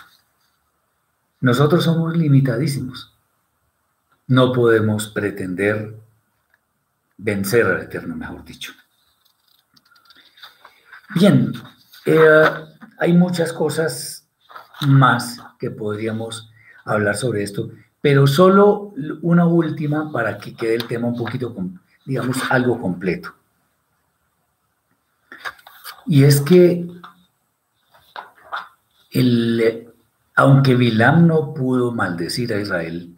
Nosotros 1.41 1.83
somos 1.83 2.17
limitadísimos. 2.17 3.13
No 4.29 4.53
podemos 4.53 5.09
pretender 5.09 5.97
vencer 7.17 7.67
al 7.67 7.83
Eterno, 7.83 8.15
mejor 8.15 8.45
dicho. 8.45 8.73
Bien, 11.15 11.53
eh, 12.05 12.45
hay 12.99 13.13
muchas 13.15 13.53
cosas 13.53 14.29
más 14.87 15.41
que 15.59 15.71
podríamos 15.71 16.53
hablar 16.85 17.17
sobre 17.17 17.43
esto, 17.43 17.71
pero 18.07 18.25
solo 18.29 18.95
una 19.23 19.47
última 19.47 20.13
para 20.13 20.39
que 20.39 20.55
quede 20.55 20.77
el 20.77 20.87
tema 20.87 21.09
un 21.09 21.17
poquito, 21.17 21.53
digamos, 22.05 22.37
algo 22.53 22.81
completo. 22.81 23.35
Y 26.07 26.23
es 26.23 26.41
que 26.41 26.87
el, 29.11 29.93
aunque 30.37 30.77
Bilam 30.77 31.27
no 31.27 31.53
pudo 31.53 31.91
maldecir 31.91 32.55
a 32.55 32.61
Israel, 32.61 33.13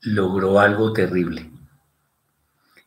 logró 0.00 0.58
algo 0.58 0.92
terrible. 0.92 1.48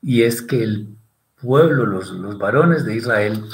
Y 0.02 0.24
es 0.24 0.42
que 0.42 0.62
el 0.64 0.98
pueblo, 1.42 1.86
los, 1.86 2.12
los 2.12 2.38
varones 2.38 2.84
de 2.84 2.98
Israel, 2.98 3.46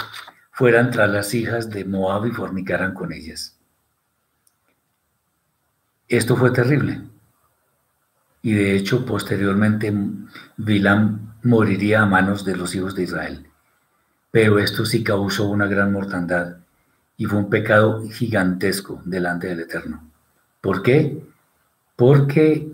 fueran 0.50 0.90
tras 0.90 1.12
las 1.12 1.32
hijas 1.36 1.70
de 1.70 1.86
Moab 1.86 2.26
y 2.26 2.32
fornicaran 2.32 2.96
con 2.96 3.14
ellas. 3.14 3.56
Esto 6.08 6.36
fue 6.36 6.50
terrible. 6.50 7.04
Y 8.46 8.54
de 8.54 8.76
hecho, 8.76 9.08
posteriormente, 9.08 9.92
Bilam 10.58 11.34
moriría 11.42 12.04
a 12.04 12.06
manos 12.06 12.46
de 12.46 12.56
los 12.56 12.76
hijos 12.76 12.94
de 12.94 13.02
Israel. 13.02 13.48
Pero 14.30 14.60
esto 14.60 14.86
sí 14.86 15.04
causó 15.04 15.50
una 15.50 15.66
gran 15.66 15.92
mortandad 15.92 16.58
y 17.18 17.26
fue 17.26 17.40
un 17.40 17.50
pecado 17.50 18.08
gigantesco 18.08 19.02
delante 19.04 19.48
del 19.48 19.62
Eterno. 19.62 20.12
¿Por 20.62 20.84
qué? 20.84 21.24
Porque 21.96 22.72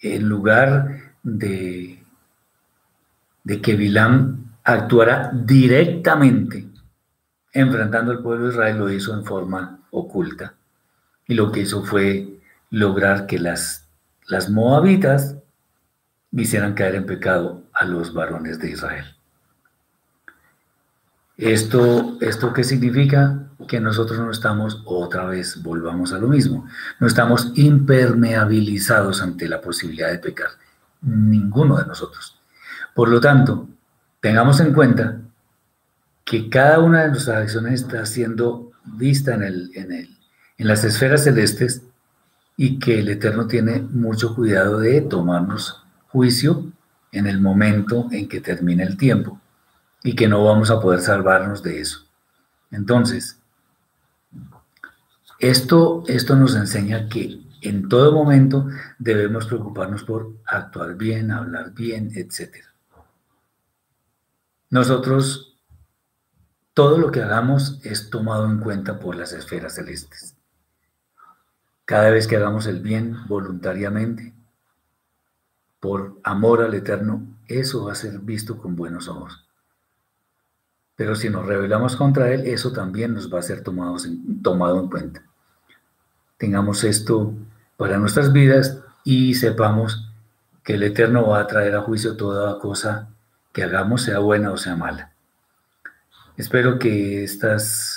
en 0.00 0.28
lugar 0.28 1.14
de, 1.22 2.02
de 3.44 3.60
que 3.60 3.76
Bilam 3.76 4.56
actuara 4.64 5.30
directamente 5.32 6.66
enfrentando 7.52 8.10
al 8.10 8.24
pueblo 8.24 8.46
de 8.46 8.54
Israel, 8.54 8.78
lo 8.78 8.90
hizo 8.90 9.14
en 9.14 9.24
forma 9.24 9.78
oculta. 9.92 10.54
Y 11.28 11.34
lo 11.34 11.52
que 11.52 11.60
hizo 11.60 11.84
fue 11.84 12.40
lograr 12.70 13.26
que 13.26 13.38
las, 13.38 13.85
las 14.26 14.50
moabitas 14.50 15.36
hicieran 16.32 16.74
caer 16.74 16.96
en 16.96 17.06
pecado 17.06 17.62
a 17.72 17.84
los 17.84 18.12
varones 18.12 18.58
de 18.58 18.70
Israel. 18.70 19.04
¿Esto, 21.36 22.16
¿Esto 22.20 22.52
qué 22.52 22.64
significa? 22.64 23.42
Que 23.68 23.80
nosotros 23.80 24.18
no 24.18 24.30
estamos, 24.30 24.82
otra 24.84 25.26
vez 25.26 25.62
volvamos 25.62 26.12
a 26.12 26.18
lo 26.18 26.28
mismo, 26.28 26.66
no 26.98 27.06
estamos 27.06 27.52
impermeabilizados 27.54 29.22
ante 29.22 29.48
la 29.48 29.60
posibilidad 29.60 30.10
de 30.10 30.18
pecar. 30.18 30.48
Ninguno 31.02 31.76
de 31.76 31.86
nosotros. 31.86 32.40
Por 32.94 33.08
lo 33.08 33.20
tanto, 33.20 33.68
tengamos 34.20 34.60
en 34.60 34.72
cuenta 34.72 35.20
que 36.24 36.48
cada 36.48 36.78
una 36.80 37.02
de 37.02 37.10
nuestras 37.10 37.42
acciones 37.42 37.82
está 37.82 38.04
siendo 38.06 38.72
vista 38.84 39.34
en, 39.34 39.42
el, 39.42 39.70
en, 39.74 39.92
el, 39.92 40.18
en 40.58 40.68
las 40.68 40.84
esferas 40.84 41.24
celestes 41.24 41.82
y 42.56 42.78
que 42.78 43.00
el 43.00 43.08
Eterno 43.08 43.46
tiene 43.46 43.80
mucho 43.80 44.34
cuidado 44.34 44.78
de 44.78 45.02
tomarnos 45.02 45.84
juicio 46.08 46.72
en 47.12 47.26
el 47.26 47.40
momento 47.40 48.08
en 48.10 48.28
que 48.28 48.40
termine 48.40 48.82
el 48.82 48.96
tiempo 48.96 49.40
y 50.02 50.14
que 50.14 50.28
no 50.28 50.44
vamos 50.44 50.70
a 50.70 50.80
poder 50.80 51.00
salvarnos 51.00 51.62
de 51.62 51.80
eso. 51.80 52.06
Entonces, 52.70 53.40
esto, 55.38 56.04
esto 56.06 56.36
nos 56.36 56.54
enseña 56.54 57.08
que 57.08 57.40
en 57.60 57.88
todo 57.88 58.12
momento 58.12 58.68
debemos 58.98 59.46
preocuparnos 59.46 60.04
por 60.04 60.34
actuar 60.46 60.94
bien, 60.94 61.30
hablar 61.30 61.72
bien, 61.72 62.10
etc. 62.14 62.64
Nosotros, 64.70 65.58
todo 66.74 66.98
lo 66.98 67.10
que 67.10 67.22
hagamos 67.22 67.80
es 67.82 68.10
tomado 68.10 68.46
en 68.46 68.58
cuenta 68.58 68.98
por 68.98 69.16
las 69.16 69.32
esferas 69.32 69.74
celestes. 69.74 70.35
Cada 71.86 72.10
vez 72.10 72.26
que 72.26 72.36
hagamos 72.36 72.66
el 72.66 72.80
bien 72.80 73.16
voluntariamente, 73.28 74.34
por 75.78 76.18
amor 76.24 76.60
al 76.62 76.74
Eterno, 76.74 77.22
eso 77.46 77.84
va 77.84 77.92
a 77.92 77.94
ser 77.94 78.18
visto 78.18 78.58
con 78.58 78.74
buenos 78.74 79.08
ojos. 79.08 79.46
Pero 80.96 81.14
si 81.14 81.30
nos 81.30 81.46
rebelamos 81.46 81.94
contra 81.94 82.32
Él, 82.32 82.44
eso 82.46 82.72
también 82.72 83.14
nos 83.14 83.32
va 83.32 83.38
a 83.38 83.42
ser 83.42 83.62
tomado, 83.62 83.96
tomado 84.42 84.80
en 84.80 84.88
cuenta. 84.88 85.22
Tengamos 86.38 86.82
esto 86.82 87.32
para 87.76 87.98
nuestras 87.98 88.32
vidas 88.32 88.82
y 89.04 89.34
sepamos 89.34 90.10
que 90.64 90.74
el 90.74 90.82
Eterno 90.82 91.28
va 91.28 91.38
a 91.38 91.46
traer 91.46 91.76
a 91.76 91.82
juicio 91.82 92.16
toda 92.16 92.58
cosa 92.58 93.08
que 93.52 93.62
hagamos, 93.62 94.02
sea 94.02 94.18
buena 94.18 94.50
o 94.50 94.56
sea 94.56 94.74
mala. 94.74 95.12
Espero 96.36 96.80
que 96.80 97.22
estas 97.22 97.95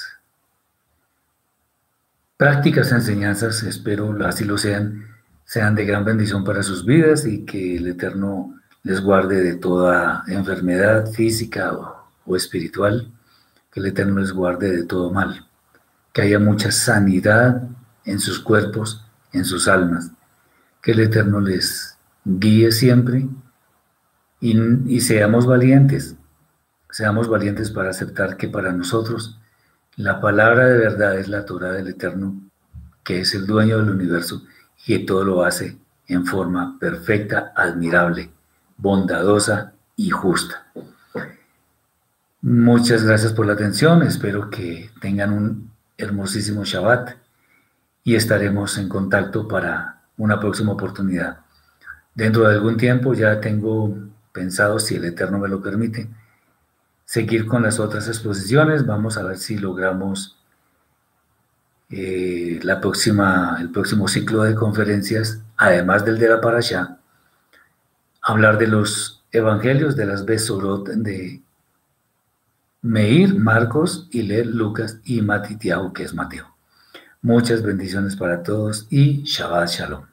prácticas 2.39 2.91
enseñanzas, 2.91 3.61
espero 3.61 4.17
así 4.25 4.45
lo 4.45 4.57
sean, 4.57 5.05
sean 5.45 5.75
de 5.75 5.85
gran 5.85 6.03
bendición 6.05 6.43
para 6.43 6.63
sus 6.63 6.83
vidas 6.85 7.27
y 7.27 7.45
que 7.45 7.77
el 7.77 7.87
Eterno 7.87 8.55
les 8.81 9.01
guarde 9.01 9.43
de 9.43 9.55
toda 9.55 10.23
enfermedad 10.27 11.11
física 11.11 11.73
o 11.73 11.99
o 12.29 12.35
espiritual, 12.35 13.11
que 13.71 13.79
el 13.79 13.87
Eterno 13.87 14.21
les 14.21 14.31
guarde 14.31 14.71
de 14.71 14.85
todo 14.85 15.11
mal, 15.11 15.47
que 16.13 16.21
haya 16.21 16.39
mucha 16.39 16.71
sanidad 16.71 17.63
en 18.05 18.19
sus 18.19 18.39
cuerpos, 18.39 19.03
en 19.33 19.45
sus 19.45 19.67
almas, 19.67 20.11
que 20.81 20.91
el 20.91 20.99
Eterno 20.99 21.41
les 21.41 21.97
guíe 22.23 22.71
siempre 22.71 23.27
y, 24.39 25.01
seamos 25.01 25.47
valientes, 25.47 26.15
seamos 26.91 27.27
valientes 27.27 27.71
para 27.71 27.89
aceptar 27.89 28.37
que 28.37 28.47
para 28.47 28.71
nosotros 28.71 29.38
la 29.99 30.21
palabra 30.21 30.65
de 30.65 30.77
verdad 30.77 31.19
es 31.19 31.27
la 31.27 31.43
Torah 31.43 31.73
del 31.73 31.89
Eterno, 31.89 32.33
que 33.03 33.19
es 33.19 33.35
el 33.35 33.45
dueño 33.45 33.79
del 33.79 33.89
universo 33.89 34.43
y 34.85 34.97
que 34.97 35.05
todo 35.05 35.25
lo 35.25 35.43
hace 35.43 35.77
en 36.07 36.25
forma 36.25 36.77
perfecta, 36.79 37.51
admirable, 37.53 38.29
bondadosa 38.77 39.73
y 39.97 40.09
justa. 40.09 40.71
Muchas 42.41 43.03
gracias 43.03 43.33
por 43.33 43.45
la 43.45 43.53
atención, 43.53 44.01
espero 44.03 44.49
que 44.49 44.89
tengan 45.01 45.33
un 45.33 45.69
hermosísimo 45.97 46.63
Shabbat 46.63 47.17
y 48.05 48.15
estaremos 48.15 48.77
en 48.77 48.87
contacto 48.87 49.49
para 49.49 50.03
una 50.15 50.39
próxima 50.39 50.71
oportunidad. 50.71 51.39
Dentro 52.15 52.47
de 52.47 52.55
algún 52.55 52.77
tiempo 52.77 53.13
ya 53.13 53.41
tengo 53.41 53.93
pensado, 54.31 54.79
si 54.79 54.95
el 54.95 55.03
Eterno 55.03 55.39
me 55.39 55.49
lo 55.49 55.61
permite, 55.61 56.07
seguir 57.09 57.47
con 57.47 57.63
las 57.63 57.79
otras 57.79 58.07
exposiciones. 58.07 58.85
Vamos 58.85 59.17
a 59.17 59.23
ver 59.23 59.39
si 59.39 59.57
logramos 59.57 60.37
eh, 61.89 62.59
la 62.61 62.79
próxima, 62.79 63.57
el 63.59 63.71
próximo 63.71 64.07
ciclo 64.07 64.43
de 64.43 64.53
conferencias, 64.53 65.41
además 65.57 66.05
del 66.05 66.19
de 66.19 66.29
la 66.29 66.39
Parashá, 66.39 66.99
hablar 68.21 68.59
de 68.59 68.67
los 68.67 69.23
evangelios 69.31 69.95
de 69.95 70.05
las 70.05 70.23
Besorot 70.23 70.87
de 70.87 71.41
Meir, 72.83 73.33
Marcos, 73.33 74.07
y 74.11 74.21
leer 74.21 74.45
Lucas 74.45 74.99
y 75.03 75.23
Matitiahu, 75.23 75.91
que 75.93 76.03
es 76.03 76.13
Mateo. 76.13 76.55
Muchas 77.23 77.63
bendiciones 77.63 78.15
para 78.15 78.43
todos 78.43 78.85
y 78.91 79.23
Shabbat 79.23 79.69
Shalom. 79.69 80.08